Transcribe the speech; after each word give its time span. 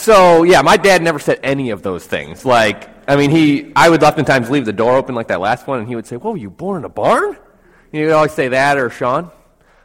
so 0.00 0.42
yeah, 0.42 0.62
my 0.62 0.76
dad 0.76 1.02
never 1.02 1.18
said 1.18 1.40
any 1.42 1.70
of 1.70 1.82
those 1.82 2.06
things. 2.06 2.44
Like, 2.44 2.88
I 3.08 3.16
mean, 3.16 3.30
he, 3.30 3.72
I 3.76 3.88
would 3.88 4.02
oftentimes 4.02 4.50
leave 4.50 4.64
the 4.64 4.72
door 4.72 4.96
open 4.96 5.14
like 5.14 5.28
that 5.28 5.40
last 5.40 5.66
one, 5.66 5.78
and 5.80 5.88
he 5.88 5.94
would 5.94 6.06
say, 6.06 6.16
"Whoa, 6.16 6.34
you 6.34 6.50
born 6.50 6.78
in 6.78 6.84
a 6.84 6.88
barn?" 6.88 7.36
You 7.92 8.06
would 8.06 8.12
always 8.12 8.32
say 8.32 8.48
that, 8.48 8.78
or 8.78 8.88
Sean, 8.88 9.30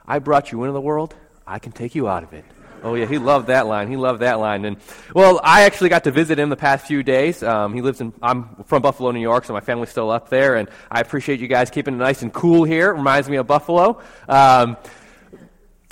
I 0.06 0.20
brought 0.20 0.52
you 0.52 0.64
into 0.64 0.74
the 0.74 0.82
world. 0.82 1.16
I 1.46 1.60
can 1.60 1.72
take 1.72 1.96
you 1.96 2.08
out 2.08 2.24
of 2.24 2.34
it. 2.34 2.46
Oh 2.84 2.94
yeah, 2.94 3.08
he 3.08 3.18
loved 3.18 3.48
that 3.48 3.66
line. 3.66 3.90
He 3.90 3.98
loved 3.98 4.22
that 4.22 4.40
line. 4.40 4.64
And 4.64 4.78
well, 5.14 5.42
I 5.44 5.64
actually 5.64 5.90
got 5.90 6.04
to 6.04 6.12
visit 6.12 6.38
him 6.38 6.50
the 6.50 6.56
past 6.56 6.86
few 6.86 7.02
days. 7.02 7.42
Um, 7.42 7.74
he 7.74 7.82
lives 7.82 8.00
in. 8.00 8.14
I'm 8.22 8.64
from 8.66 8.84
Buffalo, 8.84 9.10
New 9.12 9.22
York, 9.22 9.46
so 9.46 9.54
my 9.54 9.60
family's 9.60 9.90
still 9.90 10.12
up 10.12 10.30
there, 10.30 10.56
and 10.56 10.70
I 10.92 11.02
appreciate 11.02 11.40
you 11.40 11.48
guys 11.48 11.72
keeping 11.72 11.96
it 11.96 11.98
nice 11.98 12.22
and 12.22 12.32
cool 12.32 12.64
here. 12.64 12.92
It 12.92 12.98
reminds 12.98 13.28
me 13.28 13.38
of 13.38 13.48
Buffalo. 13.48 14.02
Um, 14.30 14.78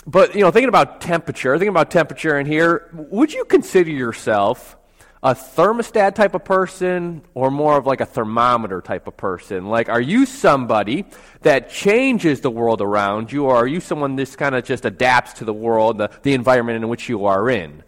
but 0.06 0.36
you 0.36 0.42
know, 0.42 0.52
thinking 0.52 0.70
about 0.70 1.02
temperature, 1.02 1.54
thinking 1.58 1.70
about 1.70 1.92
temperature 1.92 2.40
in 2.40 2.46
here, 2.46 2.90
would 2.94 3.34
you 3.34 3.46
consider 3.46 3.92
yourself 3.92 4.78
a 5.24 5.34
thermostat 5.34 6.16
type 6.16 6.36
of 6.36 6.44
person 6.44 7.22
or 7.34 7.50
more 7.50 7.78
of 7.78 7.86
like 7.86 8.02
a 8.02 8.06
thermometer 8.06 8.82
type 8.82 9.08
of 9.08 9.16
person? 9.16 9.68
Like, 9.68 9.88
are 9.88 10.02
you 10.02 10.26
somebody 10.26 11.06
that 11.42 11.70
changes 11.70 12.42
the 12.42 12.52
world 12.52 12.82
around 12.82 13.32
you, 13.32 13.46
or 13.46 13.56
are 13.56 13.68
you 13.68 13.80
someone 13.80 14.18
that 14.18 14.38
kind 14.38 14.54
of 14.54 14.66
just 14.66 14.84
adapts 14.84 15.34
to 15.34 15.46
the 15.46 15.54
world, 15.54 15.98
the, 15.98 16.12
the 16.24 16.34
environment 16.34 16.84
in 16.84 16.90
which 16.90 17.08
you 17.08 17.26
are 17.26 17.50
in? 17.50 17.84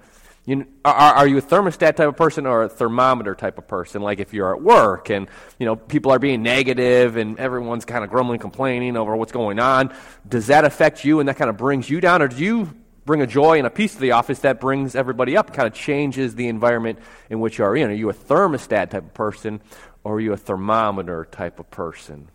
You, 0.46 0.68
are, 0.84 0.94
are 0.94 1.28
you 1.28 1.40
a 1.40 1.42
thermostat 1.42 1.96
type 1.96 2.08
of 2.08 2.16
person 2.16 2.46
or 2.46 2.64
a 2.64 2.70
thermometer 2.70 3.34
type 3.34 3.58
of 3.58 3.68
person? 3.68 4.04
Like 4.04 4.20
if 4.20 4.32
you're 4.32 4.56
at 4.56 4.62
work 4.62 5.10
and 5.10 5.28
you 5.60 5.66
know 5.66 5.76
people 5.76 6.12
are 6.12 6.20
being 6.20 6.44
negative 6.44 7.18
and 7.18 7.40
everyone's 7.40 7.84
kind 7.84 8.04
of 8.04 8.12
grumbling, 8.12 8.40
complaining 8.40 8.96
over 8.96 9.16
what's 9.16 9.32
going 9.32 9.58
on, 9.60 9.94
does 10.28 10.48
that 10.48 10.64
affect 10.64 11.04
you 11.04 11.20
and 11.20 11.28
that 11.30 11.38
kind 11.38 11.50
of 11.50 11.58
brings 11.58 11.90
you 11.90 12.00
down, 12.00 12.22
or 12.22 12.28
do 12.28 12.44
you 12.44 12.70
bring 13.06 13.22
a 13.22 13.28
joy 13.28 13.58
and 13.58 13.66
a 13.66 13.72
peace 13.72 13.96
to 13.96 14.00
the 14.00 14.12
office 14.12 14.40
that 14.40 14.60
brings 14.60 14.96
everybody 14.96 15.36
up, 15.36 15.52
kind 15.54 15.68
of 15.68 15.74
changes 15.74 16.36
the 16.36 16.48
environment 16.48 17.00
in 17.30 17.40
which 17.40 17.58
you 17.58 17.66
are 17.66 17.76
in? 17.76 17.90
Are 17.90 17.94
you 17.94 18.10
a 18.10 18.14
thermostat 18.14 18.92
type 18.92 19.04
of 19.04 19.14
person 19.16 19.62
or 20.04 20.16
are 20.16 20.20
you 20.20 20.34
a 20.34 20.38
thermometer 20.38 21.26
type 21.26 21.60
of 21.60 21.70
person? 21.72 22.30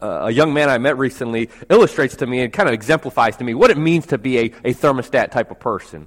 Uh, 0.00 0.26
a 0.26 0.30
young 0.30 0.54
man 0.54 0.68
I 0.68 0.78
met 0.78 0.96
recently 0.96 1.50
illustrates 1.68 2.14
to 2.16 2.26
me 2.26 2.42
and 2.42 2.52
kind 2.52 2.68
of 2.68 2.72
exemplifies 2.72 3.36
to 3.38 3.44
me 3.44 3.54
what 3.54 3.70
it 3.70 3.78
means 3.78 4.06
to 4.06 4.18
be 4.18 4.38
a, 4.38 4.44
a 4.64 4.74
thermostat 4.74 5.32
type 5.32 5.50
of 5.50 5.58
person. 5.58 6.06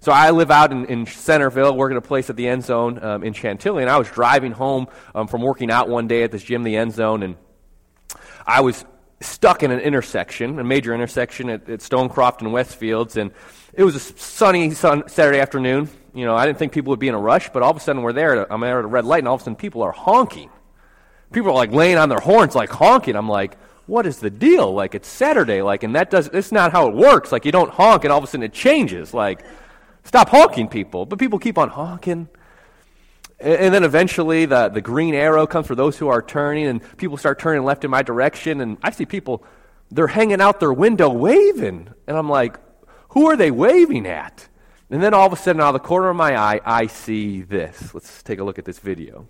So 0.00 0.12
I 0.12 0.30
live 0.30 0.50
out 0.50 0.72
in, 0.72 0.84
in 0.86 1.06
Centreville, 1.06 1.76
work 1.76 1.90
at 1.90 1.96
a 1.96 2.02
place 2.02 2.30
at 2.30 2.36
the 2.36 2.46
end 2.46 2.64
zone 2.64 3.02
um, 3.02 3.22
in 3.22 3.32
Chantilly, 3.32 3.82
and 3.82 3.90
I 3.90 3.98
was 3.98 4.08
driving 4.08 4.52
home 4.52 4.86
um, 5.14 5.26
from 5.26 5.42
working 5.42 5.70
out 5.70 5.88
one 5.88 6.06
day 6.06 6.22
at 6.22 6.30
this 6.30 6.42
gym, 6.42 6.62
the 6.62 6.76
end 6.76 6.92
zone, 6.92 7.22
and 7.22 7.36
I 8.46 8.60
was 8.60 8.84
stuck 9.20 9.62
in 9.62 9.70
an 9.70 9.80
intersection, 9.80 10.58
a 10.58 10.64
major 10.64 10.94
intersection 10.94 11.50
at, 11.50 11.68
at 11.68 11.80
Stonecroft 11.80 12.40
and 12.40 12.50
Westfields, 12.50 13.16
and 13.16 13.32
it 13.72 13.84
was 13.84 13.96
a 13.96 14.00
sunny 14.00 14.70
sun, 14.72 15.08
Saturday 15.08 15.40
afternoon. 15.40 15.88
You 16.14 16.24
know, 16.24 16.34
I 16.34 16.46
didn't 16.46 16.58
think 16.58 16.72
people 16.72 16.90
would 16.90 17.00
be 17.00 17.08
in 17.08 17.14
a 17.14 17.20
rush, 17.20 17.50
but 17.50 17.62
all 17.62 17.70
of 17.70 17.76
a 17.76 17.80
sudden 17.80 18.02
we're 18.02 18.12
there. 18.12 18.50
I'm 18.52 18.60
there 18.60 18.78
at 18.78 18.84
a 18.84 18.88
red 18.88 19.04
light, 19.04 19.18
and 19.18 19.28
all 19.28 19.34
of 19.34 19.40
a 19.40 19.44
sudden 19.44 19.56
people 19.56 19.82
are 19.82 19.92
honking. 19.92 20.50
People 21.32 21.50
are 21.50 21.54
like 21.54 21.72
laying 21.72 21.98
on 21.98 22.08
their 22.08 22.20
horns, 22.20 22.54
like 22.54 22.70
honking. 22.70 23.16
I'm 23.16 23.28
like, 23.28 23.58
what 23.86 24.06
is 24.06 24.18
the 24.18 24.30
deal? 24.30 24.72
Like 24.72 24.94
it's 24.94 25.08
Saturday, 25.08 25.62
like, 25.62 25.82
and 25.82 25.94
that 25.94 26.10
does. 26.10 26.28
It's 26.28 26.52
not 26.52 26.72
how 26.72 26.88
it 26.88 26.94
works. 26.94 27.32
Like 27.32 27.44
you 27.44 27.52
don't 27.52 27.70
honk, 27.70 28.04
and 28.04 28.12
all 28.12 28.18
of 28.18 28.24
a 28.24 28.26
sudden 28.26 28.44
it 28.44 28.52
changes. 28.52 29.12
Like, 29.12 29.44
stop 30.08 30.30
honking, 30.30 30.68
people. 30.68 31.06
But 31.06 31.18
people 31.18 31.38
keep 31.38 31.58
on 31.58 31.68
honking. 31.68 32.28
And 33.38 33.72
then 33.72 33.84
eventually 33.84 34.46
the, 34.46 34.68
the 34.68 34.80
green 34.80 35.14
arrow 35.14 35.46
comes 35.46 35.68
for 35.68 35.76
those 35.76 35.96
who 35.96 36.08
are 36.08 36.20
turning, 36.20 36.66
and 36.66 36.96
people 36.96 37.16
start 37.16 37.38
turning 37.38 37.62
left 37.62 37.84
in 37.84 37.90
my 37.90 38.02
direction. 38.02 38.60
And 38.60 38.78
I 38.82 38.90
see 38.90 39.06
people, 39.06 39.44
they're 39.92 40.08
hanging 40.08 40.40
out 40.40 40.58
their 40.58 40.72
window 40.72 41.08
waving. 41.08 41.88
And 42.08 42.16
I'm 42.16 42.28
like, 42.28 42.58
who 43.10 43.26
are 43.28 43.36
they 43.36 43.52
waving 43.52 44.06
at? 44.06 44.48
And 44.90 45.02
then 45.02 45.14
all 45.14 45.26
of 45.26 45.32
a 45.32 45.36
sudden, 45.36 45.60
out 45.60 45.74
of 45.74 45.82
the 45.82 45.86
corner 45.86 46.08
of 46.08 46.16
my 46.16 46.36
eye, 46.36 46.60
I 46.64 46.86
see 46.86 47.42
this. 47.42 47.92
Let's 47.92 48.22
take 48.22 48.38
a 48.38 48.44
look 48.44 48.58
at 48.58 48.64
this 48.64 48.78
video. 48.78 49.28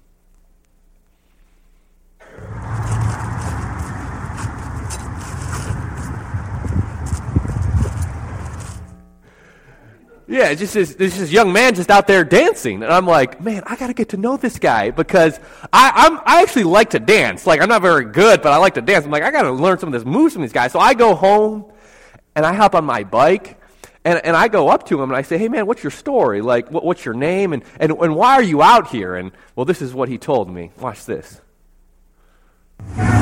Yeah, 10.30 10.52
just 10.52 10.74
this, 10.74 10.94
this 10.94 11.32
young 11.32 11.54
man 11.54 11.74
just 11.74 11.90
out 11.90 12.06
there 12.06 12.22
dancing, 12.22 12.82
and 12.82 12.92
I'm 12.92 13.06
like, 13.06 13.40
man, 13.40 13.62
I 13.64 13.76
got 13.76 13.86
to 13.86 13.94
get 13.94 14.10
to 14.10 14.18
know 14.18 14.36
this 14.36 14.58
guy 14.58 14.90
because 14.90 15.40
I, 15.72 15.90
I'm 15.94 16.18
I 16.26 16.42
actually 16.42 16.64
like 16.64 16.90
to 16.90 17.00
dance. 17.00 17.46
Like 17.46 17.62
I'm 17.62 17.68
not 17.70 17.80
very 17.80 18.04
good, 18.04 18.42
but 18.42 18.52
I 18.52 18.58
like 18.58 18.74
to 18.74 18.82
dance. 18.82 19.06
I'm 19.06 19.10
like, 19.10 19.22
I 19.22 19.30
got 19.30 19.42
to 19.42 19.52
learn 19.52 19.78
some 19.78 19.88
of 19.88 19.94
this 19.94 20.04
moves 20.04 20.34
from 20.34 20.42
these 20.42 20.52
guys. 20.52 20.72
So 20.72 20.80
I 20.80 20.92
go 20.92 21.14
home, 21.14 21.72
and 22.36 22.44
I 22.44 22.52
hop 22.52 22.74
on 22.74 22.84
my 22.84 23.04
bike, 23.04 23.58
and, 24.04 24.20
and 24.22 24.36
I 24.36 24.48
go 24.48 24.68
up 24.68 24.84
to 24.88 25.02
him 25.02 25.08
and 25.08 25.16
I 25.16 25.22
say, 25.22 25.38
hey 25.38 25.48
man, 25.48 25.66
what's 25.66 25.82
your 25.82 25.90
story? 25.90 26.42
Like, 26.42 26.70
what, 26.70 26.84
what's 26.84 27.06
your 27.06 27.14
name, 27.14 27.54
and, 27.54 27.64
and 27.80 27.92
and 27.92 28.14
why 28.14 28.34
are 28.34 28.42
you 28.42 28.60
out 28.60 28.88
here? 28.88 29.16
And 29.16 29.32
well, 29.56 29.64
this 29.64 29.80
is 29.80 29.94
what 29.94 30.10
he 30.10 30.18
told 30.18 30.50
me. 30.50 30.72
Watch 30.78 31.06
this. 31.06 31.40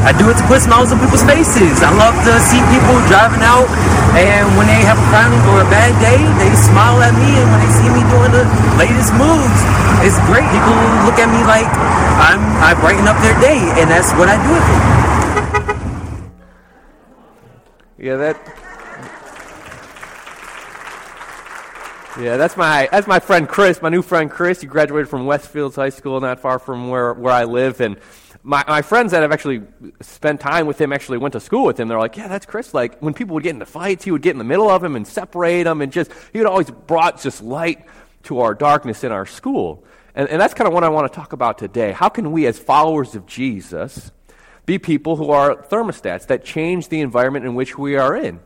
I 0.06 0.14
do 0.14 0.30
it 0.30 0.38
to 0.38 0.46
put 0.46 0.62
smiles 0.62 0.94
on 0.94 1.02
people's 1.02 1.26
faces. 1.26 1.82
I 1.82 1.90
love 1.90 2.14
to 2.14 2.38
see 2.38 2.62
people 2.70 2.94
driving 3.10 3.42
out, 3.42 3.66
and 4.14 4.46
when 4.54 4.70
they 4.70 4.86
have 4.86 4.94
a 4.94 5.08
problem 5.10 5.42
or 5.50 5.66
a 5.66 5.68
bad 5.68 5.90
day, 5.98 6.22
they 6.38 6.54
smile 6.54 7.02
at 7.02 7.10
me, 7.18 7.26
and 7.34 7.46
when 7.50 7.58
they 7.58 7.72
see 7.74 7.90
me 7.90 8.06
doing 8.06 8.30
the 8.30 8.46
latest 8.78 9.10
moves, 9.18 9.60
it's 10.06 10.14
great. 10.30 10.46
People 10.54 10.78
look 11.02 11.18
at 11.18 11.26
me 11.26 11.42
like 11.42 11.66
I'm 12.22 12.38
I 12.62 12.78
brighten 12.78 13.10
up 13.10 13.18
their 13.18 13.34
day, 13.42 13.58
and 13.82 13.90
that's 13.90 14.14
what 14.14 14.30
I 14.30 14.38
do 14.46 14.54
it 14.54 14.62
for. 14.62 14.78
Yeah, 17.98 18.16
that. 18.16 18.36
Yeah, 22.20 22.36
that's 22.36 22.56
my 22.56 22.88
that's 22.92 23.08
my 23.08 23.18
friend 23.18 23.48
Chris, 23.48 23.82
my 23.82 23.88
new 23.88 24.02
friend 24.02 24.30
Chris. 24.30 24.60
He 24.60 24.68
graduated 24.68 25.08
from 25.08 25.26
Westfields 25.26 25.74
High 25.74 25.88
School, 25.90 26.20
not 26.20 26.38
far 26.38 26.60
from 26.60 26.90
where 26.90 27.12
where 27.12 27.34
I 27.34 27.42
live, 27.42 27.80
and 27.80 27.96
my, 28.46 28.62
my 28.68 28.80
friends 28.80 29.10
that 29.10 29.22
have 29.22 29.32
actually 29.32 29.62
spent 30.00 30.40
time 30.40 30.68
with 30.68 30.80
him 30.80 30.92
actually 30.92 31.18
went 31.18 31.32
to 31.32 31.40
school 31.40 31.64
with 31.64 31.80
him. 31.80 31.88
They're 31.88 31.98
like, 31.98 32.16
yeah, 32.16 32.28
that's 32.28 32.46
Chris. 32.46 32.72
Like 32.72 32.96
when 33.00 33.12
people 33.12 33.34
would 33.34 33.42
get 33.42 33.50
into 33.50 33.66
fights, 33.66 34.04
he 34.04 34.12
would 34.12 34.22
get 34.22 34.30
in 34.30 34.38
the 34.38 34.44
middle 34.44 34.70
of 34.70 34.82
them 34.82 34.94
and 34.94 35.04
separate 35.04 35.64
them, 35.64 35.82
and 35.82 35.92
just 35.92 36.12
he 36.32 36.38
would 36.38 36.46
always 36.46 36.70
brought 36.70 37.20
just 37.20 37.42
light 37.42 37.84
to 38.22 38.38
our 38.40 38.54
darkness 38.54 39.02
in 39.02 39.10
our 39.10 39.26
school. 39.26 39.84
And, 40.14 40.28
and 40.28 40.40
that's 40.40 40.54
kind 40.54 40.68
of 40.68 40.74
what 40.74 40.84
I 40.84 40.88
want 40.90 41.12
to 41.12 41.16
talk 41.16 41.32
about 41.32 41.58
today. 41.58 41.90
How 41.90 42.08
can 42.08 42.30
we, 42.30 42.46
as 42.46 42.56
followers 42.56 43.16
of 43.16 43.26
Jesus, 43.26 44.12
be 44.64 44.78
people 44.78 45.16
who 45.16 45.32
are 45.32 45.56
thermostats 45.56 46.28
that 46.28 46.44
change 46.44 46.88
the 46.88 47.00
environment 47.00 47.46
in 47.46 47.56
which 47.56 47.76
we 47.76 47.96
are 47.96 48.16
in? 48.16 48.38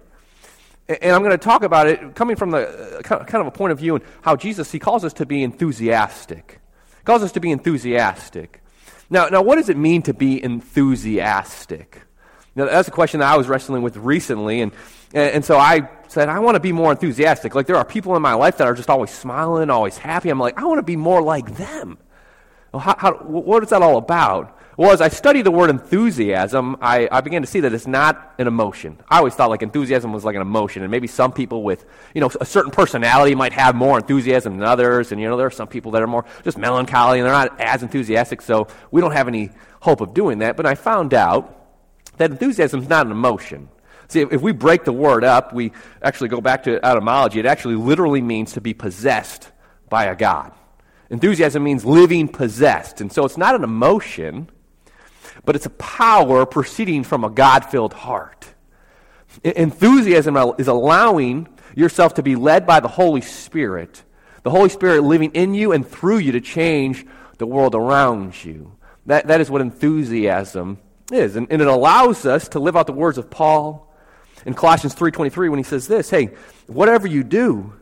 And 0.88 1.12
I'm 1.12 1.20
going 1.20 1.30
to 1.30 1.38
talk 1.38 1.62
about 1.62 1.88
it 1.88 2.14
coming 2.14 2.36
from 2.36 2.52
the 2.52 2.98
uh, 2.98 3.02
kind 3.02 3.42
of 3.42 3.46
a 3.46 3.50
point 3.50 3.72
of 3.72 3.78
view 3.78 3.96
and 3.96 4.04
how 4.22 4.34
Jesus, 4.34 4.72
he 4.72 4.78
calls 4.78 5.04
us 5.04 5.12
to 5.14 5.26
be 5.26 5.42
enthusiastic. 5.42 6.58
He 6.96 7.04
calls 7.04 7.22
us 7.22 7.32
to 7.32 7.40
be 7.40 7.50
enthusiastic. 7.50 8.59
Now, 9.10 9.26
now, 9.26 9.42
what 9.42 9.56
does 9.56 9.68
it 9.68 9.76
mean 9.76 10.02
to 10.02 10.14
be 10.14 10.42
enthusiastic? 10.42 12.02
Now, 12.54 12.66
that's 12.66 12.88
a 12.88 12.92
question 12.92 13.20
that 13.20 13.32
I 13.32 13.36
was 13.36 13.48
wrestling 13.48 13.82
with 13.82 13.96
recently, 13.96 14.60
and, 14.60 14.72
and, 15.12 15.34
and 15.34 15.44
so 15.44 15.58
I 15.58 15.88
said, 16.08 16.28
I 16.28 16.38
want 16.38 16.54
to 16.54 16.60
be 16.60 16.72
more 16.72 16.92
enthusiastic. 16.92 17.54
Like, 17.54 17.66
there 17.66 17.76
are 17.76 17.84
people 17.84 18.14
in 18.14 18.22
my 18.22 18.34
life 18.34 18.58
that 18.58 18.66
are 18.66 18.74
just 18.74 18.88
always 18.88 19.10
smiling, 19.10 19.68
always 19.68 19.98
happy. 19.98 20.30
I'm 20.30 20.38
like, 20.38 20.58
I 20.58 20.64
want 20.64 20.78
to 20.78 20.84
be 20.84 20.96
more 20.96 21.20
like 21.22 21.56
them. 21.56 21.98
Well, 22.72 22.80
how, 22.80 22.94
how, 22.96 23.14
what 23.14 23.62
is 23.64 23.70
that 23.70 23.82
all 23.82 23.96
about? 23.96 24.56
Well, 24.80 24.92
as 24.92 25.02
I 25.02 25.10
studied 25.10 25.42
the 25.42 25.50
word 25.50 25.68
enthusiasm, 25.68 26.78
I, 26.80 27.06
I 27.12 27.20
began 27.20 27.42
to 27.42 27.46
see 27.46 27.60
that 27.60 27.74
it's 27.74 27.86
not 27.86 28.32
an 28.38 28.46
emotion. 28.46 28.98
I 29.10 29.18
always 29.18 29.34
thought 29.34 29.50
like 29.50 29.60
enthusiasm 29.60 30.10
was 30.10 30.24
like 30.24 30.36
an 30.36 30.40
emotion, 30.40 30.80
and 30.80 30.90
maybe 30.90 31.06
some 31.06 31.32
people 31.32 31.62
with 31.62 31.84
you 32.14 32.22
know 32.22 32.30
a 32.40 32.46
certain 32.46 32.70
personality 32.70 33.34
might 33.34 33.52
have 33.52 33.74
more 33.74 33.98
enthusiasm 33.98 34.56
than 34.56 34.66
others, 34.66 35.12
and 35.12 35.20
you 35.20 35.28
know 35.28 35.36
there 35.36 35.46
are 35.46 35.50
some 35.50 35.68
people 35.68 35.90
that 35.90 36.00
are 36.00 36.06
more 36.06 36.24
just 36.44 36.56
melancholy 36.56 37.18
and 37.18 37.26
they're 37.26 37.34
not 37.34 37.60
as 37.60 37.82
enthusiastic. 37.82 38.40
So 38.40 38.68
we 38.90 39.02
don't 39.02 39.12
have 39.12 39.28
any 39.28 39.50
hope 39.80 40.00
of 40.00 40.14
doing 40.14 40.38
that. 40.38 40.56
But 40.56 40.64
I 40.64 40.76
found 40.76 41.12
out 41.12 41.76
that 42.16 42.30
enthusiasm 42.30 42.80
is 42.80 42.88
not 42.88 43.04
an 43.04 43.12
emotion. 43.12 43.68
See, 44.08 44.22
if, 44.22 44.32
if 44.32 44.40
we 44.40 44.52
break 44.52 44.84
the 44.84 44.94
word 44.94 45.24
up, 45.24 45.52
we 45.52 45.72
actually 46.00 46.30
go 46.30 46.40
back 46.40 46.62
to 46.62 46.82
etymology. 46.82 47.38
It 47.38 47.44
actually 47.44 47.76
literally 47.76 48.22
means 48.22 48.54
to 48.54 48.62
be 48.62 48.72
possessed 48.72 49.52
by 49.90 50.06
a 50.06 50.16
god. 50.16 50.52
Enthusiasm 51.10 51.64
means 51.64 51.84
living 51.84 52.28
possessed, 52.28 53.02
and 53.02 53.12
so 53.12 53.26
it's 53.26 53.36
not 53.36 53.54
an 53.54 53.62
emotion 53.62 54.48
but 55.44 55.56
it's 55.56 55.66
a 55.66 55.70
power 55.70 56.46
proceeding 56.46 57.04
from 57.04 57.24
a 57.24 57.30
God 57.30 57.64
filled 57.64 57.94
heart. 57.94 58.46
Enthusiasm 59.44 60.36
is 60.58 60.68
allowing 60.68 61.48
yourself 61.74 62.14
to 62.14 62.22
be 62.22 62.36
led 62.36 62.66
by 62.66 62.80
the 62.80 62.88
Holy 62.88 63.20
Spirit, 63.20 64.02
the 64.42 64.50
Holy 64.50 64.68
Spirit 64.68 65.02
living 65.02 65.32
in 65.32 65.54
you 65.54 65.72
and 65.72 65.86
through 65.86 66.18
you 66.18 66.32
to 66.32 66.40
change 66.40 67.06
the 67.38 67.46
world 67.46 67.74
around 67.74 68.44
you. 68.44 68.72
That, 69.06 69.28
that 69.28 69.40
is 69.40 69.50
what 69.50 69.60
enthusiasm 69.60 70.78
is. 71.10 71.36
And, 71.36 71.46
and 71.50 71.62
it 71.62 71.68
allows 71.68 72.26
us 72.26 72.48
to 72.48 72.60
live 72.60 72.76
out 72.76 72.86
the 72.86 72.92
words 72.92 73.18
of 73.18 73.30
Paul 73.30 73.92
in 74.44 74.54
Colossians 74.54 74.94
3.23 74.94 75.50
when 75.50 75.58
he 75.58 75.64
says 75.64 75.86
this, 75.86 76.10
hey, 76.10 76.30
whatever 76.66 77.06
you 77.06 77.24
do, 77.24 77.72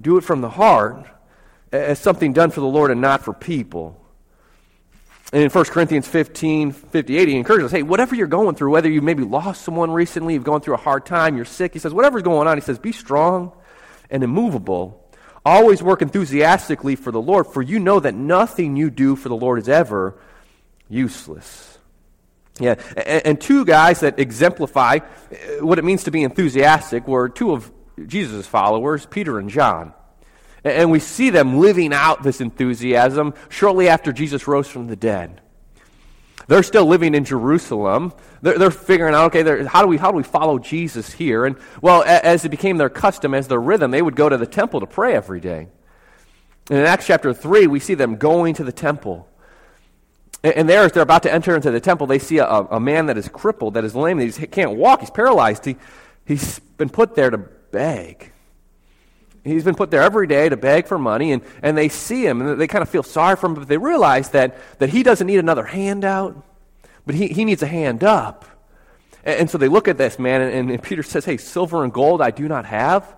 do 0.00 0.16
it 0.16 0.22
from 0.22 0.40
the 0.40 0.50
heart 0.50 1.06
as 1.72 1.98
something 1.98 2.32
done 2.32 2.50
for 2.50 2.60
the 2.60 2.66
Lord 2.66 2.90
and 2.90 3.00
not 3.00 3.22
for 3.22 3.32
people. 3.32 4.00
And 5.32 5.42
in 5.42 5.50
1 5.50 5.64
Corinthians 5.66 6.08
15, 6.08 6.72
58, 6.72 7.28
he 7.28 7.36
encourages 7.36 7.66
us, 7.66 7.72
hey, 7.72 7.82
whatever 7.82 8.14
you're 8.14 8.26
going 8.26 8.54
through, 8.54 8.70
whether 8.70 8.90
you 8.90 9.02
maybe 9.02 9.24
lost 9.24 9.62
someone 9.62 9.90
recently, 9.90 10.34
you've 10.34 10.44
gone 10.44 10.62
through 10.62 10.74
a 10.74 10.78
hard 10.78 11.04
time, 11.04 11.36
you're 11.36 11.44
sick, 11.44 11.74
he 11.74 11.78
says, 11.78 11.92
whatever's 11.92 12.22
going 12.22 12.48
on, 12.48 12.56
he 12.56 12.62
says, 12.62 12.78
be 12.78 12.92
strong 12.92 13.52
and 14.10 14.24
immovable, 14.24 15.08
Always 15.48 15.82
work 15.82 16.02
enthusiastically 16.02 16.94
for 16.94 17.10
the 17.10 17.22
Lord, 17.22 17.46
for 17.46 17.62
you 17.62 17.78
know 17.78 18.00
that 18.00 18.14
nothing 18.14 18.76
you 18.76 18.90
do 18.90 19.16
for 19.16 19.30
the 19.30 19.34
Lord 19.34 19.58
is 19.58 19.66
ever 19.66 20.20
useless. 20.90 21.78
Yeah, 22.60 22.74
and, 22.96 23.40
two 23.40 23.64
guys 23.64 24.00
that 24.00 24.18
exemplify 24.18 24.98
uh, 24.98 25.64
what 25.64 25.78
it 25.78 25.86
means 25.86 26.04
to 26.04 26.10
be 26.10 26.22
enthusiastic 26.22 27.08
were 27.08 27.30
two 27.30 27.52
of 27.52 27.72
Jesus' 28.04 28.46
followers, 28.46 29.06
Peter 29.06 29.38
and 29.38 29.48
John. 29.48 29.94
And 30.64 30.90
we 30.90 30.98
see 30.98 31.30
them 31.30 31.58
living 31.58 31.92
out 31.92 32.22
this 32.22 32.40
enthusiasm 32.40 33.34
shortly 33.48 33.88
after 33.88 34.12
Jesus 34.12 34.48
rose 34.48 34.68
from 34.68 34.88
the 34.88 34.96
dead. 34.96 35.40
They're 36.48 36.62
still 36.62 36.86
living 36.86 37.14
in 37.14 37.24
Jerusalem. 37.24 38.12
They're, 38.40 38.58
they're 38.58 38.70
figuring 38.70 39.14
out, 39.14 39.34
okay, 39.34 39.64
how 39.66 39.82
do, 39.82 39.88
we, 39.88 39.98
how 39.98 40.10
do 40.10 40.16
we 40.16 40.22
follow 40.22 40.58
Jesus 40.58 41.12
here? 41.12 41.44
And, 41.44 41.56
well, 41.82 42.02
as 42.04 42.44
it 42.44 42.48
became 42.48 42.78
their 42.78 42.88
custom, 42.88 43.34
as 43.34 43.48
their 43.48 43.60
rhythm, 43.60 43.90
they 43.90 44.00
would 44.00 44.16
go 44.16 44.28
to 44.28 44.36
the 44.36 44.46
temple 44.46 44.80
to 44.80 44.86
pray 44.86 45.14
every 45.14 45.40
day. 45.40 45.68
And 46.70 46.78
in 46.78 46.86
Acts 46.86 47.06
chapter 47.06 47.34
3, 47.34 47.66
we 47.66 47.80
see 47.80 47.94
them 47.94 48.16
going 48.16 48.54
to 48.54 48.64
the 48.64 48.72
temple. 48.72 49.28
And, 50.42 50.68
there, 50.68 50.84
as 50.84 50.92
they're 50.92 51.02
about 51.02 51.24
to 51.24 51.32
enter 51.32 51.54
into 51.54 51.70
the 51.70 51.80
temple, 51.80 52.06
they 52.06 52.18
see 52.18 52.38
a, 52.38 52.46
a 52.46 52.80
man 52.80 53.06
that 53.06 53.18
is 53.18 53.28
crippled, 53.28 53.74
that 53.74 53.84
is 53.84 53.94
lame, 53.94 54.18
that 54.18 54.36
he 54.36 54.46
can't 54.46 54.76
walk, 54.76 55.00
he's 55.00 55.10
paralyzed. 55.10 55.64
He, 55.66 55.76
he's 56.24 56.60
been 56.60 56.88
put 56.88 57.14
there 57.14 57.28
to 57.28 57.38
beg. 57.38 58.32
He's 59.48 59.64
been 59.64 59.74
put 59.74 59.90
there 59.90 60.02
every 60.02 60.26
day 60.26 60.48
to 60.48 60.56
beg 60.56 60.86
for 60.86 60.98
money, 60.98 61.32
and, 61.32 61.42
and 61.62 61.76
they 61.76 61.88
see 61.88 62.24
him, 62.24 62.40
and 62.40 62.60
they 62.60 62.66
kind 62.66 62.82
of 62.82 62.88
feel 62.88 63.02
sorry 63.02 63.36
for 63.36 63.46
him, 63.46 63.54
but 63.54 63.68
they 63.68 63.78
realize 63.78 64.30
that, 64.30 64.56
that 64.78 64.90
he 64.90 65.02
doesn't 65.02 65.26
need 65.26 65.38
another 65.38 65.64
handout, 65.64 66.44
but 67.06 67.14
he, 67.14 67.28
he 67.28 67.44
needs 67.44 67.62
a 67.62 67.66
hand 67.66 68.04
up. 68.04 68.44
And, 69.24 69.40
and 69.40 69.50
so 69.50 69.58
they 69.58 69.68
look 69.68 69.88
at 69.88 69.98
this 69.98 70.18
man, 70.18 70.40
and, 70.42 70.70
and 70.70 70.82
Peter 70.82 71.02
says, 71.02 71.24
Hey, 71.24 71.36
silver 71.36 71.84
and 71.84 71.92
gold 71.92 72.22
I 72.22 72.30
do 72.30 72.48
not 72.48 72.66
have, 72.66 73.16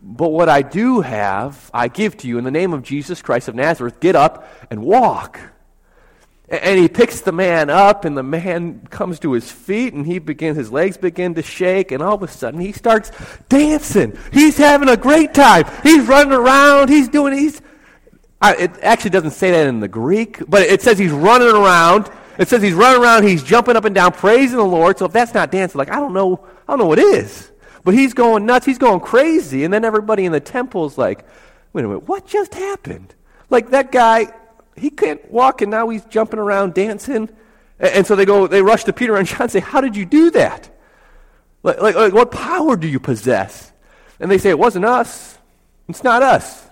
but 0.00 0.28
what 0.28 0.48
I 0.50 0.60
do 0.62 1.00
have, 1.00 1.70
I 1.72 1.88
give 1.88 2.16
to 2.18 2.28
you 2.28 2.36
in 2.36 2.44
the 2.44 2.50
name 2.50 2.74
of 2.74 2.82
Jesus 2.82 3.22
Christ 3.22 3.48
of 3.48 3.54
Nazareth. 3.54 4.00
Get 4.00 4.14
up 4.14 4.46
and 4.70 4.82
walk. 4.82 5.40
And 6.62 6.78
he 6.78 6.88
picks 6.88 7.20
the 7.20 7.32
man 7.32 7.70
up, 7.70 8.04
and 8.04 8.16
the 8.16 8.22
man 8.22 8.86
comes 8.90 9.18
to 9.20 9.32
his 9.32 9.50
feet, 9.50 9.94
and 9.94 10.06
he 10.06 10.18
begins, 10.18 10.56
his 10.56 10.70
legs 10.70 10.96
begin 10.96 11.34
to 11.34 11.42
shake, 11.42 11.92
and 11.92 12.02
all 12.02 12.14
of 12.14 12.22
a 12.22 12.28
sudden 12.28 12.60
he 12.60 12.72
starts 12.72 13.10
dancing. 13.48 14.16
He's 14.32 14.56
having 14.56 14.88
a 14.88 14.96
great 14.96 15.34
time. 15.34 15.64
He's 15.82 16.06
running 16.06 16.32
around. 16.32 16.88
He's 16.88 17.08
doing, 17.08 17.36
he's, 17.36 17.60
I, 18.40 18.54
it 18.56 18.70
actually 18.82 19.10
doesn't 19.10 19.32
say 19.32 19.50
that 19.50 19.66
in 19.66 19.80
the 19.80 19.88
Greek, 19.88 20.42
but 20.48 20.62
it 20.62 20.82
says 20.82 20.98
he's 20.98 21.12
running 21.12 21.48
around. 21.48 22.10
It 22.38 22.48
says 22.48 22.62
he's 22.62 22.74
running 22.74 23.00
around, 23.00 23.24
he's 23.24 23.42
jumping 23.42 23.76
up 23.76 23.84
and 23.84 23.94
down, 23.94 24.12
praising 24.12 24.56
the 24.56 24.64
Lord. 24.64 24.98
So 24.98 25.06
if 25.06 25.12
that's 25.12 25.34
not 25.34 25.50
dancing, 25.50 25.78
like, 25.78 25.90
I 25.90 25.96
don't 25.96 26.12
know, 26.12 26.44
I 26.66 26.72
don't 26.72 26.78
know 26.78 26.86
what 26.86 26.98
is. 26.98 27.50
But 27.84 27.94
he's 27.94 28.12
going 28.14 28.44
nuts, 28.44 28.66
he's 28.66 28.78
going 28.78 29.00
crazy. 29.00 29.64
And 29.64 29.72
then 29.72 29.84
everybody 29.84 30.24
in 30.24 30.32
the 30.32 30.40
temple 30.40 30.86
is 30.86 30.98
like, 30.98 31.24
wait 31.72 31.84
a 31.84 31.88
minute, 31.88 32.08
what 32.08 32.26
just 32.26 32.54
happened? 32.54 33.14
Like 33.50 33.70
that 33.70 33.92
guy, 33.92 34.32
he 34.76 34.90
can't 34.90 35.30
walk 35.30 35.62
and 35.62 35.70
now 35.70 35.88
he's 35.88 36.04
jumping 36.06 36.38
around 36.38 36.74
dancing. 36.74 37.28
And 37.78 38.06
so 38.06 38.16
they 38.16 38.24
go, 38.24 38.46
they 38.46 38.62
rush 38.62 38.84
to 38.84 38.92
Peter 38.92 39.16
and 39.16 39.26
John 39.26 39.42
and 39.42 39.50
say, 39.50 39.60
How 39.60 39.80
did 39.80 39.96
you 39.96 40.04
do 40.04 40.30
that? 40.32 40.70
Like, 41.62 41.80
like, 41.80 41.94
like, 41.94 42.12
what 42.12 42.30
power 42.30 42.76
do 42.76 42.86
you 42.86 43.00
possess? 43.00 43.72
And 44.20 44.30
they 44.30 44.38
say, 44.38 44.50
It 44.50 44.58
wasn't 44.58 44.84
us. 44.84 45.38
It's 45.88 46.04
not 46.04 46.22
us. 46.22 46.66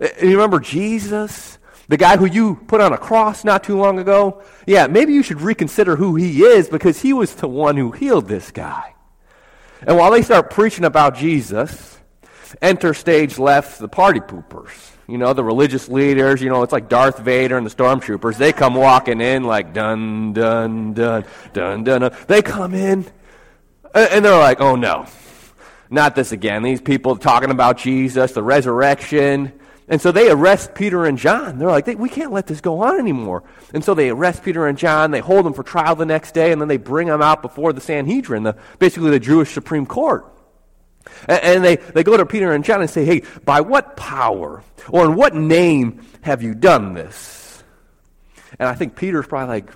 And 0.00 0.30
you 0.30 0.36
remember 0.36 0.58
Jesus, 0.58 1.58
the 1.88 1.96
guy 1.96 2.16
who 2.16 2.26
you 2.26 2.56
put 2.66 2.80
on 2.80 2.92
a 2.92 2.98
cross 2.98 3.44
not 3.44 3.62
too 3.62 3.76
long 3.76 3.98
ago? 3.98 4.42
Yeah, 4.66 4.86
maybe 4.86 5.12
you 5.12 5.22
should 5.22 5.40
reconsider 5.40 5.96
who 5.96 6.16
he 6.16 6.42
is 6.42 6.68
because 6.68 7.00
he 7.00 7.12
was 7.12 7.34
the 7.34 7.48
one 7.48 7.76
who 7.76 7.92
healed 7.92 8.26
this 8.26 8.50
guy. 8.50 8.94
And 9.82 9.96
while 9.96 10.10
they 10.10 10.22
start 10.22 10.50
preaching 10.50 10.84
about 10.84 11.14
Jesus, 11.14 11.98
enter 12.62 12.94
stage 12.94 13.38
left 13.38 13.78
the 13.78 13.88
party 13.88 14.20
poopers 14.20 14.93
you 15.06 15.18
know, 15.18 15.32
the 15.32 15.44
religious 15.44 15.88
leaders, 15.88 16.40
you 16.40 16.48
know, 16.48 16.62
it's 16.62 16.72
like 16.72 16.88
Darth 16.88 17.18
Vader 17.18 17.58
and 17.58 17.66
the 17.66 17.70
stormtroopers. 17.70 18.36
They 18.36 18.52
come 18.52 18.74
walking 18.74 19.20
in 19.20 19.44
like 19.44 19.72
dun, 19.74 20.32
dun, 20.32 20.94
dun, 20.94 21.24
dun, 21.52 21.84
dun. 21.84 22.00
dun. 22.00 22.16
They 22.26 22.40
come 22.42 22.74
in 22.74 23.04
and 23.94 24.24
they're 24.24 24.38
like, 24.38 24.60
oh 24.60 24.76
no, 24.76 25.06
not 25.90 26.14
this 26.14 26.32
again. 26.32 26.62
These 26.62 26.80
people 26.80 27.16
talking 27.16 27.50
about 27.50 27.78
Jesus, 27.78 28.32
the 28.32 28.42
resurrection. 28.42 29.52
And 29.86 30.00
so 30.00 30.12
they 30.12 30.30
arrest 30.30 30.74
Peter 30.74 31.04
and 31.04 31.18
John. 31.18 31.58
They're 31.58 31.68
like, 31.68 31.86
we 31.86 32.08
can't 32.08 32.32
let 32.32 32.46
this 32.46 32.62
go 32.62 32.80
on 32.80 32.98
anymore. 32.98 33.44
And 33.74 33.84
so 33.84 33.92
they 33.92 34.08
arrest 34.08 34.42
Peter 34.42 34.66
and 34.66 34.78
John. 34.78 35.10
They 35.10 35.20
hold 35.20 35.44
them 35.44 35.52
for 35.52 35.62
trial 35.62 35.94
the 35.94 36.06
next 36.06 36.32
day, 36.32 36.52
and 36.52 36.60
then 36.60 36.68
they 36.68 36.78
bring 36.78 37.08
them 37.08 37.20
out 37.20 37.42
before 37.42 37.74
the 37.74 37.82
Sanhedrin, 37.82 38.44
the, 38.44 38.56
basically 38.78 39.10
the 39.10 39.20
Jewish 39.20 39.52
Supreme 39.52 39.84
Court. 39.84 40.24
And 41.28 41.64
they, 41.64 41.76
they 41.76 42.02
go 42.02 42.16
to 42.16 42.26
Peter 42.26 42.52
and 42.52 42.64
John 42.64 42.80
and 42.80 42.90
say, 42.90 43.04
Hey, 43.04 43.22
by 43.44 43.60
what 43.60 43.96
power 43.96 44.62
or 44.88 45.04
in 45.06 45.14
what 45.14 45.34
name 45.34 46.06
have 46.22 46.42
you 46.42 46.54
done 46.54 46.94
this? 46.94 47.62
And 48.58 48.68
I 48.68 48.74
think 48.74 48.96
Peter's 48.96 49.26
probably 49.26 49.48
like, 49.48 49.70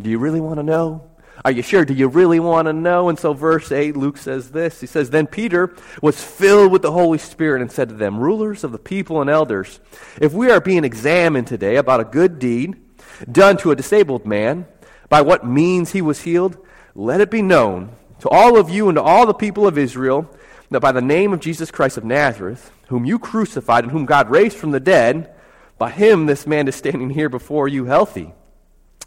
Do 0.00 0.10
you 0.10 0.18
really 0.18 0.40
want 0.40 0.58
to 0.58 0.62
know? 0.62 1.10
Are 1.42 1.50
you 1.50 1.62
sure? 1.62 1.86
Do 1.86 1.94
you 1.94 2.08
really 2.08 2.38
want 2.38 2.66
to 2.66 2.72
know? 2.72 3.08
And 3.08 3.18
so, 3.18 3.32
verse 3.32 3.72
8, 3.72 3.96
Luke 3.96 4.18
says 4.18 4.50
this 4.50 4.80
He 4.80 4.86
says, 4.86 5.10
Then 5.10 5.26
Peter 5.26 5.74
was 6.02 6.22
filled 6.22 6.70
with 6.70 6.82
the 6.82 6.92
Holy 6.92 7.18
Spirit 7.18 7.62
and 7.62 7.72
said 7.72 7.88
to 7.88 7.94
them, 7.94 8.18
Rulers 8.18 8.62
of 8.62 8.72
the 8.72 8.78
people 8.78 9.20
and 9.20 9.30
elders, 9.30 9.80
if 10.20 10.32
we 10.32 10.50
are 10.50 10.60
being 10.60 10.84
examined 10.84 11.46
today 11.46 11.76
about 11.76 12.00
a 12.00 12.04
good 12.04 12.38
deed 12.38 12.76
done 13.30 13.56
to 13.58 13.70
a 13.70 13.76
disabled 13.76 14.26
man, 14.26 14.66
by 15.08 15.22
what 15.22 15.46
means 15.46 15.92
he 15.92 16.02
was 16.02 16.22
healed, 16.22 16.58
let 16.94 17.20
it 17.20 17.30
be 17.30 17.42
known 17.42 17.96
to 18.20 18.28
all 18.28 18.58
of 18.58 18.68
you 18.68 18.88
and 18.88 18.96
to 18.96 19.02
all 19.02 19.26
the 19.26 19.34
people 19.34 19.66
of 19.66 19.78
Israel 19.78 20.30
that 20.70 20.80
by 20.80 20.92
the 20.92 21.00
name 21.00 21.32
of 21.32 21.40
Jesus 21.40 21.70
Christ 21.70 21.96
of 21.96 22.04
Nazareth, 22.04 22.70
whom 22.88 23.04
you 23.04 23.18
crucified 23.18 23.84
and 23.84 23.92
whom 23.92 24.06
God 24.06 24.30
raised 24.30 24.56
from 24.56 24.70
the 24.70 24.80
dead, 24.80 25.34
by 25.78 25.90
him 25.90 26.26
this 26.26 26.46
man 26.46 26.68
is 26.68 26.76
standing 26.76 27.10
here 27.10 27.28
before 27.28 27.66
you 27.66 27.86
healthy. 27.86 28.32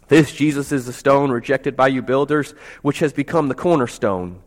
This 0.08 0.32
Jesus 0.32 0.72
is 0.72 0.86
the 0.86 0.92
stone 0.92 1.30
rejected 1.30 1.76
by 1.76 1.88
you 1.88 2.02
builders, 2.02 2.54
which 2.82 2.98
has 2.98 3.12
become 3.12 3.48
the 3.48 3.54
cornerstone. 3.54 4.42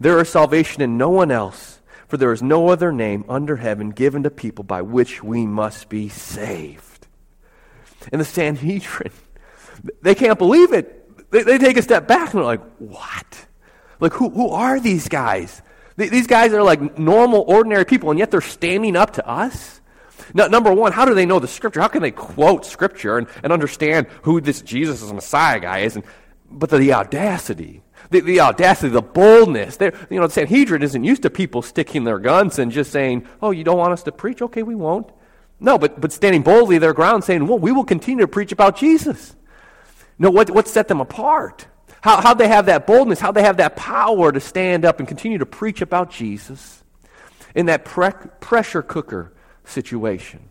There 0.00 0.18
is 0.20 0.28
salvation 0.28 0.82
in 0.82 0.96
no 0.96 1.10
one 1.10 1.30
else, 1.30 1.80
for 2.08 2.16
there 2.16 2.32
is 2.32 2.42
no 2.42 2.68
other 2.68 2.92
name 2.92 3.24
under 3.28 3.56
heaven 3.56 3.90
given 3.90 4.22
to 4.22 4.30
people 4.30 4.64
by 4.64 4.82
which 4.82 5.22
we 5.22 5.46
must 5.46 5.88
be 5.88 6.08
saved. 6.08 7.06
And 8.12 8.20
the 8.20 8.24
Sanhedrin, 8.24 9.12
they 10.02 10.14
can't 10.14 10.38
believe 10.38 10.72
it. 10.72 11.30
They, 11.30 11.42
they 11.42 11.58
take 11.58 11.76
a 11.76 11.82
step 11.82 12.06
back 12.06 12.32
and 12.32 12.38
they're 12.38 12.44
like, 12.44 12.62
what? 12.78 13.46
Like, 13.98 14.12
who, 14.12 14.30
who 14.30 14.50
are 14.50 14.78
these 14.78 15.08
guys? 15.08 15.62
These 15.96 16.26
guys 16.26 16.52
are 16.52 16.62
like 16.62 16.98
normal, 16.98 17.44
ordinary 17.46 17.84
people, 17.84 18.10
and 18.10 18.18
yet 18.18 18.30
they're 18.30 18.40
standing 18.40 18.96
up 18.96 19.14
to 19.14 19.26
us. 19.26 19.80
Now, 20.34 20.46
number 20.46 20.72
one, 20.72 20.92
how 20.92 21.04
do 21.04 21.14
they 21.14 21.24
know 21.24 21.38
the 21.38 21.48
scripture? 21.48 21.80
How 21.80 21.88
can 21.88 22.02
they 22.02 22.10
quote 22.10 22.66
scripture 22.66 23.16
and, 23.18 23.26
and 23.42 23.52
understand 23.52 24.06
who 24.22 24.40
this 24.40 24.60
Jesus 24.60 25.00
is 25.02 25.12
Messiah 25.12 25.60
guy 25.60 25.80
is? 25.80 25.96
And, 25.96 26.04
but 26.50 26.70
the, 26.70 26.78
the 26.78 26.92
audacity, 26.92 27.82
the, 28.10 28.20
the, 28.20 28.40
audacity, 28.40 28.88
the 28.88 29.02
boldness. 29.02 29.76
They're, 29.76 29.94
you 30.10 30.20
know, 30.20 30.26
the 30.26 30.32
Sanhedrin 30.32 30.82
isn't 30.82 31.04
used 31.04 31.22
to 31.22 31.30
people 31.30 31.62
sticking 31.62 32.04
their 32.04 32.18
guns 32.18 32.58
and 32.58 32.70
just 32.70 32.92
saying, 32.92 33.26
oh, 33.40 33.50
you 33.50 33.64
don't 33.64 33.78
want 33.78 33.92
us 33.92 34.02
to 34.04 34.12
preach? 34.12 34.42
Okay, 34.42 34.62
we 34.62 34.74
won't. 34.74 35.10
No, 35.58 35.78
but, 35.78 36.00
but 36.00 36.12
standing 36.12 36.42
boldly 36.42 36.78
their 36.78 36.92
ground 36.92 37.24
saying, 37.24 37.46
well, 37.46 37.58
we 37.58 37.72
will 37.72 37.84
continue 37.84 38.24
to 38.24 38.28
preach 38.28 38.52
about 38.52 38.76
Jesus. 38.76 39.34
No, 40.18 40.30
what, 40.30 40.50
what 40.50 40.68
set 40.68 40.88
them 40.88 41.00
apart? 41.00 41.66
How, 42.06 42.20
how'd 42.20 42.38
they 42.38 42.46
have 42.46 42.66
that 42.66 42.86
boldness? 42.86 43.18
How'd 43.18 43.34
they 43.34 43.42
have 43.42 43.56
that 43.56 43.74
power 43.74 44.30
to 44.30 44.38
stand 44.38 44.84
up 44.84 45.00
and 45.00 45.08
continue 45.08 45.38
to 45.38 45.46
preach 45.46 45.80
about 45.80 46.08
Jesus 46.08 46.84
in 47.52 47.66
that 47.66 47.84
pre- 47.84 48.12
pressure 48.38 48.80
cooker 48.80 49.32
situation? 49.64 50.48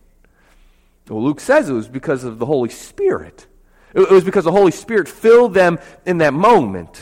Well, 1.08 1.24
Luke 1.24 1.40
says 1.40 1.70
it 1.70 1.74
was 1.74 1.88
because 1.88 2.26
of 2.26 2.40
the 2.40 2.46
Holy 2.46 2.68
Spirit. 2.68 3.48
It 3.94 4.12
was 4.12 4.26
because 4.26 4.44
the 4.44 4.52
Holy 4.52 4.74
Spirit 4.74 5.08
filled 5.08 5.54
them 5.54 5.80
in 6.06 6.18
that 6.18 6.34
moment. 6.34 7.02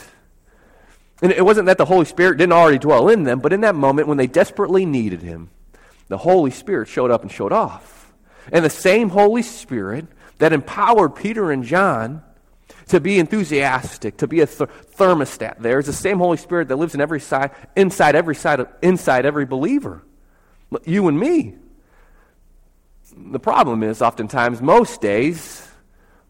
And 1.24 1.31
it 1.31 1.43
wasn't 1.43 1.65
that 1.65 1.79
the 1.79 1.86
Holy 1.86 2.05
Spirit 2.05 2.38
didn't 2.38 2.53
already 2.53 2.77
dwell 2.77 3.10
in 3.10 3.24
them, 3.24 3.39
but 3.39 3.53
in 3.53 3.62
that 3.62 3.74
moment 3.74 4.07
when 4.07 4.19
they 4.19 4.27
desperately 4.27 4.86
needed 4.86 5.24
Him, 5.24 5.50
the 6.10 6.19
Holy 6.19 6.51
Spirit 6.51 6.89
showed 6.89 7.10
up 7.10 7.24
and 7.24 7.31
showed 7.31 7.53
off. 7.53 8.13
And 8.51 8.63
the 8.63 8.69
same 8.69 9.10
Holy 9.10 9.41
Spirit 9.41 10.05
that 10.38 10.53
empowered 10.53 11.15
Peter 11.15 11.51
and 11.51 11.63
John 11.63 12.22
to 12.87 12.99
be 12.99 13.19
enthusiastic, 13.19 14.17
to 14.17 14.27
be 14.27 14.41
a 14.41 14.47
th- 14.47 14.69
thermostat. 14.97 15.59
There 15.59 15.79
is 15.79 15.85
the 15.85 15.93
same 15.93 16.17
Holy 16.19 16.37
Spirit 16.37 16.67
that 16.67 16.75
lives 16.75 16.95
in 16.95 17.01
every 17.01 17.19
side, 17.19 17.51
inside 17.75 18.15
every 18.15 18.35
side 18.35 18.59
of, 18.59 18.67
inside 18.81 19.25
every 19.25 19.45
believer. 19.45 20.03
You 20.85 21.07
and 21.07 21.19
me. 21.19 21.55
The 23.15 23.39
problem 23.39 23.83
is, 23.83 24.01
oftentimes, 24.01 24.61
most 24.61 25.01
days, 25.01 25.67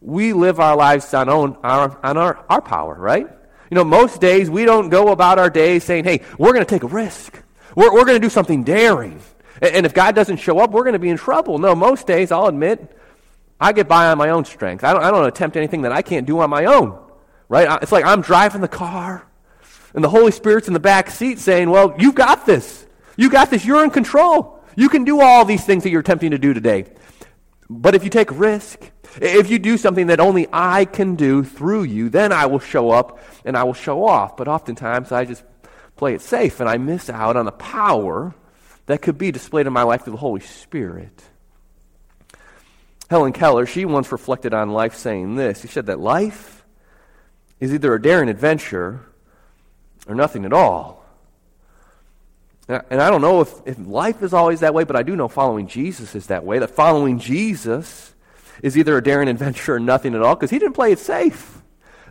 we 0.00 0.32
live 0.32 0.60
our 0.60 0.76
lives 0.76 1.14
on, 1.14 1.28
own, 1.28 1.56
our, 1.62 1.98
on 2.04 2.18
our, 2.18 2.44
our 2.48 2.60
power, 2.60 2.94
right? 2.94 3.26
You 3.70 3.74
know, 3.74 3.84
most 3.84 4.20
days 4.20 4.50
we 4.50 4.66
don't 4.66 4.90
go 4.90 5.08
about 5.08 5.38
our 5.38 5.48
days 5.48 5.82
saying, 5.84 6.04
hey, 6.04 6.20
we're 6.38 6.52
going 6.52 6.64
to 6.64 6.70
take 6.70 6.82
a 6.82 6.88
risk. 6.88 7.42
We're, 7.74 7.92
we're 7.92 8.04
going 8.04 8.20
to 8.20 8.24
do 8.24 8.28
something 8.28 8.64
daring. 8.64 9.20
And, 9.62 9.76
and 9.76 9.86
if 9.86 9.94
God 9.94 10.14
doesn't 10.14 10.36
show 10.36 10.58
up, 10.58 10.72
we're 10.72 10.84
going 10.84 10.92
to 10.92 10.98
be 10.98 11.08
in 11.08 11.16
trouble. 11.16 11.58
No, 11.58 11.74
most 11.74 12.06
days, 12.06 12.30
I'll 12.30 12.46
admit, 12.46 12.94
I 13.64 13.72
get 13.72 13.88
by 13.88 14.08
on 14.08 14.18
my 14.18 14.28
own 14.28 14.44
strength. 14.44 14.84
I 14.84 14.92
don't, 14.92 15.02
I 15.02 15.10
don't 15.10 15.26
attempt 15.26 15.56
anything 15.56 15.82
that 15.82 15.92
I 15.92 16.02
can't 16.02 16.26
do 16.26 16.38
on 16.40 16.50
my 16.50 16.66
own. 16.66 16.98
Right? 17.48 17.66
It's 17.82 17.92
like 17.92 18.04
I'm 18.04 18.20
driving 18.20 18.60
the 18.60 18.68
car, 18.68 19.26
and 19.94 20.04
the 20.04 20.10
Holy 20.10 20.32
Spirit's 20.32 20.68
in 20.68 20.74
the 20.74 20.80
back 20.80 21.10
seat 21.10 21.38
saying, 21.38 21.70
Well, 21.70 21.94
you've 21.98 22.14
got 22.14 22.44
this. 22.44 22.86
You 23.16 23.30
got 23.30 23.48
this. 23.48 23.64
You're 23.64 23.82
in 23.82 23.88
control. 23.88 24.62
You 24.76 24.90
can 24.90 25.04
do 25.04 25.22
all 25.22 25.46
these 25.46 25.64
things 25.64 25.84
that 25.84 25.90
you're 25.90 26.02
attempting 26.02 26.32
to 26.32 26.38
do 26.38 26.52
today. 26.52 26.84
But 27.70 27.94
if 27.94 28.04
you 28.04 28.10
take 28.10 28.38
risk, 28.38 28.78
if 29.22 29.48
you 29.48 29.58
do 29.58 29.78
something 29.78 30.08
that 30.08 30.20
only 30.20 30.46
I 30.52 30.84
can 30.84 31.14
do 31.14 31.42
through 31.42 31.84
you, 31.84 32.10
then 32.10 32.32
I 32.32 32.44
will 32.44 32.58
show 32.58 32.90
up 32.90 33.18
and 33.46 33.56
I 33.56 33.64
will 33.64 33.72
show 33.72 34.04
off. 34.04 34.36
But 34.36 34.46
oftentimes 34.46 35.10
I 35.10 35.24
just 35.24 35.42
play 35.96 36.12
it 36.12 36.20
safe 36.20 36.60
and 36.60 36.68
I 36.68 36.76
miss 36.76 37.08
out 37.08 37.36
on 37.36 37.46
the 37.46 37.52
power 37.52 38.34
that 38.86 39.00
could 39.00 39.16
be 39.16 39.30
displayed 39.30 39.66
in 39.66 39.72
my 39.72 39.84
life 39.84 40.02
through 40.02 40.12
the 40.12 40.18
Holy 40.18 40.42
Spirit. 40.42 41.30
Helen 43.14 43.32
Keller, 43.32 43.64
she 43.64 43.84
once 43.84 44.10
reflected 44.10 44.52
on 44.52 44.72
life 44.72 44.96
saying 44.96 45.36
this. 45.36 45.60
She 45.60 45.68
said 45.68 45.86
that 45.86 46.00
life 46.00 46.64
is 47.60 47.72
either 47.72 47.94
a 47.94 48.02
daring 48.02 48.28
adventure 48.28 49.02
or 50.08 50.16
nothing 50.16 50.44
at 50.44 50.52
all. 50.52 51.06
And 52.66 53.00
I 53.00 53.10
don't 53.10 53.20
know 53.20 53.40
if, 53.40 53.54
if 53.66 53.78
life 53.78 54.20
is 54.24 54.34
always 54.34 54.58
that 54.60 54.74
way, 54.74 54.82
but 54.82 54.96
I 54.96 55.04
do 55.04 55.14
know 55.14 55.28
following 55.28 55.68
Jesus 55.68 56.16
is 56.16 56.26
that 56.26 56.44
way. 56.44 56.58
That 56.58 56.70
following 56.70 57.20
Jesus 57.20 58.12
is 58.64 58.76
either 58.76 58.98
a 58.98 59.02
daring 59.02 59.28
adventure 59.28 59.76
or 59.76 59.78
nothing 59.78 60.16
at 60.16 60.22
all, 60.22 60.34
because 60.34 60.50
he 60.50 60.58
didn't 60.58 60.74
play 60.74 60.90
it 60.90 60.98
safe. 60.98 61.62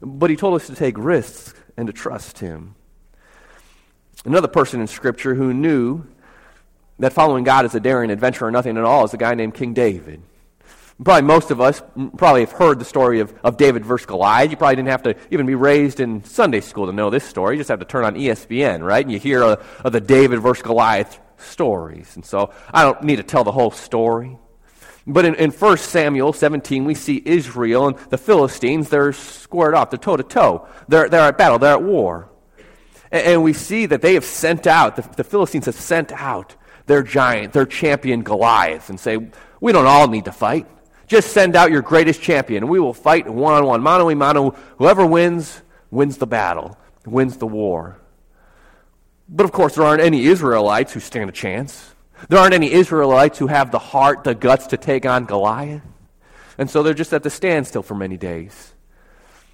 But 0.02 0.30
he 0.30 0.38
told 0.38 0.56
us 0.56 0.68
to 0.68 0.76
take 0.76 0.98
risks 0.98 1.54
and 1.76 1.86
to 1.88 1.92
trust 1.92 2.40
him. 2.40 2.76
Another 4.24 4.48
person 4.48 4.80
in 4.80 4.88
Scripture 4.88 5.36
who 5.36 5.54
knew 5.54 6.06
that 6.98 7.12
following 7.12 7.44
God 7.44 7.66
is 7.66 7.76
a 7.76 7.82
daring 7.82 8.10
adventure 8.10 8.46
or 8.46 8.52
nothing 8.52 8.78
at 8.78 8.86
all 8.86 9.04
is 9.04 9.14
a 9.14 9.18
guy 9.18 9.34
named 9.34 9.54
King 9.54 9.74
David. 9.74 10.22
Probably 11.04 11.24
most 11.24 11.50
of 11.50 11.60
us 11.60 11.82
probably 12.18 12.42
have 12.42 12.52
heard 12.52 12.80
the 12.80 12.86
story 12.86 13.20
of, 13.20 13.34
of 13.44 13.58
David 13.58 13.84
versus 13.86 14.06
Goliath. 14.06 14.52
You 14.52 14.58
probably 14.58 14.76
didn't 14.76 14.90
have 14.90 15.04
to 15.04 15.16
even 15.32 15.46
be 15.46 15.56
raised 15.56 16.00
in 16.00 16.24
Sunday 16.24 16.62
school 16.62 16.86
to 16.86 16.94
know 16.94 17.10
this 17.10 17.24
story. 17.24 17.56
You 17.56 17.60
just 17.60 17.70
have 17.70 17.80
to 17.80 17.86
turn 17.86 18.06
on 18.06 18.16
ESPN, 18.16 18.86
right? 18.86 19.04
And 19.04 19.12
you 19.12 19.20
hear 19.20 19.44
uh, 19.44 19.64
of 19.84 19.92
the 19.92 20.02
David 20.02 20.40
versus 20.42 20.62
Goliath 20.62 21.20
stories. 21.38 22.16
And 22.16 22.24
so 22.24 22.52
I 22.72 22.84
don't 22.84 23.04
need 23.04 23.16
to 23.16 23.24
tell 23.24 23.44
the 23.44 23.52
whole 23.52 23.72
story. 23.72 24.38
But 25.06 25.26
in, 25.26 25.36
in 25.36 25.52
1 25.52 25.78
Samuel 25.78 26.32
17, 26.32 26.86
we 26.86 26.96
see 26.96 27.22
Israel 27.26 27.88
and 27.88 27.98
the 28.10 28.18
Philistines, 28.18 28.90
they're 28.90 29.12
squared 29.14 29.74
off. 29.74 29.90
They're 29.90 29.98
toe 29.98 30.16
to 30.16 30.24
toe. 30.24 30.68
They're, 30.88 31.14
at 31.14 31.38
battle. 31.38 31.60
They're 31.60 31.74
at 31.74 31.84
war. 31.84 32.30
And, 33.12 33.26
and 33.28 33.44
we 33.44 33.54
see 33.54 33.88
that 33.88 34.02
they 34.02 34.14
have 34.14 34.26
sent 34.26 34.68
out, 34.68 34.96
the, 34.96 35.02
the 35.18 35.24
Philistines 35.24 35.66
have 35.66 35.76
sent 35.76 36.12
out 36.12 36.56
their 36.86 37.04
giant, 37.04 37.54
their 37.54 37.66
champion 37.66 38.24
Goliath, 38.24 38.90
and 38.90 39.00
say, 39.00 39.18
we 39.60 39.72
don't 39.72 39.86
all 39.86 40.08
need 40.08 40.26
to 40.26 40.32
fight. 40.32 40.68
Just 41.14 41.32
send 41.32 41.56
out 41.56 41.70
your 41.70 41.84
greatest 41.84 42.24
champion, 42.24 42.68
we 42.68 42.80
will 42.80 42.92
fight 42.92 43.30
one 43.30 43.54
on 43.54 43.68
one, 43.68 43.82
mano 43.82 44.10
a 44.10 44.16
mano. 44.16 44.56
Whoever 44.80 45.06
wins, 45.06 45.62
wins 45.92 46.18
the 46.18 46.26
battle, 46.26 46.76
wins 47.06 47.38
the 47.38 47.46
war. 47.46 48.00
But 49.30 49.44
of 49.44 49.52
course, 49.52 49.76
there 49.76 49.86
aren't 49.86 50.02
any 50.02 50.26
Israelites 50.26 50.92
who 50.92 51.00
stand 51.00 51.30
a 51.30 51.32
chance. 51.32 51.94
There 52.30 52.40
aren't 52.40 52.56
any 52.56 52.72
Israelites 52.72 53.38
who 53.38 53.46
have 53.46 53.70
the 53.70 53.78
heart, 53.78 54.24
the 54.24 54.34
guts 54.34 54.66
to 54.68 54.78
take 54.78 55.06
on 55.06 55.26
Goliath. 55.26 55.84
And 56.58 56.68
so 56.68 56.82
they're 56.82 56.96
just 56.96 57.14
at 57.14 57.22
the 57.22 57.30
standstill 57.30 57.84
for 57.84 57.94
many 57.94 58.18
days. 58.18 58.74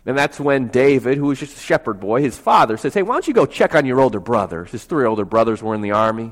And 0.06 0.18
that's 0.18 0.40
when 0.40 0.70
David, 0.70 1.18
who 1.18 1.26
was 1.26 1.42
just 1.42 1.58
a 1.58 1.60
shepherd 1.60 2.00
boy, 2.00 2.22
his 2.22 2.38
father 2.38 2.78
says, 2.78 2.94
Hey, 2.94 3.02
why 3.02 3.16
don't 3.16 3.28
you 3.28 3.34
go 3.34 3.46
check 3.46 3.76
on 3.76 3.86
your 3.86 4.00
older 4.00 4.22
brothers? 4.22 4.72
His 4.72 4.86
three 4.86 5.06
older 5.06 5.26
brothers 5.26 5.62
were 5.62 5.76
in 5.76 5.82
the 5.82 5.92
army. 5.92 6.32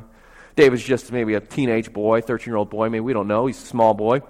David's 0.56 0.84
just 0.84 1.12
maybe 1.12 1.34
a 1.34 1.42
teenage 1.42 1.92
boy, 1.92 2.22
13 2.22 2.50
year 2.50 2.56
old 2.56 2.70
boy, 2.70 2.88
maybe 2.88 3.02
we 3.02 3.12
don't 3.12 3.28
know. 3.28 3.48
He's 3.48 3.62
a 3.62 3.66
small 3.66 3.94
boy 3.94 4.22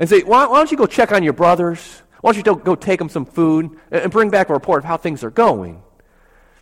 and 0.00 0.08
say, 0.08 0.22
why, 0.22 0.46
why 0.46 0.56
don't 0.56 0.70
you 0.72 0.78
go 0.78 0.86
check 0.86 1.12
on 1.12 1.22
your 1.22 1.34
brothers? 1.34 2.02
Why 2.22 2.32
don't 2.32 2.44
you 2.44 2.56
go 2.56 2.74
take 2.74 2.98
them 2.98 3.10
some 3.10 3.26
food 3.26 3.78
and 3.92 4.10
bring 4.10 4.30
back 4.30 4.48
a 4.48 4.52
report 4.52 4.78
of 4.78 4.84
how 4.86 4.96
things 4.96 5.22
are 5.22 5.30
going? 5.30 5.82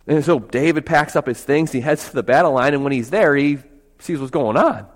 And 0.05 0.23
so 0.23 0.39
David 0.39 0.85
packs 0.85 1.15
up 1.15 1.25
his 1.25 1.41
things, 1.41 1.71
he 1.71 1.79
heads 1.79 2.09
to 2.09 2.15
the 2.15 2.23
battle 2.23 2.51
line, 2.51 2.73
and 2.73 2.83
when 2.83 2.91
he's 2.91 3.09
there, 3.09 3.35
he 3.35 3.59
sees 3.99 4.19
what's 4.19 4.31
going 4.31 4.57
on. 4.57 4.87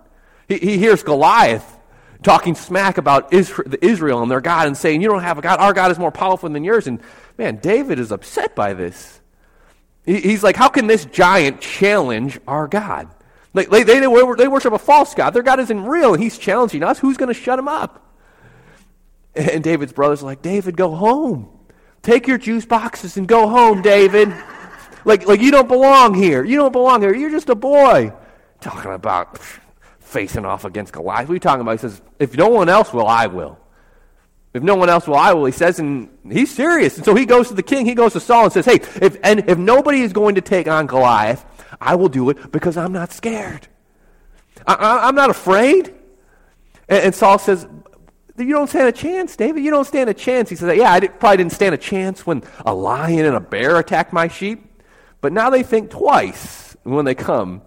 He, 0.48 0.58
he 0.58 0.78
hears 0.78 1.04
Goliath 1.04 1.78
talking 2.22 2.56
smack 2.56 2.98
about 2.98 3.32
Israel 3.34 4.22
and 4.22 4.32
their 4.32 4.42
God 4.42 4.68
and 4.68 4.76
saying, 4.76 5.02
You 5.02 5.08
don't 5.10 5.22
have 5.22 5.38
a 5.38 5.42
God. 5.42 5.60
Our 5.60 5.74
God 5.74 5.92
is 5.92 6.00
more 6.00 6.12
powerful 6.12 6.50
than 6.50 6.64
yours. 6.64 6.88
And 6.88 7.00
man, 7.38 7.58
David 7.58 8.00
is 8.00 8.12
upset 8.12 8.56
by 8.56 8.74
this. 8.74 9.22
He, 10.06 10.20
he's 10.20 10.44
like, 10.44 10.56
How 10.56 10.68
can 10.68 10.88
this 10.88 11.06
giant 11.06 11.62
challenge 11.62 12.40
our 12.48 12.68
God? 12.68 13.08
Like, 13.54 13.70
they, 13.70 13.84
they, 13.84 14.00
they 14.00 14.08
worship 14.48 14.74
a 14.74 14.80
false 14.80 15.14
God. 15.14 15.30
Their 15.32 15.44
God 15.44 15.60
isn't 15.60 15.86
real, 15.86 16.16
and 16.16 16.24
he's 16.24 16.40
challenging 16.40 16.82
us. 16.82 16.98
Who's 16.98 17.18
going 17.18 17.28
to 17.32 17.40
shut 17.40 17.60
him 17.60 17.68
up? 17.68 18.03
And 19.36 19.64
David's 19.64 19.94
brothers 19.94 20.22
are 20.22 20.26
like, 20.26 20.42
David, 20.42 20.78
go 20.78 20.94
home. 20.94 21.50
Take 22.02 22.28
your 22.28 22.38
juice 22.38 22.66
boxes 22.66 23.18
and 23.18 23.28
go 23.28 23.48
home, 23.48 23.82
David. 23.82 24.34
like, 25.06 25.26
like 25.26 25.42
you 25.42 25.52
don't 25.52 25.68
belong 25.68 26.14
here. 26.14 26.44
You 26.44 26.58
don't 26.58 26.72
belong 26.72 27.02
here. 27.02 27.16
You're 27.16 27.32
just 27.32 27.50
a 27.50 27.56
boy. 27.56 28.14
Talking 28.60 28.92
about 28.92 29.40
facing 30.00 30.46
off 30.46 30.66
against 30.66 30.94
Goliath. 30.94 31.28
What 31.28 31.32
are 31.32 31.36
you 31.36 31.40
talking 31.40 31.62
about? 31.62 31.72
He 31.72 31.78
says, 31.80 32.02
if 32.20 32.38
no 32.38 32.48
one 32.48 32.70
else 32.70 32.94
will, 32.94 33.08
I 33.08 33.28
will. 33.28 33.58
If 34.54 34.62
no 34.62 34.76
one 34.76 34.90
else 34.90 35.08
will, 35.08 35.16
I 35.16 35.34
will. 35.34 35.46
He 35.46 35.52
says, 35.52 35.80
and 35.80 36.10
he's 36.30 36.54
serious. 36.54 36.98
And 36.98 37.06
so 37.06 37.16
he 37.16 37.26
goes 37.26 37.48
to 37.48 37.56
the 37.56 37.64
king, 37.64 37.88
he 37.88 37.96
goes 37.96 38.14
to 38.14 38.20
Saul 38.20 38.46
and 38.46 38.54
says, 38.54 38.66
hey, 38.66 38.76
if, 39.02 39.18
and 39.24 39.50
if 39.50 39.58
nobody 39.58 40.02
is 40.02 40.14
going 40.14 40.36
to 40.36 40.42
take 40.42 40.68
on 40.68 40.86
Goliath, 40.86 41.44
I 41.82 41.96
will 41.96 42.10
do 42.10 42.30
it 42.30 42.52
because 42.52 42.78
I'm 42.78 42.92
not 42.92 43.12
scared. 43.12 43.68
I, 44.68 45.10
am 45.10 45.16
not 45.16 45.32
afraid. 45.32 45.94
And, 46.88 47.06
and 47.06 47.16
Saul 47.16 47.40
says, 47.40 47.68
you 48.38 48.54
don't 48.54 48.68
stand 48.68 48.88
a 48.88 48.92
chance, 48.92 49.36
David. 49.36 49.64
You 49.64 49.70
don't 49.70 49.86
stand 49.86 50.10
a 50.10 50.14
chance. 50.14 50.50
He 50.50 50.56
says, 50.56 50.76
Yeah, 50.76 50.92
I 50.92 51.00
did, 51.00 51.20
probably 51.20 51.38
didn't 51.38 51.52
stand 51.52 51.76
a 51.76 51.78
chance 51.78 52.26
when 52.26 52.44
a 52.66 52.74
lion 52.74 53.26
and 53.26 53.36
a 53.36 53.40
bear 53.40 53.78
attacked 53.78 54.12
my 54.12 54.28
sheep. 54.28 54.66
But 55.22 55.34
now 55.34 55.50
they 55.50 55.64
think 55.64 55.92
twice 55.92 56.76
when 56.84 57.06
they 57.06 57.16
come 57.16 57.62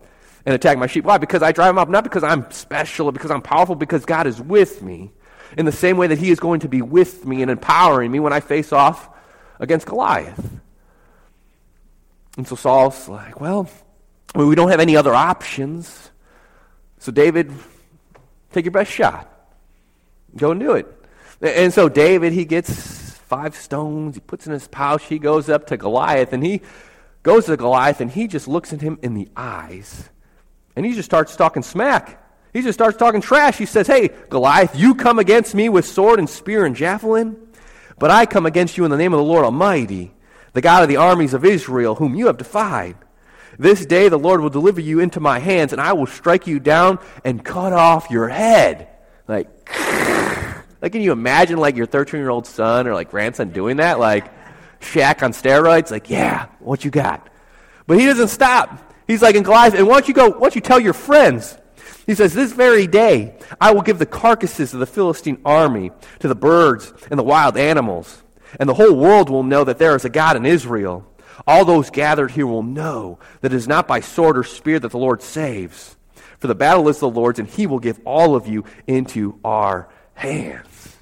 and 0.45 0.55
attack 0.55 0.79
my 0.79 0.87
sheep. 0.87 1.05
Why? 1.05 1.19
Because 1.19 1.43
I 1.43 1.53
drive 1.53 1.69
them 1.69 1.79
up, 1.79 1.89
not 1.89 2.05
because 2.05 2.25
I'm 2.25 2.51
special 2.51 3.07
or 3.07 3.13
because 3.13 3.31
I'm 3.31 3.43
powerful, 3.43 3.75
because 3.77 4.05
God 4.05 4.27
is 4.27 4.41
with 4.41 4.83
me 4.83 5.13
in 5.57 5.67
the 5.67 5.73
same 5.73 5.97
way 5.97 6.09
that 6.09 6.19
He 6.19 6.31
is 6.31 6.41
going 6.41 6.61
to 6.61 6.69
be 6.69 6.83
with 6.83 7.25
me 7.25 7.43
and 7.43 7.51
empowering 7.51 8.11
me 8.11 8.19
when 8.19 8.33
I 8.33 8.41
face 8.41 8.73
off 8.73 9.09
against 9.61 9.87
Goliath. 9.87 10.51
And 12.37 12.47
so 12.47 12.57
Saul's 12.57 13.09
like, 13.09 13.41
Well, 13.41 13.69
we 14.35 14.57
don't 14.57 14.71
have 14.71 14.81
any 14.81 14.97
other 14.97 15.15
options. 15.15 16.11
So, 16.99 17.13
David, 17.13 17.53
take 18.53 18.65
your 18.65 18.73
best 18.73 18.91
shot. 18.91 19.36
Go 20.37 20.51
and 20.51 20.61
do 20.61 20.73
it. 20.73 20.87
And 21.41 21.73
so 21.73 21.89
David, 21.89 22.33
he 22.33 22.45
gets 22.45 23.07
five 23.19 23.57
stones, 23.57 24.15
he 24.15 24.21
puts 24.21 24.47
in 24.47 24.53
his 24.53 24.69
pouch, 24.69 25.05
he 25.07 25.19
goes 25.19 25.49
up 25.49 25.67
to 25.67 25.77
Goliath, 25.77 26.33
and 26.33 26.45
he 26.45 26.63
goes 27.23 27.47
to 27.47 27.57
Goliath, 27.57 28.01
and 28.01 28.11
he 28.11 28.29
just 28.29 28.47
looks 28.47 28.73
at 28.73 28.81
him 28.81 28.99
in 29.03 29.15
the 29.15 29.29
eyes, 29.37 30.09
and 30.77 30.87
he 30.87 30.95
just 30.95 31.07
starts 31.07 31.35
talking 31.35 31.63
smack. 31.63 32.23
He 32.53 32.63
just 32.63 32.79
starts 32.79 32.97
talking 32.97 33.21
trash. 33.21 33.59
He 33.59 33.67
says, 33.67 33.87
Hey, 33.87 34.09
Goliath, 34.31 34.79
you 34.79 34.95
come 34.95 35.19
against 35.19 35.55
me 35.55 35.69
with 35.69 35.85
sword 35.85 36.19
and 36.19 36.31
spear 36.31 36.65
and 36.65 36.75
javelin, 36.75 37.37
but 37.99 38.11
I 38.11 38.25
come 38.25 38.47
against 38.47 38.79
you 38.79 38.85
in 38.85 38.91
the 38.91 38.97
name 38.97 39.13
of 39.13 39.19
the 39.19 39.25
Lord 39.25 39.45
Almighty, 39.45 40.15
the 40.53 40.63
God 40.63 40.83
of 40.83 40.89
the 40.89 40.97
armies 40.97 41.35
of 41.35 41.45
Israel, 41.45 41.97
whom 41.97 42.15
you 42.15 42.29
have 42.29 42.39
defied. 42.39 42.97
This 43.59 43.85
day 43.85 44.09
the 44.09 44.19
Lord 44.19 44.41
will 44.41 44.51
deliver 44.51 44.81
you 44.81 45.01
into 45.01 45.21
my 45.21 45.39
hands, 45.39 45.73
and 45.73 45.81
I 45.81 45.93
will 45.93 46.07
strike 46.07 46.47
you 46.47 46.61
down 46.61 46.99
and 47.25 47.45
cut 47.45 47.73
off 47.73 48.11
your 48.11 48.29
head. 48.29 48.89
Like, 49.29 49.49
like, 50.83 50.93
can 50.93 51.01
you 51.01 51.13
imagine 51.13 51.59
like 51.59 51.77
your 51.77 51.87
13 51.87 52.21
year 52.21 52.31
old 52.31 52.47
son 52.47 52.87
or 52.87 52.95
like 52.95 53.11
grandson 53.11 53.51
doing 53.51 53.79
that? 53.79 53.99
Like, 53.99 54.31
Shaq 54.81 55.23
on 55.23 55.33
steroids? 55.33 55.91
Like, 55.91 56.11
yeah, 56.11 56.47
what 56.59 56.85
you 56.85 56.91
got? 56.91 57.29
But 57.87 57.99
he 57.99 58.07
doesn't 58.07 58.29
stop. 58.29 58.95
He's 59.07 59.23
like 59.23 59.37
in 59.37 59.43
Goliath, 59.43 59.75
and 59.75 59.87
why 59.87 59.95
don't 59.95 60.09
you 60.09 60.15
go, 60.15 60.31
why 60.31 60.41
don't 60.41 60.55
you 60.57 60.61
tell 60.61 60.81
your 60.81 60.93
friends? 60.93 61.57
He 62.07 62.15
says, 62.15 62.35
This 62.35 62.53
very 62.53 62.87
day 62.87 63.37
I 63.61 63.73
will 63.73 63.83
give 63.83 63.99
the 63.99 64.07
carcasses 64.07 64.75
of 64.75 64.81
the 64.81 64.87
Philistine 64.87 65.41
army 65.45 65.93
to 66.21 66.29
the 66.29 66.35
birds 66.35 66.93
and 67.11 67.19
the 67.19 67.25
wild 67.25 67.57
animals, 67.57 68.23
and 68.59 68.69
the 68.69 68.75
whole 68.75 68.95
world 68.95 69.31
will 69.31 69.43
know 69.43 69.65
that 69.65 69.79
there 69.79 69.97
is 69.97 70.05
a 70.05 70.11
God 70.11 70.37
in 70.37 70.47
Israel. 70.47 71.07
All 71.47 71.65
those 71.65 71.91
gathered 71.91 72.31
here 72.31 72.47
will 72.47 72.63
know 72.63 73.19
that 73.41 73.53
it 73.53 73.57
is 73.57 73.69
not 73.69 73.87
by 73.87 74.01
sword 74.01 74.39
or 74.39 74.45
spear 74.45 74.79
that 74.81 74.91
the 74.91 74.99
Lord 74.99 75.23
saves. 75.23 75.97
For 76.39 76.47
the 76.47 76.55
battle 76.55 76.89
is 76.89 76.99
the 76.99 77.09
Lord's, 77.09 77.39
and 77.39 77.49
he 77.49 77.67
will 77.67 77.79
give 77.79 78.01
all 78.05 78.35
of 78.35 78.47
you 78.47 78.65
into 78.87 79.39
our 79.45 79.89
hands. 80.17 80.97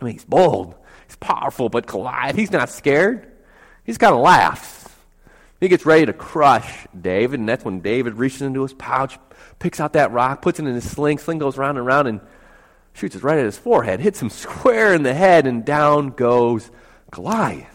I 0.00 0.04
mean, 0.04 0.14
he's 0.14 0.24
bold, 0.24 0.74
he's 1.06 1.16
powerful, 1.16 1.68
but 1.68 1.86
Goliath, 1.86 2.36
he's 2.36 2.50
not 2.50 2.68
scared. 2.68 3.30
He's 3.84 3.98
kind 3.98 4.14
of 4.14 4.20
laughs. 4.20 4.88
He 5.60 5.68
gets 5.68 5.86
ready 5.86 6.04
to 6.06 6.12
crush 6.12 6.86
David, 6.98 7.40
and 7.40 7.48
that's 7.48 7.64
when 7.64 7.80
David 7.80 8.14
reaches 8.14 8.42
into 8.42 8.62
his 8.62 8.74
pouch, 8.74 9.18
picks 9.58 9.80
out 9.80 9.94
that 9.94 10.10
rock, 10.10 10.42
puts 10.42 10.58
it 10.58 10.66
in 10.66 10.74
his 10.74 10.90
sling. 10.90 11.18
Sling 11.18 11.38
goes 11.38 11.56
round 11.56 11.78
and 11.78 11.86
round 11.86 12.08
and 12.08 12.20
shoots 12.92 13.16
it 13.16 13.22
right 13.22 13.38
at 13.38 13.44
his 13.44 13.56
forehead, 13.56 14.00
hits 14.00 14.20
him 14.20 14.30
square 14.30 14.94
in 14.94 15.02
the 15.02 15.14
head, 15.14 15.46
and 15.46 15.64
down 15.64 16.10
goes 16.10 16.70
Goliath. 17.10 17.66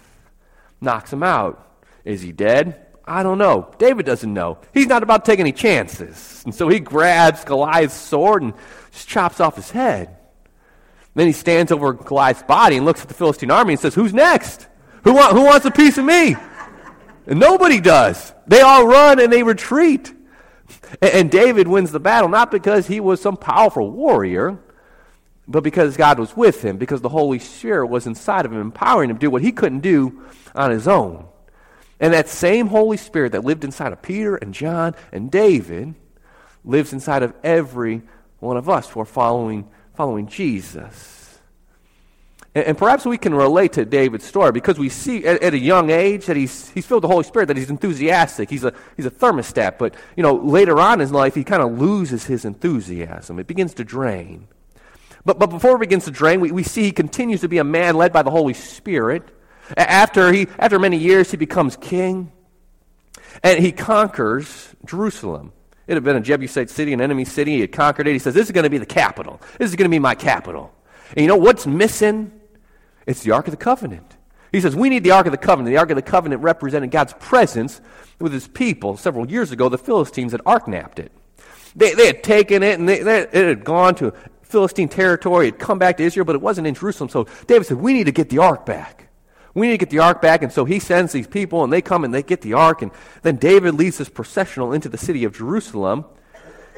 Knocks 0.82 1.12
him 1.12 1.24
out. 1.24 1.78
Is 2.06 2.22
he 2.22 2.32
dead? 2.32 2.86
I 3.06 3.24
don't 3.24 3.40
know. 3.40 3.72
David 3.80 4.06
doesn't 4.06 4.34
know. 4.34 4.60
He's 4.74 4.88
not 4.88 5.02
about 5.02 5.26
to 5.26 5.32
take 5.32 5.40
any 5.40 5.52
chances. 5.52 6.44
And 6.46 6.54
so 6.54 6.70
he 6.70 6.80
grabs 6.80 7.44
Goliath's 7.44 7.96
sword 7.96 8.44
and 8.44 8.54
just 8.92 9.08
chops 9.08 9.40
off 9.40 9.56
his 9.56 9.72
head. 9.72 10.16
Then 11.16 11.28
he 11.28 11.34
stands 11.34 11.72
over 11.72 11.94
Goliath's 11.94 12.44
body 12.44 12.78
and 12.78 12.86
looks 12.86 13.02
at 13.02 13.08
the 13.08 13.14
Philistine 13.14 13.52
army 13.52 13.74
and 13.74 13.80
says, 13.80 13.96
Who's 13.96 14.14
next? 14.14 14.68
Who, 15.04 15.14
want, 15.14 15.34
who 15.34 15.44
wants 15.44 15.66
a 15.66 15.72
piece 15.72 15.98
of 15.98 16.06
me? 16.06 16.36
And 17.26 17.40
nobody 17.40 17.80
does. 17.80 18.34
They 18.48 18.62
all 18.62 18.88
run 18.88 19.20
and 19.20 19.32
they 19.32 19.44
retreat. 19.44 20.14
And, 21.02 21.12
and 21.12 21.32
David 21.32 21.68
wins 21.68 21.92
the 21.92 22.00
battle 22.00 22.30
not 22.30 22.52
because 22.52 22.88
he 22.88 23.00
was 23.00 23.22
some 23.22 23.38
powerful 23.38 23.90
warrior, 23.90 24.60
but 25.48 25.64
because 25.64 25.98
God 25.98 26.20
was 26.20 26.38
with 26.38 26.64
him, 26.64 26.78
because 26.78 27.02
the 27.02 27.10
Holy 27.10 27.40
Spirit 27.40 27.88
was 27.88 28.06
inside 28.06 28.46
of 28.46 28.54
him, 28.54 28.62
empowering 28.62 29.10
him 29.10 29.18
to 29.18 29.20
do 29.20 29.32
what 29.32 29.42
he 29.42 29.52
couldn't 29.52 29.80
do 29.80 30.24
on 30.54 30.72
his 30.72 30.88
own. 30.88 31.26
And 32.00 32.14
that 32.14 32.30
same 32.30 32.68
Holy 32.68 32.98
Spirit 32.98 33.34
that 33.34 33.44
lived 33.44 33.64
inside 33.64 33.92
of 33.92 34.02
Peter 34.02 34.36
and 34.36 34.54
John 34.54 34.96
and 35.12 35.30
David 35.30 35.96
lives 36.64 36.94
inside 36.94 37.24
of 37.24 37.34
every 37.44 38.04
one 38.40 38.58
of 38.58 38.70
us 38.70 38.90
who 38.90 39.02
are 39.02 39.06
following, 39.06 39.70
following 40.00 40.28
Jesus. 40.28 41.40
And, 42.56 42.68
and 42.68 42.78
perhaps 42.78 43.06
we 43.06 43.18
can 43.18 43.36
relate 43.36 43.74
to 43.74 43.84
David's 43.84 44.24
story 44.24 44.54
because 44.54 44.80
we 44.80 44.88
see 44.88 45.26
at, 45.26 45.44
at, 45.44 45.54
a 45.54 45.60
young 45.60 45.90
age 45.90 46.28
that 46.28 46.38
he's, 46.38 46.70
he's 46.70 46.86
filled 46.86 47.04
with 47.04 47.10
the 47.10 47.14
Holy 47.14 47.26
Spirit, 47.26 47.48
that 47.48 47.58
he's 47.58 47.70
enthusiastic. 47.70 48.50
He's 48.50 48.64
a, 48.64 48.74
he's 48.96 49.06
a 49.06 49.12
thermostat. 49.12 49.78
But, 49.78 49.96
you 50.16 50.24
know, 50.24 50.36
later 50.36 50.80
on 50.80 51.02
in 51.02 51.12
life, 51.12 51.36
he 51.36 51.44
kind 51.44 51.62
of 51.62 51.78
loses 51.78 52.24
his 52.24 52.46
enthusiasm. 52.46 53.40
It 53.40 53.48
begins 53.48 53.74
to 53.74 53.84
drain. 53.84 54.48
But, 55.26 55.38
but 55.38 55.48
before 55.48 55.76
it 55.76 55.80
begins 55.80 56.06
to 56.06 56.12
drain, 56.12 56.40
we, 56.40 56.54
we 56.54 56.64
see 56.64 56.84
he 56.84 56.94
continues 56.94 57.42
to 57.42 57.50
be 57.50 57.58
a 57.58 57.66
man 57.66 57.96
led 57.96 58.14
by 58.14 58.24
the 58.24 58.32
Holy 58.32 58.54
Spirit. 58.54 59.28
After, 59.76 60.32
he, 60.32 60.48
after 60.58 60.80
many 60.80 60.96
years, 60.96 61.30
he 61.30 61.36
becomes 61.36 61.76
king. 61.76 62.32
And 63.44 63.60
he 63.60 63.74
conquers 63.74 64.74
Jerusalem. 64.86 65.52
It 65.90 65.96
had 65.96 66.04
been 66.04 66.18
a 66.18 66.22
Jebusite 66.22 66.70
city, 66.70 66.94
an 66.94 67.02
enemy 67.02 67.26
city. 67.26 67.54
He 67.54 67.62
had 67.62 67.72
conquered 67.72 68.08
it. 68.08 68.14
He 68.14 68.20
says, 68.20 68.36
This 68.36 68.46
is 68.46 68.52
going 68.52 68.64
to 68.64 68.70
be 68.70 68.78
the 68.78 68.86
capital. 68.86 69.42
This 69.58 69.72
is 69.72 69.76
going 69.76 69.90
to 69.90 69.90
be 69.90 69.98
my 69.98 70.14
capital. 70.14 70.72
And 71.10 71.22
you 71.22 71.28
know 71.28 71.36
what's 71.36 71.66
missing? 71.66 72.32
It's 73.08 73.24
the 73.24 73.32
Ark 73.32 73.48
of 73.48 73.52
the 73.52 73.58
Covenant. 73.58 74.16
He 74.52 74.62
says, 74.62 74.76
We 74.76 74.90
need 74.90 75.04
the 75.04 75.10
Ark 75.10 75.26
of 75.26 75.32
the 75.32 75.40
Covenant. 75.40 75.74
The 75.74 75.80
Ark 75.80 75.90
of 75.90 75.96
the 75.96 76.04
Covenant 76.04 76.44
represented 76.44 76.92
God's 76.92 77.14
presence 77.14 77.82
with 78.20 78.32
his 78.32 78.48
people. 78.48 78.98
Several 78.98 79.28
years 79.28 79.52
ago, 79.52 79.68
the 79.68 79.80
Philistines 79.80 80.32
had 80.32 80.42
ark 80.46 80.68
napped 80.68 81.00
it. 81.00 81.12
They, 81.76 81.96
they 81.96 82.06
had 82.06 82.24
taken 82.24 82.62
it 82.62 82.78
and 82.78 82.88
they, 82.88 83.02
they, 83.02 83.22
it 83.22 83.34
had 83.34 83.64
gone 83.66 83.96
to 83.96 84.14
Philistine 84.44 84.90
territory. 84.90 85.48
It 85.48 85.54
had 85.56 85.60
come 85.60 85.80
back 85.80 85.98
to 85.98 86.04
Israel, 86.04 86.26
but 86.26 86.36
it 86.36 86.42
wasn't 86.44 86.68
in 86.68 86.76
Jerusalem. 86.76 87.10
So 87.10 87.26
David 87.48 87.66
said, 87.66 87.78
We 87.78 87.94
need 87.94 88.06
to 88.06 88.12
get 88.12 88.30
the 88.30 88.38
ark 88.38 88.64
back. 88.64 89.09
We 89.54 89.68
need 89.68 89.74
to 89.74 89.78
get 89.78 89.90
the 89.90 90.00
ark 90.00 90.22
back. 90.22 90.44
And 90.44 90.52
so 90.52 90.66
he 90.66 90.80
sends 90.80 91.12
these 91.12 91.28
people, 91.28 91.64
and 91.64 91.74
they 91.74 91.82
come 91.82 92.04
and 92.04 92.14
they 92.14 92.24
get 92.24 92.42
the 92.42 92.54
ark. 92.54 92.82
And 92.82 92.92
then 93.24 93.38
David 93.38 93.76
leads 93.76 93.98
this 93.98 94.10
processional 94.10 94.74
into 94.74 94.90
the 94.90 94.98
city 94.98 95.24
of 95.24 95.36
Jerusalem. 95.36 96.06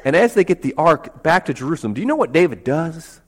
And 0.04 0.16
as 0.16 0.34
they 0.34 0.44
get 0.44 0.62
the 0.62 0.74
ark 0.74 1.22
back 1.22 1.46
to 1.46 1.54
Jerusalem, 1.54 1.94
do 1.94 2.00
you 2.00 2.06
know 2.06 2.16
what 2.16 2.32
David 2.32 2.64
does? 2.64 3.20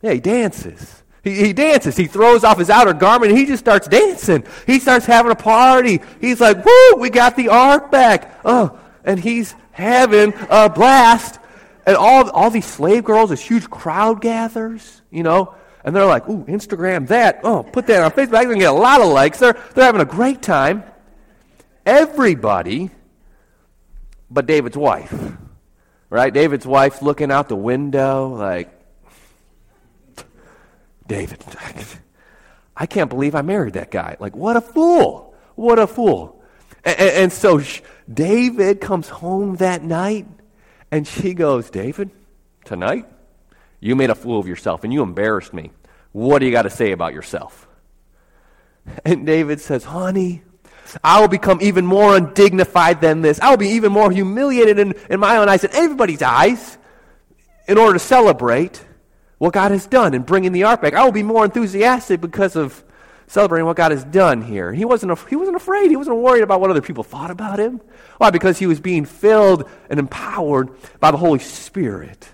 Yeah, 0.00 0.12
he 0.12 0.20
dances. 0.20 1.02
He, 1.22 1.34
he 1.36 1.52
dances. 1.52 1.96
He 1.96 2.06
throws 2.06 2.44
off 2.44 2.58
his 2.58 2.68
outer 2.68 2.92
garment 2.92 3.32
and 3.32 3.38
he 3.38 3.46
just 3.46 3.64
starts 3.64 3.88
dancing. 3.88 4.44
He 4.66 4.78
starts 4.78 5.06
having 5.06 5.32
a 5.32 5.36
party. 5.36 6.00
He's 6.20 6.40
like, 6.40 6.64
woo, 6.64 6.96
we 6.98 7.08
got 7.08 7.36
the 7.36 7.48
ark 7.48 7.90
back. 7.90 8.40
Oh, 8.44 8.78
and 9.04 9.18
he's 9.18 9.54
having 9.72 10.34
a 10.50 10.68
blast. 10.68 11.40
And 11.86 11.96
all, 11.96 12.30
all 12.30 12.50
these 12.50 12.66
slave 12.66 13.04
girls, 13.04 13.30
this 13.30 13.42
huge 13.42 13.68
crowd 13.68 14.20
gathers, 14.20 15.02
you 15.10 15.22
know, 15.22 15.54
and 15.84 15.94
they're 15.94 16.06
like, 16.06 16.28
ooh, 16.28 16.44
Instagram 16.44 17.06
that. 17.08 17.40
Oh, 17.44 17.62
put 17.62 17.86
that 17.86 18.02
on 18.02 18.10
Facebook. 18.10 18.30
They're 18.30 18.44
going 18.44 18.58
to 18.58 18.64
get 18.64 18.70
a 18.70 18.72
lot 18.72 19.00
of 19.00 19.08
likes. 19.08 19.38
They're, 19.38 19.56
they're 19.74 19.84
having 19.84 20.00
a 20.00 20.06
great 20.06 20.42
time. 20.42 20.82
Everybody 21.84 22.90
but 24.34 24.46
David's 24.46 24.76
wife, 24.76 25.14
right? 26.10 26.34
David's 26.34 26.66
wife 26.66 27.02
looking 27.02 27.30
out 27.30 27.48
the 27.48 27.56
window 27.56 28.34
like, 28.34 28.70
David, 31.06 31.44
I 32.76 32.86
can't 32.86 33.08
believe 33.08 33.34
I 33.34 33.42
married 33.42 33.74
that 33.74 33.90
guy. 33.90 34.16
Like, 34.18 34.34
what 34.34 34.56
a 34.56 34.60
fool. 34.60 35.34
What 35.54 35.78
a 35.78 35.86
fool. 35.86 36.42
And, 36.84 36.98
and, 36.98 37.32
so 37.32 37.62
David 38.12 38.80
comes 38.80 39.08
home 39.08 39.56
that 39.56 39.82
night, 39.82 40.26
and 40.90 41.06
she 41.06 41.34
goes, 41.34 41.70
David, 41.70 42.10
tonight, 42.64 43.06
you 43.84 43.94
made 43.94 44.08
a 44.08 44.14
fool 44.14 44.40
of 44.40 44.48
yourself, 44.48 44.82
and 44.82 44.94
you 44.94 45.02
embarrassed 45.02 45.52
me. 45.52 45.70
What 46.12 46.38
do 46.38 46.46
you 46.46 46.52
got 46.52 46.62
to 46.62 46.70
say 46.70 46.92
about 46.92 47.12
yourself? 47.12 47.68
And 49.04 49.26
David 49.26 49.60
says, 49.60 49.84
Honey, 49.84 50.42
I 51.02 51.20
will 51.20 51.28
become 51.28 51.58
even 51.60 51.84
more 51.84 52.16
undignified 52.16 53.02
than 53.02 53.20
this. 53.20 53.38
I 53.40 53.50
will 53.50 53.58
be 53.58 53.68
even 53.70 53.92
more 53.92 54.10
humiliated 54.10 54.78
in, 54.78 54.94
in 55.10 55.20
my 55.20 55.36
own 55.36 55.50
eyes 55.50 55.64
and 55.64 55.74
everybody's 55.74 56.22
eyes 56.22 56.78
in 57.68 57.76
order 57.76 57.92
to 57.92 57.98
celebrate 57.98 58.82
what 59.36 59.52
God 59.52 59.70
has 59.70 59.86
done 59.86 60.14
in 60.14 60.22
bringing 60.22 60.52
the 60.52 60.64
ark 60.64 60.80
back. 60.80 60.94
I 60.94 61.04
will 61.04 61.12
be 61.12 61.22
more 61.22 61.44
enthusiastic 61.44 62.22
because 62.22 62.56
of 62.56 62.82
celebrating 63.26 63.66
what 63.66 63.76
God 63.76 63.90
has 63.92 64.04
done 64.04 64.40
here. 64.40 64.72
He 64.72 64.86
wasn't, 64.86 65.18
he 65.28 65.36
wasn't 65.36 65.56
afraid. 65.56 65.90
He 65.90 65.96
wasn't 65.96 66.16
worried 66.16 66.42
about 66.42 66.62
what 66.62 66.70
other 66.70 66.80
people 66.80 67.04
thought 67.04 67.30
about 67.30 67.58
him. 67.58 67.82
Why? 68.16 68.30
Because 68.30 68.58
he 68.58 68.66
was 68.66 68.80
being 68.80 69.04
filled 69.04 69.68
and 69.90 69.98
empowered 69.98 70.70
by 71.00 71.10
the 71.10 71.18
Holy 71.18 71.38
Spirit. 71.38 72.30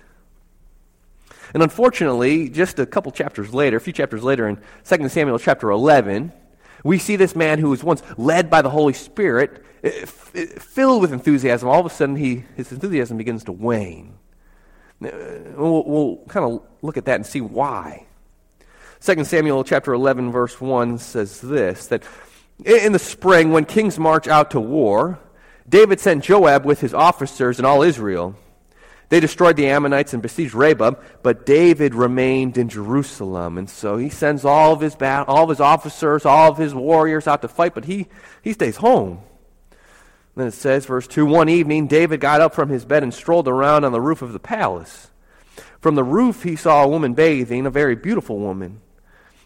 And 1.53 1.63
unfortunately, 1.63 2.49
just 2.49 2.79
a 2.79 2.85
couple 2.85 3.11
chapters 3.11 3.53
later, 3.53 3.77
a 3.77 3.81
few 3.81 3.93
chapters 3.93 4.23
later 4.23 4.47
in 4.47 4.57
2 4.85 5.09
Samuel 5.09 5.39
chapter 5.39 5.69
11, 5.69 6.31
we 6.83 6.97
see 6.97 7.15
this 7.15 7.35
man 7.35 7.59
who 7.59 7.69
was 7.69 7.83
once 7.83 8.01
led 8.17 8.49
by 8.49 8.61
the 8.61 8.69
Holy 8.69 8.93
Spirit, 8.93 9.63
eh, 9.83 10.05
filled 10.05 11.01
with 11.01 11.13
enthusiasm. 11.13 11.67
All 11.67 11.79
of 11.79 11.85
a 11.85 11.89
sudden, 11.89 12.15
he, 12.15 12.45
his 12.55 12.71
enthusiasm 12.71 13.17
begins 13.17 13.43
to 13.45 13.51
wane. 13.51 14.17
We'll, 14.99 15.83
we'll 15.83 16.17
kind 16.27 16.45
of 16.45 16.61
look 16.81 16.97
at 16.97 17.05
that 17.05 17.15
and 17.15 17.25
see 17.25 17.41
why. 17.41 18.05
2 19.01 19.23
Samuel 19.23 19.63
chapter 19.63 19.93
11 19.93 20.31
verse 20.31 20.61
1 20.61 20.99
says 20.99 21.41
this 21.41 21.87
that 21.87 22.03
in 22.63 22.91
the 22.91 22.99
spring 22.99 23.51
when 23.51 23.65
kings 23.65 23.97
march 23.97 24.27
out 24.27 24.51
to 24.51 24.59
war, 24.59 25.19
David 25.67 25.99
sent 25.99 26.23
Joab 26.23 26.65
with 26.65 26.81
his 26.81 26.93
officers 26.93 27.57
and 27.57 27.65
all 27.65 27.81
Israel. 27.81 28.35
They 29.11 29.19
destroyed 29.19 29.57
the 29.57 29.67
Ammonites 29.67 30.13
and 30.13 30.21
besieged 30.23 30.53
Rabbah, 30.53 30.93
but 31.21 31.45
David 31.45 31.93
remained 31.93 32.57
in 32.57 32.69
Jerusalem. 32.69 33.57
And 33.57 33.69
so 33.69 33.97
he 33.97 34.07
sends 34.07 34.45
all 34.45 34.71
of 34.71 34.79
his 34.79 34.95
all 35.01 35.43
of 35.43 35.49
his 35.49 35.59
officers, 35.59 36.25
all 36.25 36.49
of 36.49 36.57
his 36.57 36.73
warriors 36.73 37.27
out 37.27 37.41
to 37.41 37.49
fight, 37.49 37.75
but 37.75 37.83
he, 37.83 38.07
he 38.41 38.53
stays 38.53 38.77
home. 38.77 39.19
Then 40.37 40.47
it 40.47 40.53
says, 40.53 40.85
verse 40.85 41.07
2 41.07 41.25
One 41.25 41.49
evening, 41.49 41.87
David 41.87 42.21
got 42.21 42.39
up 42.39 42.55
from 42.55 42.69
his 42.69 42.85
bed 42.85 43.03
and 43.03 43.13
strolled 43.13 43.49
around 43.49 43.83
on 43.83 43.91
the 43.91 43.99
roof 43.99 44.21
of 44.21 44.31
the 44.31 44.39
palace. 44.39 45.11
From 45.81 45.95
the 45.95 46.05
roof, 46.05 46.43
he 46.43 46.55
saw 46.55 46.81
a 46.81 46.87
woman 46.87 47.13
bathing, 47.13 47.65
a 47.65 47.69
very 47.69 47.97
beautiful 47.97 48.39
woman. 48.39 48.79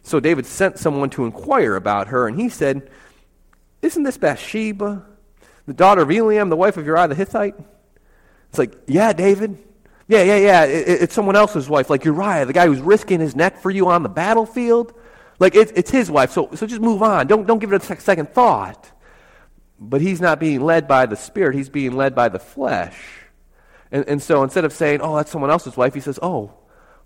So 0.04 0.20
David 0.20 0.46
sent 0.46 0.78
someone 0.78 1.10
to 1.10 1.26
inquire 1.26 1.76
about 1.76 2.10
her, 2.10 2.28
and 2.28 2.40
he 2.40 2.50
said, 2.50 2.88
Isn't 3.82 4.04
this 4.04 4.20
Bathsheba, 4.20 5.04
the 5.66 5.74
daughter 5.74 6.04
of 6.04 6.10
Eliam, 6.10 6.52
the 6.52 6.56
wife 6.56 6.78
of 6.78 6.86
Uriah 6.86 7.08
the 7.08 7.16
Hittite? 7.16 7.56
It's 8.60 8.60
like, 8.60 8.84
Yeah, 8.88 9.14
David. 9.14 9.58
Yeah, 10.08 10.24
yeah, 10.24 10.38
yeah. 10.38 10.64
It, 10.66 11.02
it's 11.04 11.14
someone 11.14 11.36
else's 11.36 11.68
wife, 11.68 11.90
like 11.90 12.06
Uriah, 12.06 12.46
the 12.46 12.54
guy 12.54 12.68
who's 12.68 12.80
risking 12.80 13.20
his 13.20 13.36
neck 13.36 13.62
for 13.62 13.72
you 13.72 13.90
on 13.90 14.04
the 14.04 14.10
battlefield. 14.10 14.94
Like, 15.40 15.56
it, 15.56 15.74
it's 15.76 15.92
his 15.92 16.10
wife, 16.10 16.32
so, 16.32 16.50
so 16.56 16.66
just 16.66 16.82
move 16.82 17.04
on. 17.04 17.28
Don't, 17.28 17.46
don't 17.46 17.60
give 17.60 17.74
it 17.74 17.90
a 17.90 18.00
second 18.00 18.30
thought. 18.34 18.92
But 19.80 20.00
he's 20.00 20.22
not 20.22 20.40
being 20.40 20.62
led 20.62 20.88
by 20.88 21.06
the 21.06 21.18
Spirit, 21.18 21.56
he's 21.56 21.70
being 21.70 21.98
led 21.98 22.16
by 22.16 22.30
the 22.30 22.40
flesh. 22.40 22.98
And, 23.92 24.08
and 24.08 24.24
so 24.24 24.44
instead 24.44 24.64
of 24.64 24.72
saying, 24.72 25.02
oh, 25.02 25.18
that's 25.18 25.32
someone 25.32 25.52
else's 25.52 25.76
wife, 25.76 25.94
he 25.94 26.00
says, 26.00 26.20
oh, 26.22 26.54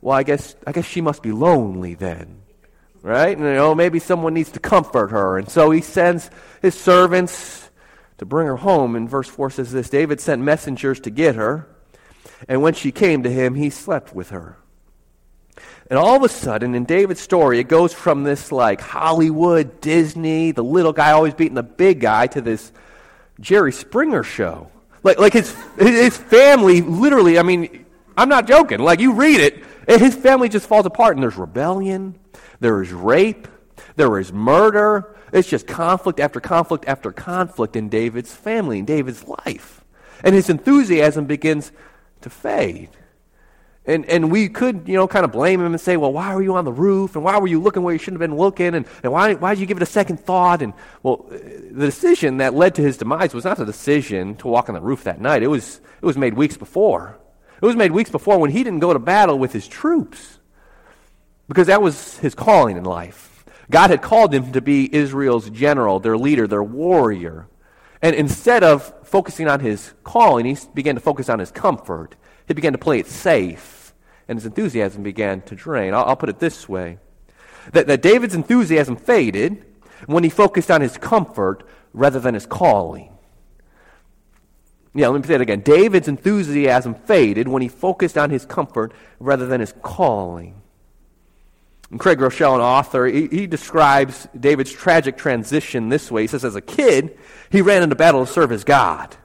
well, 0.01 0.15
I 0.15 0.23
guess, 0.23 0.55
I 0.67 0.71
guess 0.71 0.85
she 0.85 1.01
must 1.01 1.23
be 1.23 1.31
lonely 1.31 1.95
then. 1.95 2.41
Right? 3.01 3.35
And, 3.35 3.45
you 3.45 3.53
know, 3.53 3.73
maybe 3.73 3.99
someone 3.99 4.33
needs 4.33 4.51
to 4.51 4.59
comfort 4.59 5.11
her. 5.11 5.37
And 5.37 5.49
so 5.49 5.71
he 5.71 5.81
sends 5.81 6.29
his 6.61 6.75
servants 6.75 7.68
to 8.19 8.25
bring 8.25 8.47
her 8.47 8.57
home. 8.57 8.95
And 8.95 9.09
verse 9.09 9.27
4 9.27 9.49
says 9.49 9.71
this 9.71 9.89
David 9.89 10.21
sent 10.21 10.41
messengers 10.41 10.99
to 11.01 11.09
get 11.09 11.35
her. 11.35 11.67
And 12.47 12.61
when 12.61 12.73
she 12.73 12.91
came 12.91 13.23
to 13.23 13.29
him, 13.29 13.55
he 13.55 13.69
slept 13.69 14.13
with 14.15 14.29
her. 14.29 14.57
And 15.89 15.97
all 15.97 16.15
of 16.15 16.23
a 16.23 16.29
sudden, 16.29 16.75
in 16.75 16.85
David's 16.85 17.19
story, 17.19 17.59
it 17.59 17.67
goes 17.67 17.93
from 17.93 18.23
this 18.23 18.51
like 18.51 18.79
Hollywood, 18.79 19.81
Disney, 19.81 20.51
the 20.51 20.63
little 20.63 20.93
guy 20.93 21.11
always 21.11 21.33
beating 21.33 21.55
the 21.55 21.63
big 21.63 21.99
guy, 21.99 22.27
to 22.27 22.41
this 22.41 22.71
Jerry 23.39 23.71
Springer 23.71 24.23
show. 24.23 24.69
Like, 25.01 25.17
like 25.17 25.33
his, 25.33 25.55
his 25.77 26.15
family, 26.15 26.81
literally, 26.81 27.39
I 27.39 27.43
mean, 27.43 27.85
I'm 28.15 28.29
not 28.29 28.47
joking. 28.47 28.79
Like, 28.79 28.99
you 28.99 29.13
read 29.13 29.39
it, 29.39 29.63
his 29.87 30.15
family 30.15 30.47
just 30.47 30.67
falls 30.67 30.85
apart, 30.85 31.15
and 31.15 31.23
there's 31.23 31.37
rebellion, 31.37 32.19
there 32.59 32.81
is 32.81 32.91
rape, 32.91 33.47
there 33.99 34.17
is 34.17 34.33
murder. 34.33 35.15
It's 35.31 35.47
just 35.47 35.67
conflict 35.67 36.19
after 36.19 36.39
conflict 36.39 36.85
after 36.87 37.11
conflict 37.11 37.75
in 37.75 37.89
David's 37.89 38.33
family, 38.33 38.79
in 38.79 38.85
David's 38.85 39.27
life. 39.27 39.83
And 40.23 40.33
his 40.33 40.49
enthusiasm 40.49 41.25
begins 41.25 41.71
to 42.21 42.29
fade. 42.29 42.89
And, 43.85 44.05
and 44.05 44.31
we 44.31 44.49
could, 44.49 44.87
you 44.87 44.95
know, 44.95 45.07
kind 45.07 45.25
of 45.25 45.31
blame 45.31 45.59
him 45.59 45.73
and 45.73 45.81
say, 45.81 45.97
well, 45.97 46.13
why 46.13 46.33
were 46.33 46.41
you 46.41 46.55
on 46.55 46.65
the 46.65 46.71
roof? 46.71 47.15
And 47.15 47.23
why 47.23 47.37
were 47.39 47.47
you 47.47 47.61
looking 47.61 47.83
where 47.83 47.93
you 47.93 47.99
shouldn't 47.99 48.21
have 48.21 48.29
been 48.29 48.37
looking? 48.37 48.75
And, 48.75 48.85
and 49.03 49.11
why, 49.11 49.33
why 49.33 49.53
did 49.53 49.61
you 49.61 49.65
give 49.65 49.77
it 49.77 49.83
a 49.83 49.87
second 49.87 50.19
thought? 50.19 50.61
And, 50.61 50.73
well, 51.03 51.25
uh, 51.29 51.37
the 51.71 51.85
decision 51.85 52.37
that 52.37 52.53
led 52.53 52.75
to 52.75 52.81
his 52.81 52.97
demise 52.97 53.33
was 53.33 53.45
not 53.45 53.57
the 53.57 53.65
decision 53.65 54.35
to 54.35 54.47
walk 54.47 54.69
on 54.69 54.75
the 54.75 54.81
roof 54.81 55.03
that 55.05 55.19
night. 55.19 55.43
It 55.43 55.47
was, 55.47 55.81
it 56.01 56.05
was 56.05 56.17
made 56.17 56.35
weeks 56.35 56.55
before. 56.55 57.17
It 57.61 57.65
was 57.65 57.75
made 57.75 57.91
weeks 57.91 58.09
before 58.09 58.37
when 58.37 58.51
he 58.51 58.63
didn't 58.63 58.79
go 58.79 58.93
to 58.93 58.99
battle 58.99 59.37
with 59.37 59.53
his 59.53 59.67
troops. 59.67 60.37
Because 61.47 61.67
that 61.67 61.81
was 61.81 62.17
his 62.19 62.35
calling 62.35 62.77
in 62.77 62.83
life. 62.83 63.28
God 63.71 63.89
had 63.89 64.01
called 64.01 64.33
him 64.33 64.51
to 64.51 64.61
be 64.61 64.93
Israel's 64.93 65.49
general, 65.49 65.99
their 65.99 66.17
leader, 66.17 66.47
their 66.47 66.63
warrior. 66.63 67.47
And 68.01 68.15
instead 68.15 68.63
of 68.63 68.93
focusing 69.07 69.47
on 69.47 69.59
his 69.59 69.93
calling, 70.03 70.45
he 70.45 70.57
began 70.73 70.95
to 70.95 71.01
focus 71.01 71.29
on 71.29 71.39
his 71.39 71.51
comfort. 71.51 72.15
He 72.47 72.53
began 72.53 72.71
to 72.71 72.79
play 72.79 72.99
it 72.99 73.07
safe, 73.07 73.93
and 74.27 74.37
his 74.37 74.45
enthusiasm 74.45 75.03
began 75.03 75.41
to 75.43 75.55
drain. 75.55 75.93
I'll, 75.93 76.05
I'll 76.05 76.15
put 76.15 76.29
it 76.29 76.39
this 76.39 76.67
way 76.67 76.97
that, 77.73 77.87
that 77.87 78.01
David's 78.01 78.35
enthusiasm 78.35 78.95
faded 78.95 79.65
when 80.07 80.23
he 80.23 80.29
focused 80.29 80.71
on 80.71 80.81
his 80.81 80.97
comfort 80.97 81.63
rather 81.93 82.19
than 82.19 82.33
his 82.33 82.45
calling. 82.45 83.13
Yeah, 84.95 85.09
let 85.09 85.21
me 85.21 85.27
say 85.27 85.35
it 85.35 85.41
again. 85.41 85.61
David's 85.61 86.07
enthusiasm 86.07 86.95
faded 86.95 87.47
when 87.47 87.61
he 87.61 87.67
focused 87.67 88.17
on 88.17 88.31
his 88.31 88.45
comfort 88.45 88.91
rather 89.19 89.45
than 89.45 89.59
his 89.59 89.73
calling. 89.83 90.58
And 91.91 91.99
Craig 91.99 92.19
Groeschel, 92.19 92.55
an 92.55 92.61
author, 92.61 93.05
he, 93.07 93.27
he, 93.27 93.47
describes 93.47 94.27
David's 94.39 94.71
tragic 94.71 95.17
transition 95.17 95.89
this 95.89 96.11
way. 96.11 96.21
He 96.21 96.27
says, 96.27 96.45
as 96.45 96.55
a 96.55 96.61
kid, 96.61 97.17
he 97.49 97.61
ran 97.61 97.81
into 97.81 97.95
battle 97.95 98.25
to 98.25 98.31
serve 98.31 98.51
his 98.51 98.63
God. 98.63 99.15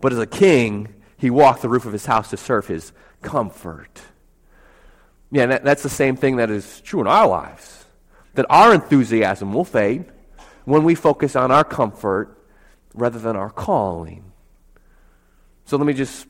But 0.00 0.12
as 0.12 0.18
a 0.18 0.26
king, 0.26 0.94
he 1.16 1.30
walked 1.30 1.62
the 1.62 1.68
roof 1.68 1.86
of 1.86 1.92
his 1.92 2.06
house 2.06 2.30
to 2.30 2.36
serve 2.36 2.68
his 2.68 2.92
comfort. 3.22 4.00
Yeah, 5.32 5.46
that, 5.46 5.64
that's 5.64 5.82
the 5.82 5.88
same 5.88 6.14
thing 6.16 6.36
that 6.36 6.50
is 6.50 6.80
true 6.82 7.00
in 7.00 7.08
our 7.08 7.26
lives. 7.26 7.84
That 8.34 8.46
our 8.48 8.72
enthusiasm 8.72 9.52
will 9.52 9.64
fade 9.64 10.04
when 10.64 10.84
we 10.84 10.94
focus 10.94 11.34
on 11.34 11.50
our 11.50 11.64
comfort 11.64 12.38
rather 12.94 13.18
than 13.18 13.34
our 13.34 13.50
calling. 13.50 14.30
So 15.64 15.76
let 15.76 15.86
me 15.86 15.94
just 15.94 16.26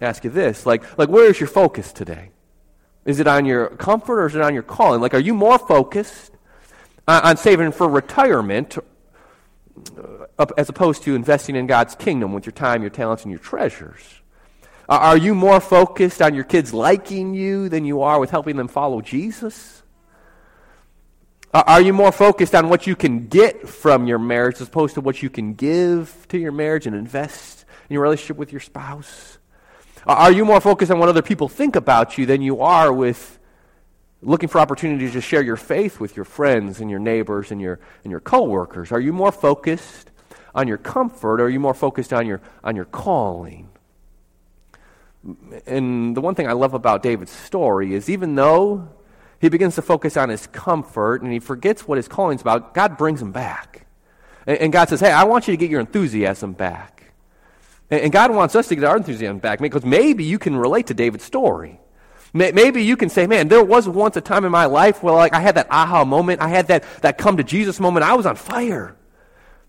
ask 0.00 0.22
you 0.22 0.30
this. 0.30 0.66
Like, 0.66 0.96
like 0.96 1.08
where 1.08 1.28
is 1.28 1.40
your 1.40 1.48
focus 1.48 1.92
today? 1.92 2.30
Is 3.04 3.20
it 3.20 3.26
on 3.26 3.44
your 3.44 3.68
comfort 3.68 4.20
or 4.20 4.26
is 4.26 4.34
it 4.34 4.42
on 4.42 4.54
your 4.54 4.62
calling? 4.62 5.00
Like, 5.00 5.14
are 5.14 5.20
you 5.20 5.34
more 5.34 5.58
focused 5.58 6.32
on, 7.06 7.36
saving 7.36 7.72
for 7.72 7.88
retirement 7.88 8.78
uh, 10.38 10.46
as 10.56 10.68
opposed 10.68 11.02
to 11.02 11.14
investing 11.14 11.56
in 11.56 11.66
God's 11.66 11.94
kingdom 11.94 12.32
with 12.32 12.46
your 12.46 12.52
time, 12.52 12.80
your 12.80 12.90
talents, 12.90 13.22
and 13.24 13.30
your 13.30 13.40
treasures? 13.40 14.02
Are 14.88 15.16
you 15.16 15.34
more 15.34 15.60
focused 15.60 16.20
on 16.20 16.34
your 16.34 16.44
kids 16.44 16.74
liking 16.74 17.34
you 17.34 17.68
than 17.68 17.84
you 17.84 18.02
are 18.02 18.20
with 18.20 18.30
helping 18.30 18.56
them 18.56 18.68
follow 18.68 19.00
Jesus? 19.00 19.82
Are 21.54 21.80
you 21.80 21.92
more 21.92 22.12
focused 22.12 22.54
on 22.54 22.68
what 22.68 22.86
you 22.86 22.96
can 22.96 23.28
get 23.28 23.68
from 23.68 24.06
your 24.06 24.18
marriage 24.18 24.56
as 24.56 24.68
opposed 24.68 24.94
to 24.94 25.00
what 25.00 25.22
you 25.22 25.30
can 25.30 25.54
give 25.54 26.26
to 26.28 26.38
your 26.38 26.52
marriage 26.52 26.86
and 26.86 26.96
invest 26.96 27.64
in 27.88 27.94
your 27.94 28.02
relationship 28.02 28.36
with 28.36 28.50
your 28.50 28.60
spouse? 28.60 29.38
Are 30.06 30.32
you 30.32 30.44
more 30.44 30.60
focused 30.60 30.90
on 30.90 30.98
what 30.98 31.08
other 31.08 31.22
people 31.22 31.48
think 31.48 31.76
about 31.76 32.18
you 32.18 32.26
than 32.26 32.42
you 32.42 32.60
are 32.60 32.92
with 32.92 33.38
looking 34.20 34.48
for 34.48 34.60
opportunities 34.60 35.12
to 35.12 35.20
share 35.20 35.42
your 35.42 35.56
faith 35.56 36.00
with 36.00 36.16
your 36.16 36.24
friends 36.24 36.80
and 36.80 36.90
your 36.90 36.98
neighbors 36.98 37.50
and 37.50 37.60
your, 37.60 37.80
and 38.02 38.10
your 38.10 38.20
coworkers? 38.20 38.92
Are 38.92 39.00
you 39.00 39.12
more 39.12 39.32
focused 39.32 40.10
on 40.54 40.68
your 40.68 40.78
comfort 40.78 41.40
or 41.40 41.44
are 41.44 41.50
you 41.50 41.60
more 41.60 41.74
focused 41.74 42.12
on 42.12 42.26
your, 42.26 42.40
on 42.62 42.76
your 42.76 42.84
calling? 42.84 43.68
And 45.66 46.16
the 46.16 46.20
one 46.20 46.34
thing 46.34 46.48
I 46.48 46.52
love 46.52 46.74
about 46.74 47.02
David's 47.02 47.32
story 47.32 47.94
is 47.94 48.10
even 48.10 48.34
though 48.34 48.88
he 49.40 49.48
begins 49.48 49.74
to 49.76 49.82
focus 49.82 50.16
on 50.16 50.28
his 50.28 50.46
comfort 50.48 51.22
and 51.22 51.32
he 51.32 51.38
forgets 51.38 51.88
what 51.88 51.96
his 51.96 52.08
calling's 52.08 52.42
about, 52.42 52.74
God 52.74 52.98
brings 52.98 53.22
him 53.22 53.32
back. 53.32 53.86
And, 54.46 54.58
and 54.58 54.72
God 54.72 54.88
says, 54.90 55.00
Hey, 55.00 55.12
I 55.12 55.24
want 55.24 55.48
you 55.48 55.52
to 55.52 55.56
get 55.56 55.70
your 55.70 55.80
enthusiasm 55.80 56.52
back. 56.52 57.03
And 58.02 58.12
God 58.12 58.30
wants 58.32 58.54
us 58.54 58.68
to 58.68 58.74
get 58.74 58.84
our 58.84 58.96
enthusiasm 58.96 59.38
back 59.38 59.60
because 59.60 59.84
maybe 59.84 60.24
you 60.24 60.38
can 60.38 60.56
relate 60.56 60.88
to 60.88 60.94
David's 60.94 61.24
story. 61.24 61.80
Maybe 62.32 62.82
you 62.82 62.96
can 62.96 63.10
say, 63.10 63.28
man, 63.28 63.46
there 63.46 63.62
was 63.62 63.88
once 63.88 64.16
a 64.16 64.20
time 64.20 64.44
in 64.44 64.50
my 64.50 64.64
life 64.64 65.04
where 65.04 65.14
like 65.14 65.32
I 65.32 65.40
had 65.40 65.54
that 65.54 65.68
aha 65.70 66.04
moment. 66.04 66.40
I 66.40 66.48
had 66.48 66.66
that, 66.66 66.84
that 67.02 67.16
come 67.16 67.36
to 67.36 67.44
Jesus 67.44 67.78
moment. 67.78 68.04
I 68.04 68.14
was 68.14 68.26
on 68.26 68.34
fire. 68.34 68.96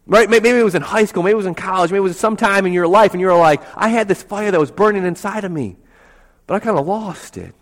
Right? 0.08 0.28
Maybe 0.30 0.50
it 0.50 0.64
was 0.64 0.74
in 0.74 0.82
high 0.82 1.06
school. 1.06 1.22
Maybe 1.22 1.34
it 1.34 1.38
was 1.38 1.46
in 1.46 1.54
college. 1.54 1.92
Maybe 1.92 2.00
it 2.00 2.02
was 2.02 2.20
sometime 2.20 2.66
in 2.66 2.74
your 2.74 2.88
life 2.88 3.14
and 3.14 3.22
you 3.22 3.28
were 3.28 3.38
like, 3.38 3.62
I 3.76 3.90
had 3.90 4.08
this 4.08 4.24
fire 4.24 4.50
that 4.50 4.60
was 4.60 4.72
burning 4.72 5.06
inside 5.06 5.44
of 5.44 5.52
me. 5.52 5.78
But 6.48 6.56
I 6.56 6.60
kind 6.60 6.78
of 6.78 6.88
lost 6.88 7.38
it. 7.38 7.56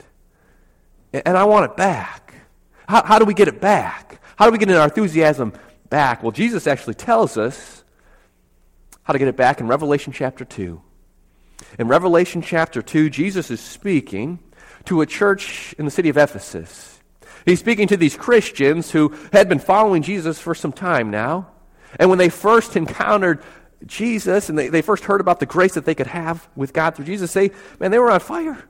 And 1.11 1.37
I 1.37 1.43
want 1.43 1.69
it 1.69 1.77
back. 1.77 2.33
How, 2.87 3.03
how 3.03 3.19
do 3.19 3.25
we 3.25 3.33
get 3.33 3.47
it 3.47 3.59
back? 3.59 4.21
How 4.37 4.45
do 4.45 4.51
we 4.51 4.57
get 4.57 4.69
our 4.71 4.85
enthusiasm 4.85 5.53
back? 5.89 6.23
Well, 6.23 6.31
Jesus 6.31 6.65
actually 6.65 6.95
tells 6.95 7.37
us 7.37 7.82
how 9.03 9.13
to 9.13 9.19
get 9.19 9.27
it 9.27 9.37
back 9.37 9.59
in 9.59 9.67
Revelation 9.67 10.13
chapter 10.13 10.45
2. 10.45 10.81
In 11.79 11.87
Revelation 11.87 12.41
chapter 12.41 12.81
2, 12.81 13.09
Jesus 13.09 13.51
is 13.51 13.59
speaking 13.59 14.39
to 14.85 15.01
a 15.01 15.05
church 15.05 15.73
in 15.77 15.85
the 15.85 15.91
city 15.91 16.09
of 16.09 16.17
Ephesus. 16.17 16.99
He's 17.45 17.59
speaking 17.59 17.87
to 17.87 17.97
these 17.97 18.15
Christians 18.15 18.91
who 18.91 19.15
had 19.33 19.49
been 19.49 19.59
following 19.59 20.01
Jesus 20.01 20.39
for 20.39 20.55
some 20.55 20.71
time 20.71 21.11
now. 21.11 21.49
And 21.99 22.09
when 22.09 22.17
they 22.17 22.29
first 22.29 22.75
encountered 22.75 23.43
Jesus 23.85 24.49
and 24.49 24.57
they, 24.57 24.69
they 24.69 24.81
first 24.81 25.03
heard 25.03 25.19
about 25.19 25.39
the 25.39 25.45
grace 25.45 25.73
that 25.73 25.85
they 25.85 25.95
could 25.95 26.07
have 26.07 26.47
with 26.55 26.73
God 26.73 26.95
through 26.95 27.05
Jesus, 27.05 27.33
they, 27.33 27.51
man, 27.79 27.91
they 27.91 27.99
were 27.99 28.11
on 28.11 28.21
fire. 28.21 28.63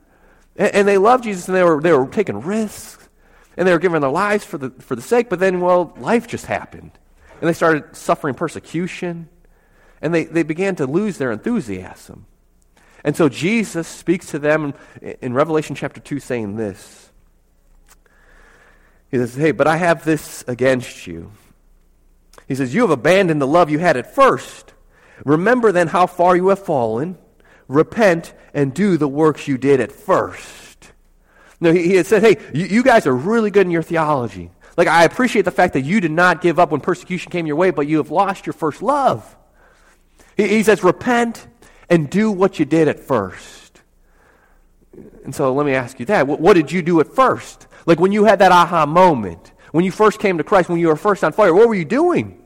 And, 0.56 0.74
and 0.74 0.88
they 0.88 0.98
loved 0.98 1.24
Jesus 1.24 1.46
and 1.46 1.56
they 1.56 1.62
were, 1.62 1.80
they 1.80 1.92
were 1.92 2.06
taking 2.06 2.40
risks. 2.40 3.08
And 3.56 3.68
they 3.68 3.72
were 3.72 3.78
giving 3.78 4.00
their 4.00 4.10
lives 4.10 4.44
for 4.44 4.58
the, 4.58 4.70
for 4.70 4.96
the 4.96 5.02
sake. 5.02 5.28
But 5.28 5.38
then, 5.38 5.60
well, 5.60 5.94
life 5.98 6.26
just 6.26 6.46
happened. 6.46 6.90
And 7.40 7.48
they 7.48 7.52
started 7.52 7.94
suffering 7.94 8.34
persecution 8.34 9.28
and 10.04 10.14
they, 10.14 10.24
they 10.24 10.42
began 10.42 10.76
to 10.76 10.86
lose 10.86 11.16
their 11.16 11.32
enthusiasm. 11.32 12.26
And 13.02 13.16
so 13.16 13.30
Jesus 13.30 13.88
speaks 13.88 14.26
to 14.32 14.38
them 14.38 14.74
in 15.22 15.32
Revelation 15.32 15.74
chapter 15.74 15.98
2 15.98 16.20
saying 16.20 16.56
this. 16.56 17.10
He 19.10 19.16
says, 19.16 19.34
Hey, 19.34 19.50
but 19.50 19.66
I 19.66 19.78
have 19.78 20.04
this 20.04 20.44
against 20.46 21.06
you. 21.06 21.32
He 22.46 22.54
says, 22.54 22.74
You 22.74 22.82
have 22.82 22.90
abandoned 22.90 23.40
the 23.40 23.46
love 23.46 23.70
you 23.70 23.78
had 23.78 23.96
at 23.96 24.14
first. 24.14 24.74
Remember 25.24 25.72
then 25.72 25.88
how 25.88 26.06
far 26.06 26.36
you 26.36 26.48
have 26.48 26.58
fallen. 26.58 27.16
Repent 27.66 28.34
and 28.52 28.74
do 28.74 28.98
the 28.98 29.08
works 29.08 29.48
you 29.48 29.56
did 29.56 29.80
at 29.80 29.90
first. 29.90 30.92
No, 31.60 31.72
he, 31.72 31.82
he 31.82 31.94
had 31.94 32.04
said, 32.04 32.22
Hey, 32.22 32.36
you, 32.52 32.66
you 32.66 32.82
guys 32.82 33.06
are 33.06 33.16
really 33.16 33.50
good 33.50 33.66
in 33.66 33.70
your 33.70 33.82
theology. 33.82 34.50
Like, 34.76 34.88
I 34.88 35.04
appreciate 35.04 35.46
the 35.46 35.50
fact 35.50 35.72
that 35.72 35.82
you 35.82 36.02
did 36.02 36.10
not 36.10 36.42
give 36.42 36.58
up 36.58 36.72
when 36.72 36.82
persecution 36.82 37.32
came 37.32 37.46
your 37.46 37.56
way, 37.56 37.70
but 37.70 37.86
you 37.86 37.96
have 37.96 38.10
lost 38.10 38.44
your 38.44 38.52
first 38.52 38.82
love. 38.82 39.34
He, 40.36 40.48
he 40.48 40.62
says, 40.62 40.82
repent 40.82 41.46
and 41.88 42.08
do 42.08 42.30
what 42.30 42.58
you 42.58 42.64
did 42.64 42.88
at 42.88 43.00
first. 43.00 43.82
And 45.24 45.34
so 45.34 45.52
let 45.52 45.66
me 45.66 45.74
ask 45.74 45.98
you 45.98 46.06
that. 46.06 46.26
What, 46.26 46.40
what 46.40 46.54
did 46.54 46.70
you 46.70 46.82
do 46.82 47.00
at 47.00 47.08
first? 47.08 47.66
Like 47.86 48.00
when 48.00 48.12
you 48.12 48.24
had 48.24 48.38
that 48.38 48.52
aha 48.52 48.86
moment, 48.86 49.52
when 49.72 49.84
you 49.84 49.90
first 49.90 50.18
came 50.18 50.38
to 50.38 50.44
Christ, 50.44 50.68
when 50.68 50.78
you 50.78 50.88
were 50.88 50.96
first 50.96 51.24
on 51.24 51.32
fire, 51.32 51.52
what 51.52 51.68
were 51.68 51.74
you 51.74 51.84
doing? 51.84 52.44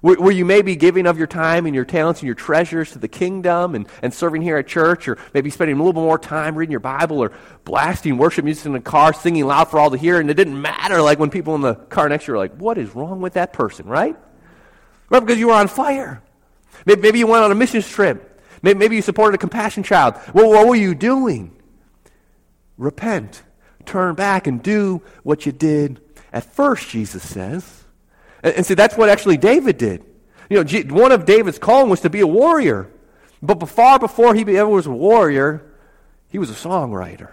Were, 0.00 0.30
you 0.30 0.44
maybe 0.44 0.76
giving 0.76 1.06
of 1.06 1.18
your 1.18 1.26
time 1.26 1.66
and 1.66 1.74
your 1.74 1.84
talents 1.84 2.20
and 2.20 2.26
your 2.26 2.36
treasures 2.36 2.92
to 2.92 3.00
the 3.00 3.08
kingdom 3.08 3.74
and, 3.74 3.88
and 4.00 4.14
serving 4.14 4.42
here 4.42 4.56
at 4.56 4.68
church, 4.68 5.08
or 5.08 5.18
maybe 5.34 5.50
spending 5.50 5.74
a 5.74 5.78
little 5.78 5.92
bit 5.92 6.06
more 6.06 6.20
time 6.20 6.54
reading 6.54 6.70
your 6.70 6.78
Bible 6.78 7.18
or 7.18 7.32
blasting 7.64 8.16
worship 8.16 8.44
music 8.44 8.64
in 8.66 8.72
the 8.72 8.80
car, 8.80 9.12
singing 9.12 9.44
loud 9.44 9.68
for 9.68 9.80
all 9.80 9.90
to 9.90 9.96
hear, 9.96 10.20
and 10.20 10.30
it 10.30 10.34
didn't 10.34 10.60
matter 10.60 11.02
like 11.02 11.18
when 11.18 11.30
people 11.30 11.56
in 11.56 11.62
the 11.62 11.74
car 11.74 12.08
next 12.08 12.26
to 12.26 12.30
you 12.30 12.34
were 12.34 12.38
like, 12.38 12.54
What 12.58 12.78
is 12.78 12.94
wrong 12.94 13.20
with 13.20 13.32
that 13.32 13.52
person, 13.52 13.86
right? 13.86 14.16
Right? 15.10 15.20
Because 15.20 15.38
you 15.38 15.48
were 15.48 15.54
on 15.54 15.66
fire. 15.66 16.22
Maybe 16.86 17.18
you 17.18 17.26
went 17.26 17.44
on 17.44 17.52
a 17.52 17.54
mission 17.54 17.82
trip. 17.82 18.42
Maybe 18.62 18.96
you 18.96 19.02
supported 19.02 19.36
a 19.36 19.38
compassion 19.38 19.82
child. 19.82 20.14
Well, 20.34 20.50
what 20.50 20.66
were 20.66 20.76
you 20.76 20.94
doing? 20.94 21.56
Repent. 22.76 23.42
Turn 23.86 24.14
back 24.14 24.46
and 24.46 24.62
do 24.62 25.02
what 25.22 25.46
you 25.46 25.52
did 25.52 26.00
at 26.32 26.44
first, 26.44 26.90
Jesus 26.90 27.22
says. 27.22 27.84
And, 28.42 28.54
and 28.54 28.66
see, 28.66 28.74
that's 28.74 28.96
what 28.96 29.08
actually 29.08 29.36
David 29.36 29.78
did. 29.78 30.04
You 30.50 30.62
know, 30.62 30.94
one 30.94 31.12
of 31.12 31.24
David's 31.24 31.58
calling 31.58 31.90
was 31.90 32.00
to 32.00 32.10
be 32.10 32.20
a 32.20 32.26
warrior. 32.26 32.90
But 33.40 33.66
far 33.68 33.98
before 33.98 34.34
he 34.34 34.42
ever 34.56 34.68
was 34.68 34.86
a 34.86 34.90
warrior, 34.90 35.64
he 36.30 36.38
was 36.38 36.50
a 36.50 36.54
songwriter. 36.54 37.32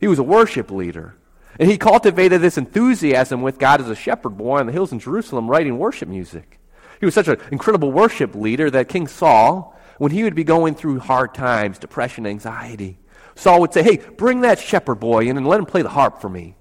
He 0.00 0.08
was 0.08 0.18
a 0.18 0.22
worship 0.22 0.70
leader. 0.70 1.16
And 1.58 1.70
he 1.70 1.78
cultivated 1.78 2.42
this 2.42 2.58
enthusiasm 2.58 3.40
with 3.40 3.58
God 3.58 3.80
as 3.80 3.88
a 3.88 3.94
shepherd 3.94 4.36
boy 4.36 4.58
on 4.58 4.66
the 4.66 4.72
hills 4.72 4.92
in 4.92 4.98
Jerusalem 4.98 5.48
writing 5.50 5.78
worship 5.78 6.08
music. 6.08 6.58
He 7.00 7.06
was 7.06 7.14
such 7.14 7.28
an 7.28 7.38
incredible 7.50 7.92
worship 7.92 8.34
leader 8.34 8.70
that 8.70 8.88
King 8.88 9.06
Saul, 9.06 9.78
when 9.98 10.12
he 10.12 10.22
would 10.22 10.34
be 10.34 10.44
going 10.44 10.74
through 10.74 11.00
hard 11.00 11.34
times, 11.34 11.78
depression, 11.78 12.26
anxiety, 12.26 12.98
Saul 13.34 13.60
would 13.60 13.72
say, 13.72 13.82
Hey, 13.82 13.96
bring 13.96 14.40
that 14.42 14.58
shepherd 14.58 14.96
boy 14.96 15.26
in 15.26 15.36
and 15.36 15.46
let 15.46 15.60
him 15.60 15.66
play 15.66 15.82
the 15.82 15.90
harp 15.90 16.20
for 16.20 16.28
me. 16.28 16.56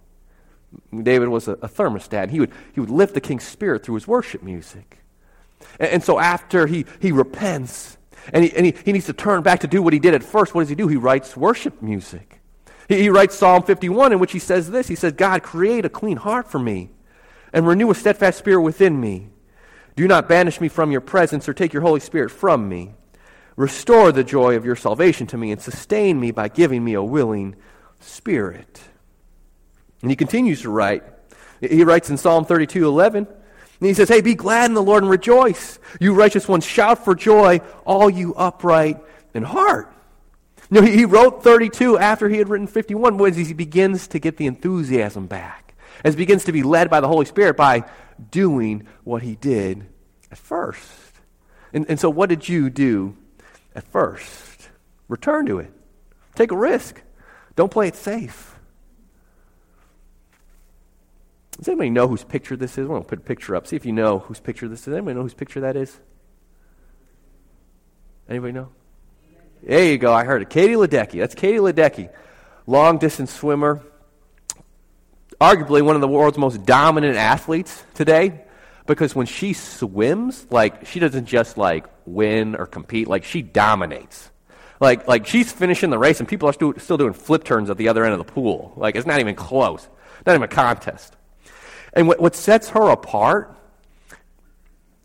David 1.04 1.30
was 1.30 1.48
a, 1.48 1.54
a 1.54 1.70
thermostat. 1.70 2.30
He 2.30 2.40
would, 2.40 2.52
he 2.74 2.82
would 2.82 2.90
lift 2.90 3.14
the 3.14 3.22
king's 3.22 3.46
spirit 3.46 3.84
through 3.84 3.96
his 3.96 4.08
worship 4.08 4.44
music. 4.44 5.00
And, 5.80 5.90
and 5.90 6.04
so 6.04 6.20
after 6.20 6.68
he, 6.68 6.86
he 7.00 7.12
repents 7.12 7.98
and, 8.34 8.44
he, 8.44 8.54
and 8.56 8.66
he, 8.66 8.74
he 8.84 8.92
needs 8.92 9.06
to 9.06 9.14
turn 9.14 9.44
back 9.44 9.60
to 9.62 9.68
do 9.68 9.82
what 9.82 9.94
he 9.94 10.00
did 10.00 10.14
at 10.14 10.24
first, 10.24 10.56
what 10.56 10.62
does 10.62 10.70
he 10.70 10.76
do? 10.76 10.88
He 10.88 10.96
writes 10.96 11.38
worship 11.38 11.82
music. 11.82 12.42
He, 12.88 13.04
he 13.04 13.10
writes 13.10 13.36
Psalm 13.36 13.64
51 13.64 14.14
in 14.14 14.20
which 14.20 14.32
he 14.32 14.40
says 14.40 14.72
this 14.72 14.88
He 14.88 14.96
says, 14.96 15.14
God, 15.14 15.44
create 15.44 15.86
a 15.86 15.90
clean 15.90 16.18
heart 16.18 16.50
for 16.50 16.60
me 16.60 16.90
and 17.54 17.68
renew 17.68 17.90
a 17.92 17.96
steadfast 17.96 18.38
spirit 18.38 18.62
within 18.62 19.00
me. 19.00 19.30
Do 19.96 20.08
not 20.08 20.28
banish 20.28 20.60
me 20.60 20.68
from 20.68 20.92
your 20.92 21.02
presence 21.02 21.48
or 21.48 21.54
take 21.54 21.74
your 21.74 21.82
Holy 21.82 22.00
Spirit 22.00 22.30
from 22.30 22.68
me. 22.68 22.94
Restore 23.56 24.12
the 24.12 24.24
joy 24.24 24.56
of 24.56 24.66
your 24.66 24.76
salvation 24.76 25.28
to 25.28 25.38
me 25.38 25.52
and 25.52 25.62
sustain 25.62 26.20
me 26.20 26.32
by 26.32 26.50
giving 26.50 26.84
me 26.84 26.94
a 26.94 27.04
willing 27.04 27.56
spirit. 28.02 28.82
And 30.02 30.12
he 30.12 30.18
continues 30.18 30.62
to 30.62 30.70
write. 30.70 31.04
He 31.62 31.84
writes 31.84 32.10
in 32.10 32.18
Psalm 32.18 32.46
32 32.46 32.86
11, 32.86 33.26
And 33.26 33.88
he 33.88 33.94
says, 33.94 34.10
Hey, 34.10 34.20
be 34.20 34.36
glad 34.36 34.66
in 34.66 34.74
the 34.74 34.84
Lord 34.84 35.04
and 35.04 35.10
rejoice. 35.10 35.80
You 36.02 36.14
righteous 36.14 36.48
ones, 36.48 36.66
shout 36.66 37.06
for 37.06 37.16
joy, 37.16 37.62
all 37.86 38.10
you 38.10 38.36
upright 38.36 39.00
in 39.34 39.44
heart. 39.44 39.92
You 40.70 40.82
he 40.82 41.06
wrote 41.06 41.44
32 41.44 41.98
after 41.98 42.28
he 42.28 42.38
had 42.38 42.50
written 42.50 42.68
51 42.68 43.24
as 43.26 43.38
he 43.38 43.54
begins 43.54 44.08
to 44.08 44.20
get 44.20 44.36
the 44.36 44.48
enthusiasm 44.48 45.28
back, 45.28 45.76
as 46.04 46.16
he 46.16 46.18
begins 46.18 46.44
to 46.46 46.52
be 46.52 46.64
led 46.64 46.90
by 46.90 47.00
the 47.00 47.08
Holy 47.08 47.26
Spirit 47.26 47.56
by 47.56 47.86
doing 48.32 48.88
what 49.04 49.22
he 49.22 49.36
did 49.36 49.88
at 50.32 50.38
first. 50.38 50.82
And, 51.74 51.86
and 51.90 52.00
so, 52.00 52.10
what 52.10 52.30
did 52.30 52.48
you 52.48 52.70
do 52.70 53.16
at 53.76 53.88
first? 53.88 54.70
Return 55.08 55.46
to 55.48 55.60
it. 55.60 55.72
Take 56.36 56.52
a 56.52 56.58
risk. 56.58 57.02
Don't 57.56 57.72
play 57.72 57.88
it 57.88 57.96
safe. 57.96 58.56
Does 61.58 61.70
anybody 61.70 61.90
know 61.90 62.08
whose 62.08 62.24
picture 62.24 62.58
this 62.58 62.78
is? 62.78 62.88
I 62.88 62.92
want 62.92 63.06
to 63.06 63.10
put 63.10 63.20
a 63.20 63.22
picture 63.22 63.56
up. 63.56 63.66
See 63.68 63.76
if 63.76 63.86
you 63.86 63.94
know 63.94 64.20
whose 64.20 64.40
picture 64.40 64.68
this 64.68 64.88
is. 64.88 64.94
Anybody 64.94 65.16
know 65.16 65.22
whose 65.22 65.34
picture 65.34 65.62
that 65.62 65.78
is? 65.78 65.98
Anybody 68.28 68.54
know? 68.54 68.70
There 69.64 69.86
you 69.86 69.98
go. 69.98 70.14
I 70.14 70.26
heard 70.26 70.42
it. 70.42 70.50
Katie 70.50 70.74
Ledecky. 70.74 71.20
That's 71.20 71.36
Katie 71.36 71.60
Ledecky, 71.60 72.10
long 72.68 72.98
distance 72.98 73.32
swimmer. 73.32 73.82
Arguably 75.40 75.82
one 75.82 75.96
of 75.96 76.02
the 76.02 76.08
world's 76.08 76.38
most 76.38 76.66
dominant 76.66 77.18
athletes 77.18 77.84
today 77.94 78.46
because 78.86 79.16
when 79.16 79.26
she 79.26 79.54
swims, 79.54 80.48
like 80.50 80.86
she 80.86 81.00
doesn't 81.00 81.26
just 81.26 81.58
like 81.58 81.86
win 82.06 82.56
or 82.56 82.66
compete, 82.66 83.08
like 83.08 83.24
she 83.24 83.42
dominates. 83.42 84.32
Like, 84.80 85.08
like 85.08 85.26
she's 85.26 85.52
finishing 85.52 85.90
the 85.90 85.98
race 85.98 86.20
and 86.20 86.28
people 86.28 86.50
are 86.50 86.54
still, 86.54 86.74
still 86.78 86.98
doing 86.98 87.14
flip 87.14 87.44
turns 87.44 87.70
at 87.70 87.78
the 87.78 87.88
other 87.88 88.04
end 88.04 88.14
of 88.14 88.20
the 88.20 88.32
pool. 88.32 88.74
Like 88.76 88.96
it's 88.96 89.08
not 89.08 89.20
even 89.20 89.36
close. 89.36 89.88
Not 90.26 90.34
even 90.34 90.44
a 90.44 90.48
contest. 90.48 91.16
And 91.94 92.08
what, 92.08 92.20
what 92.20 92.36
sets 92.36 92.70
her 92.70 92.90
apart, 92.90 93.56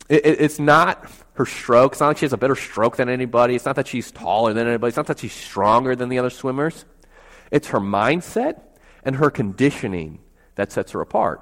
it, 0.09 0.25
it, 0.25 0.41
it's 0.41 0.59
not 0.59 1.09
her 1.33 1.45
stroke. 1.45 1.93
It's 1.93 2.01
not 2.01 2.07
like 2.07 2.17
she 2.17 2.25
has 2.25 2.33
a 2.33 2.37
better 2.37 2.55
stroke 2.55 2.97
than 2.97 3.09
anybody. 3.09 3.55
It's 3.55 3.65
not 3.65 3.77
that 3.77 3.87
she's 3.87 4.11
taller 4.11 4.53
than 4.53 4.67
anybody. 4.67 4.89
It's 4.89 4.97
not 4.97 5.07
that 5.07 5.19
she's 5.19 5.33
stronger 5.33 5.95
than 5.95 6.09
the 6.09 6.19
other 6.19 6.29
swimmers. 6.29 6.85
It's 7.49 7.69
her 7.69 7.79
mindset 7.79 8.61
and 9.03 9.15
her 9.15 9.29
conditioning 9.29 10.19
that 10.55 10.71
sets 10.71 10.91
her 10.91 11.01
apart. 11.01 11.41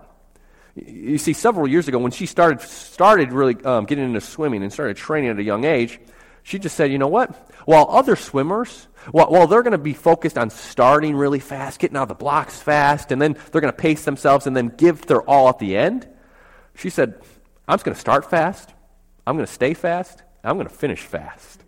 You 0.76 1.18
see, 1.18 1.34
several 1.34 1.68
years 1.68 1.88
ago, 1.88 2.00
when 2.00 2.12
she 2.12 2.26
started, 2.26 2.62
started 2.62 3.34
really 3.34 3.62
um, 3.66 3.86
getting 3.86 4.06
into 4.06 4.22
swimming 4.22 4.64
and 4.64 4.72
started 4.72 4.98
training 4.98 5.32
at 5.32 5.40
a 5.40 5.44
young 5.44 5.66
age, 5.66 6.00
she 6.44 6.58
just 6.58 6.76
said, 6.76 6.92
you 6.92 6.98
know 6.98 7.08
what? 7.08 7.36
While 7.66 7.88
other 7.90 8.16
swimmers, 8.16 8.88
while, 9.12 9.30
while 9.30 9.48
they're 9.48 9.62
going 9.62 9.74
to 9.74 9.78
be 9.78 9.94
focused 9.94 10.38
on 10.38 10.50
starting 10.50 11.16
really 11.16 11.40
fast, 11.40 11.80
getting 11.80 11.98
out 11.98 12.04
of 12.04 12.08
the 12.10 12.16
blocks 12.16 12.62
fast, 12.62 13.12
and 13.12 13.22
then 13.22 13.36
they're 13.52 13.62
going 13.62 13.74
to 13.74 13.78
pace 13.78 14.06
themselves 14.06 14.48
and 14.48 14.56
then 14.56 14.70
give 14.70 15.06
their 15.06 15.22
all 15.22 15.50
at 15.50 15.60
the 15.60 15.76
end, 15.76 16.08
she 16.76 16.90
said, 16.90 17.22
I'm 17.68 17.76
just 17.76 17.86
going 17.86 17.96
to 17.96 18.00
start 18.00 18.30
fast, 18.30 18.74
I'm 19.28 19.36
going 19.36 19.46
to 19.46 19.54
stay 19.54 19.74
fast, 19.74 20.24
I'm 20.44 20.56
going 20.56 20.68
to 20.68 20.74
finish 20.74 21.02
fast. 21.02 21.64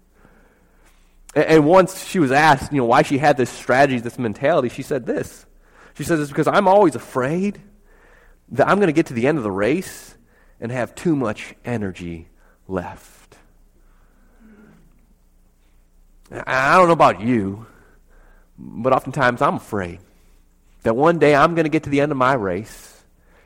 And, 1.35 1.45
and 1.45 1.65
once 1.65 2.05
she 2.05 2.19
was 2.19 2.31
asked, 2.31 2.71
you 2.71 2.79
know, 2.79 2.85
why 2.85 3.01
she 3.01 3.17
had 3.17 3.37
this 3.37 3.49
strategy, 3.49 3.99
this 3.99 4.17
mentality, 4.17 4.69
she 4.69 4.83
said 4.83 5.05
this. 5.05 5.45
She 5.95 6.03
says, 6.03 6.19
it's 6.19 6.29
because 6.29 6.47
I'm 6.47 6.67
always 6.67 6.95
afraid 6.95 7.61
that 8.49 8.67
I'm 8.67 8.77
going 8.77 8.87
to 8.87 8.93
get 8.93 9.07
to 9.07 9.13
the 9.13 9.27
end 9.27 9.37
of 9.37 9.43
the 9.43 9.51
race 9.51 10.15
and 10.59 10.71
have 10.71 10.93
too 10.95 11.15
much 11.15 11.55
energy 11.65 12.27
left. 12.67 13.37
I 16.31 16.77
don't 16.77 16.87
know 16.87 16.93
about 16.93 17.21
you, 17.21 17.65
but 18.57 18.93
oftentimes 18.93 19.41
I'm 19.41 19.55
afraid 19.55 19.99
that 20.83 20.95
one 20.95 21.19
day 21.19 21.35
I'm 21.35 21.55
going 21.55 21.65
to 21.65 21.69
get 21.69 21.83
to 21.83 21.89
the 21.89 22.01
end 22.01 22.11
of 22.11 22.17
my 22.17 22.33
race 22.33 23.03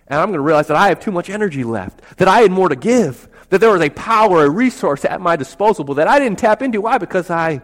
and 0.08 0.20
I'm 0.20 0.28
going 0.28 0.38
to 0.38 0.42
realize 0.42 0.68
that 0.68 0.78
I 0.78 0.90
have 0.90 1.00
too 1.00 1.12
much 1.12 1.30
energy 1.30 1.64
left, 1.64 2.00
that 2.18 2.28
I 2.28 2.42
had 2.42 2.52
more 2.52 2.70
to 2.70 2.76
give, 2.76 3.28
that 3.50 3.60
there 3.60 3.72
was 3.72 3.82
a 3.82 3.90
power, 3.90 4.46
a 4.46 4.50
resource 4.50 5.04
at 5.04 5.20
my 5.20 5.36
disposal 5.36 5.86
that 5.96 6.08
I 6.08 6.20
didn't 6.20 6.38
tap 6.38 6.62
into. 6.62 6.82
Why? 6.82 7.00
Because 7.00 7.30
I, 7.32 7.62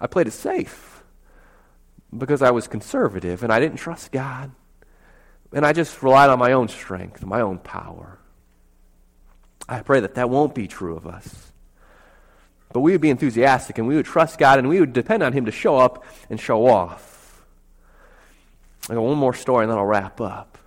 I 0.00 0.06
played 0.06 0.28
it 0.28 0.32
safe, 0.32 0.93
because 2.16 2.42
I 2.42 2.50
was 2.50 2.68
conservative 2.68 3.42
and 3.42 3.52
I 3.52 3.60
didn't 3.60 3.76
trust 3.76 4.12
God. 4.12 4.52
And 5.52 5.64
I 5.64 5.72
just 5.72 6.02
relied 6.02 6.30
on 6.30 6.38
my 6.38 6.52
own 6.52 6.68
strength, 6.68 7.24
my 7.24 7.40
own 7.40 7.58
power. 7.58 8.18
I 9.68 9.80
pray 9.80 10.00
that 10.00 10.16
that 10.16 10.28
won't 10.28 10.54
be 10.54 10.66
true 10.66 10.96
of 10.96 11.06
us. 11.06 11.52
But 12.72 12.80
we 12.80 12.92
would 12.92 13.00
be 13.00 13.10
enthusiastic 13.10 13.78
and 13.78 13.86
we 13.86 13.94
would 13.94 14.06
trust 14.06 14.38
God 14.38 14.58
and 14.58 14.68
we 14.68 14.80
would 14.80 14.92
depend 14.92 15.22
on 15.22 15.32
Him 15.32 15.44
to 15.44 15.52
show 15.52 15.76
up 15.76 16.04
and 16.28 16.40
show 16.40 16.66
off. 16.66 17.44
I 18.88 18.94
got 18.94 19.02
one 19.02 19.16
more 19.16 19.32
story 19.32 19.64
and 19.64 19.70
then 19.70 19.78
I'll 19.78 19.86
wrap 19.86 20.20
up. 20.20 20.58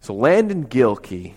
So, 0.00 0.14
Langdon 0.14 0.66
Gilkey 0.66 1.34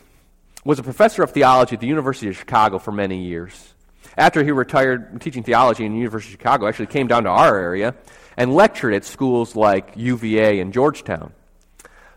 was 0.63 0.77
a 0.77 0.84
professor 0.84 1.23
of 1.23 1.31
theology 1.31 1.75
at 1.75 1.81
the 1.81 1.88
University 1.88 2.29
of 2.29 2.38
Chicago 2.38 2.77
for 2.77 2.91
many 2.91 3.23
years. 3.23 3.73
After 4.17 4.43
he 4.43 4.52
retired 4.52 5.21
teaching 5.21 5.43
theology 5.43 5.86
in 5.86 5.91
the 5.93 5.97
University 5.97 6.34
of 6.34 6.39
Chicago, 6.39 6.67
actually 6.67 6.88
came 6.88 7.08
down 7.08 7.24
to 7.24 7.30
our 7.30 7.58
area 7.58 7.95
and 8.38 8.54
lectured 8.54 8.93
at 8.93 9.06
schools 9.06 9.56
like 9.56 9.93
UVA 9.95 10.60
and 10.60 10.74
Georgetown. 10.74 11.34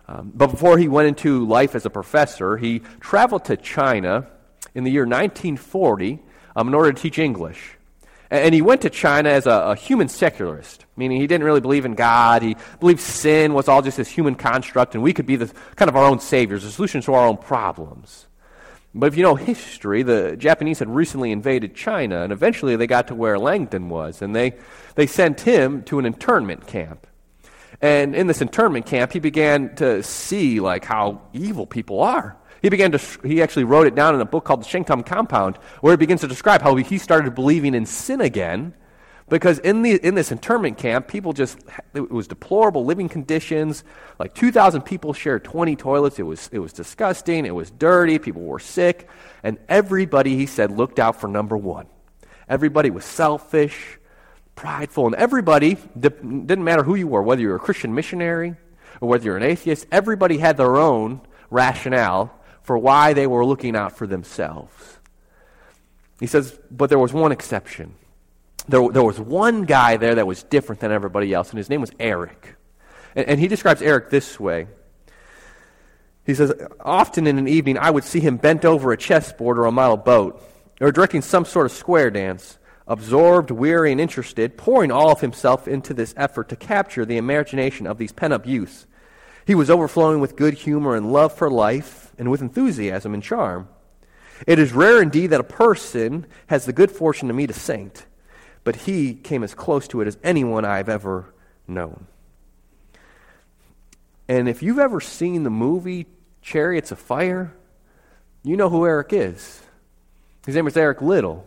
Um, 0.06 0.32
but 0.34 0.48
before 0.48 0.78
he 0.78 0.88
went 0.88 1.08
into 1.08 1.46
life 1.46 1.74
as 1.74 1.86
a 1.86 1.90
professor, 1.90 2.56
he 2.56 2.80
traveled 3.00 3.46
to 3.46 3.56
China 3.56 4.26
in 4.74 4.84
the 4.84 4.90
year 4.90 5.04
1940 5.04 6.20
um, 6.56 6.68
in 6.68 6.74
order 6.74 6.92
to 6.92 7.00
teach 7.00 7.18
English. 7.18 7.78
And, 8.30 8.54
he 8.54 8.62
went 8.62 8.82
to 8.82 8.90
China 8.90 9.28
as 9.28 9.46
a, 9.46 9.50
a, 9.50 9.76
human 9.76 10.08
secularist, 10.08 10.86
meaning 10.96 11.20
he 11.20 11.26
didn't 11.26 11.44
really 11.44 11.60
believe 11.60 11.84
in 11.84 11.94
God. 11.94 12.42
He 12.42 12.56
believed 12.80 13.00
sin 13.00 13.54
was 13.54 13.68
all 13.68 13.82
just 13.82 13.96
this 13.96 14.08
human 14.08 14.34
construct, 14.34 14.94
and 14.94 15.04
we 15.04 15.12
could 15.12 15.26
be 15.26 15.36
the, 15.36 15.52
kind 15.76 15.88
of 15.88 15.94
our 15.94 16.04
own 16.04 16.18
saviors, 16.18 16.64
the 16.64 16.70
solutions 16.70 17.04
to 17.04 17.14
our 17.14 17.26
own 17.28 17.36
problems. 17.36 18.26
But 18.94 19.06
if 19.06 19.16
you 19.16 19.24
know 19.24 19.34
history, 19.34 20.04
the 20.04 20.36
Japanese 20.36 20.78
had 20.78 20.88
recently 20.88 21.32
invaded 21.32 21.74
China, 21.74 22.22
and 22.22 22.32
eventually 22.32 22.76
they 22.76 22.86
got 22.86 23.08
to 23.08 23.14
where 23.14 23.38
Langdon 23.38 23.88
was, 23.88 24.22
and 24.22 24.36
they, 24.36 24.54
they 24.94 25.06
sent 25.06 25.40
him 25.40 25.82
to 25.84 25.98
an 25.98 26.06
internment 26.06 26.66
camp. 26.68 27.06
And 27.80 28.14
in 28.14 28.28
this 28.28 28.40
internment 28.40 28.86
camp, 28.86 29.12
he 29.12 29.18
began 29.18 29.74
to 29.76 30.02
see 30.04 30.60
like 30.60 30.84
how 30.84 31.22
evil 31.32 31.66
people 31.66 32.00
are. 32.00 32.36
He 32.62 32.68
began 32.70 32.92
to 32.92 33.00
he 33.24 33.42
actually 33.42 33.64
wrote 33.64 33.86
it 33.86 33.94
down 33.94 34.14
in 34.14 34.20
a 34.20 34.24
book 34.24 34.44
called 34.44 34.62
The 34.62 34.66
Shantung 34.66 35.04
Compound, 35.04 35.56
where 35.80 35.92
he 35.92 35.96
begins 35.96 36.22
to 36.22 36.28
describe 36.28 36.62
how 36.62 36.76
he 36.76 36.96
started 36.96 37.34
believing 37.34 37.74
in 37.74 37.84
sin 37.84 38.20
again. 38.20 38.74
Because 39.28 39.58
in, 39.60 39.82
the, 39.82 39.92
in 40.06 40.14
this 40.14 40.30
internment 40.30 40.76
camp, 40.76 41.08
people 41.08 41.32
just, 41.32 41.58
it 41.94 42.10
was 42.10 42.28
deplorable 42.28 42.84
living 42.84 43.08
conditions. 43.08 43.82
Like 44.18 44.34
2,000 44.34 44.82
people 44.82 45.14
shared 45.14 45.44
20 45.44 45.76
toilets. 45.76 46.18
It 46.18 46.24
was, 46.24 46.50
it 46.52 46.58
was 46.58 46.74
disgusting. 46.74 47.46
It 47.46 47.54
was 47.54 47.70
dirty. 47.70 48.18
People 48.18 48.42
were 48.42 48.58
sick. 48.58 49.08
And 49.42 49.58
everybody, 49.68 50.36
he 50.36 50.44
said, 50.44 50.70
looked 50.70 50.98
out 50.98 51.20
for 51.20 51.28
number 51.28 51.56
one. 51.56 51.86
Everybody 52.48 52.90
was 52.90 53.04
selfish 53.04 53.98
prideful. 54.54 55.06
And 55.06 55.14
everybody, 55.14 55.76
didn't 55.98 56.64
matter 56.64 56.82
who 56.82 56.94
you 56.94 57.08
were, 57.08 57.22
whether 57.22 57.40
you 57.40 57.48
were 57.48 57.56
a 57.56 57.60
Christian 57.60 57.94
missionary 57.94 58.56
or 59.00 59.08
whether 59.08 59.24
you're 59.24 59.36
an 59.36 59.42
atheist, 59.42 59.86
everybody 59.90 60.38
had 60.38 60.56
their 60.56 60.76
own 60.76 61.20
rationale 61.50 62.38
for 62.62 62.78
why 62.78 63.12
they 63.12 63.26
were 63.26 63.44
looking 63.44 63.76
out 63.76 63.96
for 63.96 64.06
themselves. 64.06 64.98
He 66.20 66.26
says, 66.26 66.58
but 66.70 66.88
there 66.88 66.98
was 66.98 67.12
one 67.12 67.32
exception. 67.32 67.94
There, 68.68 68.88
there 68.88 69.02
was 69.02 69.20
one 69.20 69.64
guy 69.64 69.96
there 69.96 70.14
that 70.14 70.26
was 70.26 70.42
different 70.42 70.80
than 70.80 70.90
everybody 70.90 71.32
else, 71.32 71.50
and 71.50 71.58
his 71.58 71.68
name 71.68 71.80
was 71.80 71.92
Eric. 72.00 72.56
And, 73.14 73.26
and 73.28 73.40
he 73.40 73.48
describes 73.48 73.82
Eric 73.82 74.10
this 74.10 74.40
way. 74.40 74.66
He 76.24 76.34
says, 76.34 76.52
Often 76.80 77.26
in 77.26 77.38
an 77.38 77.48
evening, 77.48 77.76
I 77.78 77.90
would 77.90 78.04
see 78.04 78.20
him 78.20 78.38
bent 78.38 78.64
over 78.64 78.92
a 78.92 78.96
chessboard 78.96 79.58
or 79.58 79.66
a 79.66 79.72
model 79.72 79.98
boat, 79.98 80.42
or 80.80 80.90
directing 80.90 81.22
some 81.22 81.44
sort 81.44 81.66
of 81.66 81.72
square 81.72 82.10
dance 82.10 82.58
absorbed, 82.86 83.50
weary, 83.50 83.92
and 83.92 84.00
interested, 84.00 84.56
pouring 84.56 84.90
all 84.90 85.10
of 85.10 85.20
himself 85.20 85.66
into 85.66 85.94
this 85.94 86.14
effort 86.16 86.48
to 86.50 86.56
capture 86.56 87.04
the 87.04 87.16
imagination 87.16 87.86
of 87.86 87.98
these 87.98 88.12
pent 88.12 88.32
up 88.32 88.46
youths. 88.46 88.86
He 89.46 89.54
was 89.54 89.70
overflowing 89.70 90.20
with 90.20 90.36
good 90.36 90.54
humor 90.54 90.94
and 90.94 91.12
love 91.12 91.32
for 91.32 91.50
life, 91.50 92.12
and 92.18 92.30
with 92.30 92.42
enthusiasm 92.42 93.14
and 93.14 93.22
charm. 93.22 93.68
It 94.46 94.58
is 94.58 94.72
rare 94.72 95.00
indeed 95.00 95.28
that 95.28 95.40
a 95.40 95.44
person 95.44 96.26
has 96.48 96.66
the 96.66 96.72
good 96.72 96.90
fortune 96.90 97.28
to 97.28 97.34
meet 97.34 97.50
a 97.50 97.54
saint, 97.54 98.06
but 98.64 98.76
he 98.76 99.14
came 99.14 99.44
as 99.44 99.54
close 99.54 99.86
to 99.88 100.00
it 100.00 100.08
as 100.08 100.16
anyone 100.24 100.64
I've 100.64 100.88
ever 100.88 101.32
known. 101.68 102.06
And 104.26 104.48
if 104.48 104.62
you've 104.62 104.78
ever 104.78 105.00
seen 105.00 105.42
the 105.42 105.50
movie 105.50 106.06
Chariots 106.40 106.90
of 106.90 106.98
Fire, 106.98 107.54
you 108.42 108.56
know 108.56 108.70
who 108.70 108.86
Eric 108.86 109.12
is. 109.12 109.62
His 110.46 110.54
name 110.54 110.66
is 110.66 110.76
Eric 110.76 111.02
Liddell. 111.02 111.46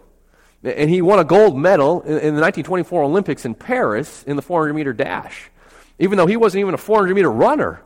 And 0.63 0.89
he 0.89 1.01
won 1.01 1.19
a 1.19 1.23
gold 1.23 1.58
medal 1.58 2.01
in, 2.01 2.36
the 2.36 2.41
1924 2.41 3.03
Olympics 3.03 3.45
in 3.45 3.53
Paris 3.53 4.23
in 4.23 4.36
the 4.36 4.41
400 4.41 4.73
meter 4.73 4.93
dash, 4.93 5.49
even 5.99 6.17
though 6.17 6.25
he 6.25 6.36
wasn't 6.36 6.62
even 6.62 6.73
a 6.73 6.77
400 6.77 7.13
meter 7.13 7.32
runner. 7.32 7.82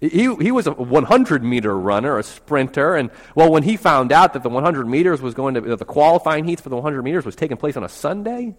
He, 0.00 0.34
he 0.36 0.50
was 0.50 0.66
a 0.66 0.72
100 0.72 1.42
meter 1.42 1.78
runner, 1.78 2.18
a 2.18 2.22
sprinter. 2.22 2.94
And 2.94 3.10
well, 3.34 3.50
when 3.50 3.62
he 3.62 3.76
found 3.76 4.12
out 4.12 4.32
that 4.32 4.42
the 4.42 4.48
100 4.48 4.86
meters 4.86 5.20
was 5.20 5.34
going 5.34 5.54
to, 5.54 5.76
the 5.76 5.84
qualifying 5.84 6.44
heats 6.44 6.62
for 6.62 6.70
the 6.70 6.76
100 6.76 7.02
meters 7.02 7.26
was 7.26 7.36
taking 7.36 7.56
place 7.56 7.76
on 7.76 7.84
a 7.84 7.88
Sunday, 7.88 8.54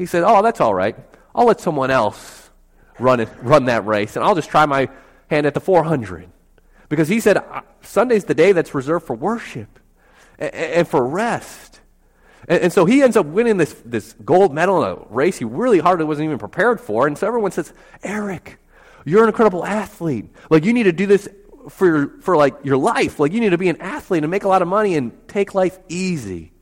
he 0.00 0.06
said, 0.06 0.22
Oh, 0.24 0.40
that's 0.40 0.62
all 0.62 0.74
right. 0.74 0.96
I'll 1.34 1.44
let 1.44 1.60
someone 1.60 1.90
else 1.90 2.48
run, 2.98 3.20
it, 3.20 3.28
run 3.42 3.66
that 3.66 3.84
race, 3.84 4.16
and 4.16 4.24
I'll 4.24 4.34
just 4.34 4.48
try 4.48 4.64
my 4.64 4.88
hand 5.28 5.44
at 5.44 5.52
the 5.52 5.60
400. 5.60 6.26
Because 6.88 7.06
he 7.06 7.20
said 7.20 7.36
Sunday's 7.82 8.24
the 8.24 8.34
day 8.34 8.52
that's 8.52 8.74
reserved 8.74 9.06
for 9.06 9.14
worship 9.14 9.78
and, 10.38 10.54
and 10.54 10.88
for 10.88 11.06
rest. 11.06 11.82
And, 12.48 12.62
and, 12.62 12.72
so 12.72 12.86
he 12.86 13.02
ends 13.02 13.14
up 13.14 13.26
winning 13.26 13.58
this, 13.58 13.74
this 13.84 14.14
gold 14.24 14.54
medal 14.54 14.82
in 14.82 14.90
a 14.90 14.96
race 15.10 15.36
he 15.36 15.44
really 15.44 15.80
hardly 15.80 16.06
wasn't 16.06 16.24
even 16.24 16.38
prepared 16.38 16.80
for. 16.80 17.06
And 17.06 17.18
so 17.18 17.26
everyone 17.26 17.50
says, 17.50 17.74
Eric, 18.02 18.56
you're 19.04 19.22
an 19.22 19.28
incredible 19.28 19.66
athlete. 19.66 20.30
Like, 20.48 20.64
you 20.64 20.72
need 20.72 20.84
to 20.84 20.92
do 20.92 21.04
this 21.04 21.28
for, 21.68 21.86
your, 21.86 22.20
for 22.22 22.38
like 22.38 22.54
your 22.64 22.78
life. 22.78 23.20
Like, 23.20 23.34
you 23.34 23.40
need 23.40 23.50
to 23.50 23.58
be 23.58 23.68
an 23.68 23.82
athlete 23.82 24.24
and 24.24 24.30
make 24.30 24.44
a 24.44 24.48
lot 24.48 24.62
of 24.62 24.68
money 24.68 24.94
and 24.94 25.12
take 25.28 25.54
life 25.54 25.78
easy. 25.90 26.52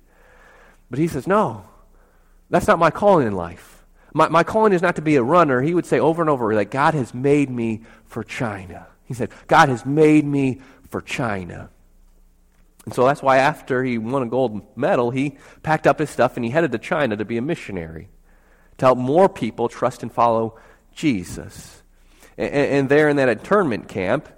But 0.90 0.98
he 0.98 1.06
says, 1.06 1.28
no, 1.28 1.67
that's 2.50 2.66
not 2.66 2.78
my 2.78 2.90
calling 2.90 3.26
in 3.26 3.34
life. 3.34 3.84
My, 4.14 4.28
my 4.28 4.42
calling 4.42 4.72
is 4.72 4.82
not 4.82 4.96
to 4.96 5.02
be 5.02 5.16
a 5.16 5.22
runner. 5.22 5.60
He 5.60 5.74
would 5.74 5.86
say 5.86 6.00
over 6.00 6.22
and 6.22 6.30
over, 6.30 6.54
like, 6.54 6.70
God 6.70 6.94
has 6.94 7.12
made 7.12 7.50
me 7.50 7.82
for 8.06 8.24
China. 8.24 8.86
He 9.04 9.14
said, 9.14 9.30
God 9.46 9.68
has 9.68 9.84
made 9.84 10.24
me 10.24 10.60
for 10.88 11.00
China. 11.00 11.70
And 12.84 12.94
so 12.94 13.04
that's 13.04 13.22
why 13.22 13.36
after 13.36 13.84
he 13.84 13.98
won 13.98 14.22
a 14.22 14.26
gold 14.26 14.62
medal, 14.76 15.10
he 15.10 15.36
packed 15.62 15.86
up 15.86 15.98
his 15.98 16.08
stuff 16.08 16.36
and 16.36 16.44
he 16.44 16.50
headed 16.50 16.72
to 16.72 16.78
China 16.78 17.16
to 17.16 17.24
be 17.24 17.36
a 17.36 17.42
missionary, 17.42 18.08
to 18.78 18.86
help 18.86 18.98
more 18.98 19.28
people 19.28 19.68
trust 19.68 20.02
and 20.02 20.10
follow 20.10 20.58
Jesus. 20.94 21.82
And, 22.38 22.50
and 22.50 22.88
there 22.88 23.10
in 23.10 23.16
that 23.16 23.28
internment 23.28 23.88
camp, 23.88 24.28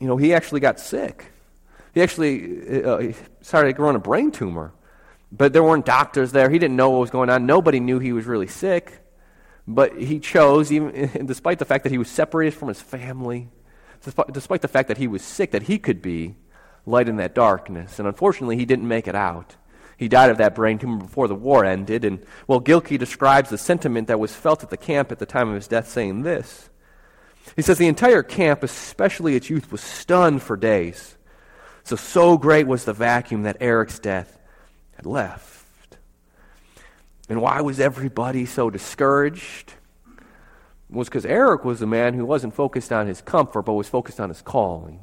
you 0.00 0.08
know, 0.08 0.16
he 0.16 0.34
actually 0.34 0.58
got 0.58 0.80
sick. 0.80 1.26
He 1.94 2.02
actually 2.02 2.82
uh, 2.82 3.12
started 3.42 3.76
growing 3.76 3.94
a 3.94 4.00
brain 4.00 4.32
tumor. 4.32 4.72
But 5.32 5.54
there 5.54 5.62
weren't 5.62 5.86
doctors 5.86 6.32
there. 6.32 6.50
He 6.50 6.58
didn't 6.58 6.76
know 6.76 6.90
what 6.90 7.00
was 7.00 7.10
going 7.10 7.30
on. 7.30 7.46
Nobody 7.46 7.80
knew 7.80 7.98
he 7.98 8.12
was 8.12 8.26
really 8.26 8.46
sick. 8.46 9.00
But 9.66 9.96
he 9.98 10.20
chose, 10.20 10.70
even 10.70 11.24
despite 11.26 11.58
the 11.58 11.64
fact 11.64 11.84
that 11.84 11.92
he 11.92 11.98
was 11.98 12.08
separated 12.08 12.52
from 12.52 12.68
his 12.68 12.82
family, 12.82 13.48
despite 14.32 14.60
the 14.60 14.68
fact 14.68 14.88
that 14.88 14.98
he 14.98 15.06
was 15.06 15.22
sick, 15.22 15.52
that 15.52 15.64
he 15.64 15.78
could 15.78 16.02
be 16.02 16.36
light 16.84 17.08
in 17.08 17.16
that 17.16 17.34
darkness. 17.34 17.98
And 17.98 18.06
unfortunately, 18.06 18.56
he 18.56 18.66
didn't 18.66 18.86
make 18.86 19.08
it 19.08 19.14
out. 19.14 19.56
He 19.96 20.08
died 20.08 20.30
of 20.30 20.38
that 20.38 20.54
brain 20.54 20.78
tumor 20.78 20.98
before 20.98 21.28
the 21.28 21.34
war 21.34 21.64
ended. 21.64 22.04
And, 22.04 22.26
well, 22.46 22.60
Gilkey 22.60 22.98
describes 22.98 23.50
the 23.50 23.58
sentiment 23.58 24.08
that 24.08 24.18
was 24.18 24.34
felt 24.34 24.62
at 24.62 24.70
the 24.70 24.76
camp 24.76 25.12
at 25.12 25.18
the 25.18 25.26
time 25.26 25.48
of 25.48 25.54
his 25.54 25.68
death, 25.68 25.88
saying 25.88 26.22
this. 26.22 26.68
He 27.56 27.62
says, 27.62 27.78
The 27.78 27.86
entire 27.86 28.22
camp, 28.22 28.64
especially 28.64 29.36
its 29.36 29.48
youth, 29.48 29.70
was 29.70 29.80
stunned 29.80 30.42
for 30.42 30.56
days. 30.56 31.16
So, 31.84 31.96
so 31.96 32.36
great 32.36 32.66
was 32.66 32.84
the 32.84 32.92
vacuum 32.92 33.44
that 33.44 33.56
Eric's 33.60 33.98
death 33.98 34.38
had 34.96 35.06
left. 35.06 35.62
And 37.28 37.40
why 37.40 37.60
was 37.62 37.80
everybody 37.80 38.44
so 38.46 38.68
discouraged? 38.68 39.72
It 40.90 40.96
was 40.96 41.08
because 41.08 41.24
Eric 41.24 41.64
was 41.64 41.80
a 41.80 41.86
man 41.86 42.14
who 42.14 42.26
wasn't 42.26 42.54
focused 42.54 42.92
on 42.92 43.06
his 43.06 43.22
comfort, 43.22 43.62
but 43.62 43.72
was 43.72 43.88
focused 43.88 44.20
on 44.20 44.28
his 44.28 44.42
calling. 44.42 45.00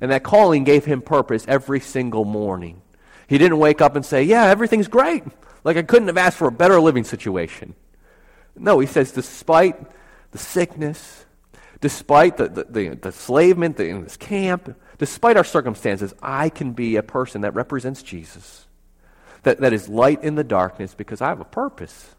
And 0.00 0.12
that 0.12 0.22
calling 0.22 0.62
gave 0.62 0.84
him 0.84 1.02
purpose 1.02 1.44
every 1.48 1.80
single 1.80 2.24
morning. 2.24 2.82
He 3.26 3.38
didn't 3.38 3.58
wake 3.58 3.80
up 3.80 3.96
and 3.96 4.06
say, 4.06 4.22
Yeah, 4.22 4.44
everything's 4.44 4.86
great. 4.86 5.24
Like 5.64 5.76
I 5.76 5.82
couldn't 5.82 6.06
have 6.06 6.16
asked 6.16 6.36
for 6.36 6.46
a 6.46 6.52
better 6.52 6.80
living 6.80 7.02
situation. 7.02 7.74
No, 8.54 8.78
he 8.78 8.86
says, 8.86 9.10
despite 9.10 9.76
the 10.30 10.38
sickness, 10.38 11.24
despite 11.80 12.36
the, 12.36 12.48
the, 12.48 12.64
the, 12.64 12.88
the 12.90 13.08
enslavement 13.08 13.80
in 13.80 14.04
this 14.04 14.16
camp, 14.16 14.76
despite 14.98 15.36
our 15.36 15.42
circumstances, 15.42 16.14
I 16.22 16.50
can 16.50 16.72
be 16.72 16.94
a 16.94 17.02
person 17.02 17.40
that 17.40 17.54
represents 17.54 18.02
Jesus 18.04 18.67
that, 19.48 19.60
that 19.60 19.72
is 19.72 19.88
light 19.88 20.22
in 20.22 20.34
the 20.34 20.44
darkness 20.44 20.94
because 20.94 21.22
I 21.22 21.28
have 21.28 21.40
a 21.40 21.44
purpose. 21.44 22.14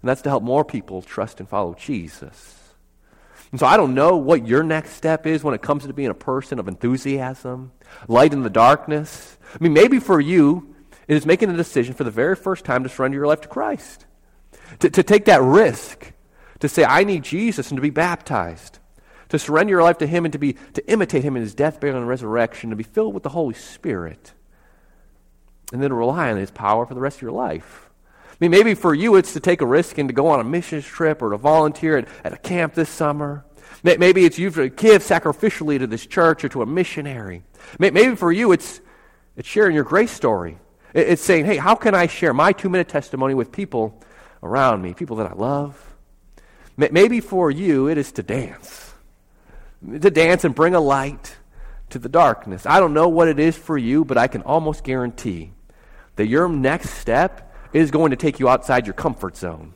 And 0.00 0.08
that's 0.08 0.22
to 0.22 0.30
help 0.30 0.42
more 0.42 0.64
people 0.64 1.02
trust 1.02 1.38
and 1.38 1.48
follow 1.48 1.74
Jesus. 1.74 2.58
And 3.50 3.60
so 3.60 3.66
I 3.66 3.76
don't 3.76 3.94
know 3.94 4.16
what 4.16 4.46
your 4.46 4.62
next 4.62 4.92
step 4.92 5.26
is 5.26 5.44
when 5.44 5.54
it 5.54 5.60
comes 5.60 5.86
to 5.86 5.92
being 5.92 6.08
a 6.08 6.14
person 6.14 6.58
of 6.58 6.68
enthusiasm, 6.68 7.72
light 8.08 8.32
in 8.32 8.42
the 8.42 8.48
darkness. 8.48 9.36
I 9.54 9.62
mean, 9.62 9.74
maybe 9.74 10.00
for 10.00 10.18
you, 10.18 10.74
it 11.06 11.14
is 11.14 11.26
making 11.26 11.50
a 11.50 11.56
decision 11.56 11.92
for 11.92 12.04
the 12.04 12.10
very 12.10 12.34
first 12.34 12.64
time 12.64 12.84
to 12.84 12.88
surrender 12.88 13.18
your 13.18 13.26
life 13.26 13.42
to 13.42 13.48
Christ. 13.48 14.06
To, 14.78 14.88
to 14.88 15.02
take 15.02 15.26
that 15.26 15.42
risk, 15.42 16.12
to 16.60 16.68
say, 16.70 16.84
I 16.84 17.04
need 17.04 17.22
Jesus 17.22 17.70
and 17.70 17.76
to 17.76 17.82
be 17.82 17.90
baptized. 17.90 18.78
To 19.28 19.38
surrender 19.38 19.72
your 19.72 19.82
life 19.82 19.98
to 19.98 20.06
Him 20.06 20.24
and 20.24 20.32
to, 20.32 20.38
be, 20.38 20.54
to 20.72 20.90
imitate 20.90 21.22
Him 21.22 21.36
in 21.36 21.42
His 21.42 21.54
death, 21.54 21.80
burial, 21.80 21.98
and 21.98 22.08
resurrection, 22.08 22.70
to 22.70 22.76
be 22.76 22.82
filled 22.82 23.12
with 23.12 23.24
the 23.24 23.28
Holy 23.28 23.54
Spirit 23.54 24.32
and 25.72 25.82
then 25.82 25.92
rely 25.92 26.30
on 26.30 26.36
His 26.36 26.50
power 26.50 26.86
for 26.86 26.94
the 26.94 27.00
rest 27.00 27.16
of 27.16 27.22
your 27.22 27.32
life. 27.32 27.90
I 28.30 28.36
mean, 28.40 28.50
maybe 28.50 28.74
for 28.74 28.94
you 28.94 29.16
it's 29.16 29.32
to 29.34 29.40
take 29.40 29.60
a 29.60 29.66
risk 29.66 29.98
and 29.98 30.08
to 30.08 30.12
go 30.12 30.28
on 30.28 30.40
a 30.40 30.44
missions 30.44 30.84
trip 30.84 31.22
or 31.22 31.30
to 31.30 31.36
volunteer 31.36 31.98
at, 31.98 32.08
at 32.24 32.32
a 32.32 32.36
camp 32.36 32.74
this 32.74 32.88
summer. 32.88 33.44
Maybe 33.84 34.24
it's 34.24 34.38
you 34.38 34.50
to 34.50 34.68
give 34.68 35.02
sacrificially 35.02 35.78
to 35.78 35.86
this 35.86 36.06
church 36.06 36.44
or 36.44 36.48
to 36.50 36.62
a 36.62 36.66
missionary. 36.66 37.42
Maybe 37.78 38.14
for 38.14 38.30
you 38.30 38.52
it's, 38.52 38.80
it's 39.36 39.48
sharing 39.48 39.74
your 39.74 39.84
grace 39.84 40.10
story. 40.10 40.58
It's 40.94 41.22
saying, 41.22 41.46
hey, 41.46 41.56
how 41.56 41.74
can 41.74 41.94
I 41.94 42.06
share 42.06 42.34
my 42.34 42.52
two 42.52 42.68
minute 42.68 42.88
testimony 42.88 43.34
with 43.34 43.50
people 43.50 44.00
around 44.42 44.82
me, 44.82 44.94
people 44.94 45.16
that 45.16 45.26
I 45.26 45.34
love? 45.34 45.94
Maybe 46.76 47.20
for 47.20 47.50
you 47.50 47.88
it 47.88 47.98
is 47.98 48.12
to 48.12 48.22
dance. 48.22 48.92
To 49.82 50.10
dance 50.10 50.44
and 50.44 50.54
bring 50.54 50.74
a 50.74 50.80
light 50.80 51.36
to 51.90 51.98
the 51.98 52.08
darkness. 52.08 52.66
I 52.66 52.80
don't 52.80 52.94
know 52.94 53.08
what 53.08 53.28
it 53.28 53.38
is 53.38 53.56
for 53.56 53.76
you, 53.76 54.04
but 54.04 54.18
I 54.18 54.26
can 54.26 54.42
almost 54.42 54.84
guarantee 54.84 55.52
that 56.16 56.26
your 56.26 56.48
next 56.48 56.90
step 56.90 57.54
is 57.72 57.90
going 57.90 58.10
to 58.10 58.16
take 58.16 58.38
you 58.38 58.48
outside 58.48 58.86
your 58.86 58.94
comfort 58.94 59.36
zone. 59.36 59.74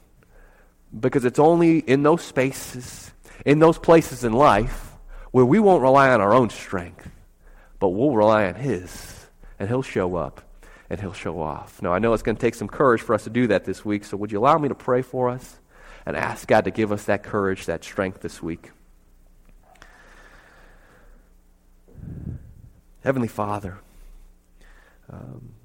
Because 0.98 1.24
it's 1.24 1.38
only 1.38 1.78
in 1.78 2.02
those 2.02 2.22
spaces, 2.22 3.10
in 3.44 3.58
those 3.58 3.78
places 3.78 4.24
in 4.24 4.32
life, 4.32 4.92
where 5.30 5.44
we 5.44 5.58
won't 5.58 5.82
rely 5.82 6.10
on 6.10 6.20
our 6.20 6.32
own 6.32 6.50
strength, 6.50 7.10
but 7.78 7.90
we'll 7.90 8.14
rely 8.14 8.46
on 8.46 8.54
His, 8.54 9.26
and 9.58 9.68
He'll 9.68 9.82
show 9.82 10.16
up 10.16 10.42
and 10.88 11.00
He'll 11.00 11.12
show 11.12 11.40
off. 11.40 11.82
Now, 11.82 11.92
I 11.92 11.98
know 11.98 12.12
it's 12.12 12.22
going 12.22 12.36
to 12.36 12.40
take 12.40 12.54
some 12.54 12.68
courage 12.68 13.02
for 13.02 13.14
us 13.14 13.24
to 13.24 13.30
do 13.30 13.48
that 13.48 13.64
this 13.64 13.84
week, 13.84 14.04
so 14.04 14.16
would 14.16 14.30
you 14.30 14.38
allow 14.38 14.56
me 14.56 14.68
to 14.68 14.74
pray 14.74 15.02
for 15.02 15.28
us 15.28 15.58
and 16.06 16.16
ask 16.16 16.46
God 16.46 16.64
to 16.64 16.70
give 16.70 16.92
us 16.92 17.04
that 17.04 17.22
courage, 17.22 17.66
that 17.66 17.82
strength 17.82 18.20
this 18.20 18.42
week? 18.42 18.70
Heavenly 23.02 23.28
Father, 23.28 23.78
um, 25.10 25.55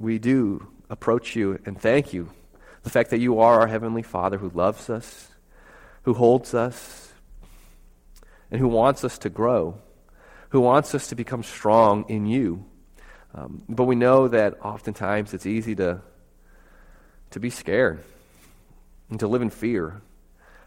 we 0.00 0.18
do 0.18 0.66
approach 0.88 1.36
you 1.36 1.60
and 1.66 1.80
thank 1.80 2.12
you. 2.12 2.30
The 2.82 2.90
fact 2.90 3.10
that 3.10 3.20
you 3.20 3.40
are 3.40 3.60
our 3.60 3.66
Heavenly 3.66 4.02
Father 4.02 4.38
who 4.38 4.50
loves 4.50 4.88
us, 4.88 5.28
who 6.02 6.14
holds 6.14 6.54
us, 6.54 7.12
and 8.50 8.58
who 8.58 8.68
wants 8.68 9.04
us 9.04 9.18
to 9.18 9.28
grow, 9.28 9.78
who 10.48 10.60
wants 10.60 10.94
us 10.94 11.08
to 11.08 11.14
become 11.14 11.42
strong 11.42 12.06
in 12.08 12.26
you. 12.26 12.64
Um, 13.34 13.62
but 13.68 13.84
we 13.84 13.94
know 13.94 14.26
that 14.28 14.64
oftentimes 14.64 15.34
it's 15.34 15.46
easy 15.46 15.76
to, 15.76 16.00
to 17.30 17.38
be 17.38 17.50
scared 17.50 18.02
and 19.10 19.20
to 19.20 19.28
live 19.28 19.42
in 19.42 19.50
fear. 19.50 20.00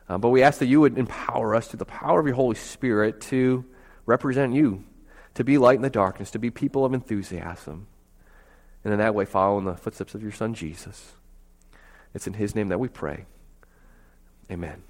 Um, 0.08 0.22
but 0.22 0.30
we 0.30 0.44
ask 0.44 0.60
that 0.60 0.68
you 0.68 0.80
would 0.82 0.98
empower 0.98 1.56
us 1.56 1.68
through 1.68 1.80
the 1.80 1.86
power 1.86 2.20
of 2.20 2.28
your 2.28 2.36
Holy 2.36 2.56
Spirit 2.56 3.20
to 3.22 3.66
represent 4.06 4.54
you, 4.54 4.86
to 5.34 5.44
be 5.44 5.58
light 5.58 5.78
in 5.78 5.82
the 5.82 5.90
darkness, 5.90 6.32
to 6.32 6.40
be 6.40 6.52
people 6.52 6.86
of 6.86 6.94
enthusiasm 6.94 7.88
and 8.84 8.94
in 8.94 9.00
that 9.00 9.16
way 9.16 9.26
follow 9.26 9.58
in 9.58 9.66
the 9.66 9.76
footsteps 9.76 10.16
of 10.16 10.22
your 10.22 10.32
Son, 10.32 10.54
Jesus. 10.54 11.14
It's 12.14 12.28
in 12.28 12.34
His 12.34 12.56
name 12.56 12.68
that 12.70 12.80
we 12.80 12.88
pray. 12.88 13.26
Amen. 14.52 14.84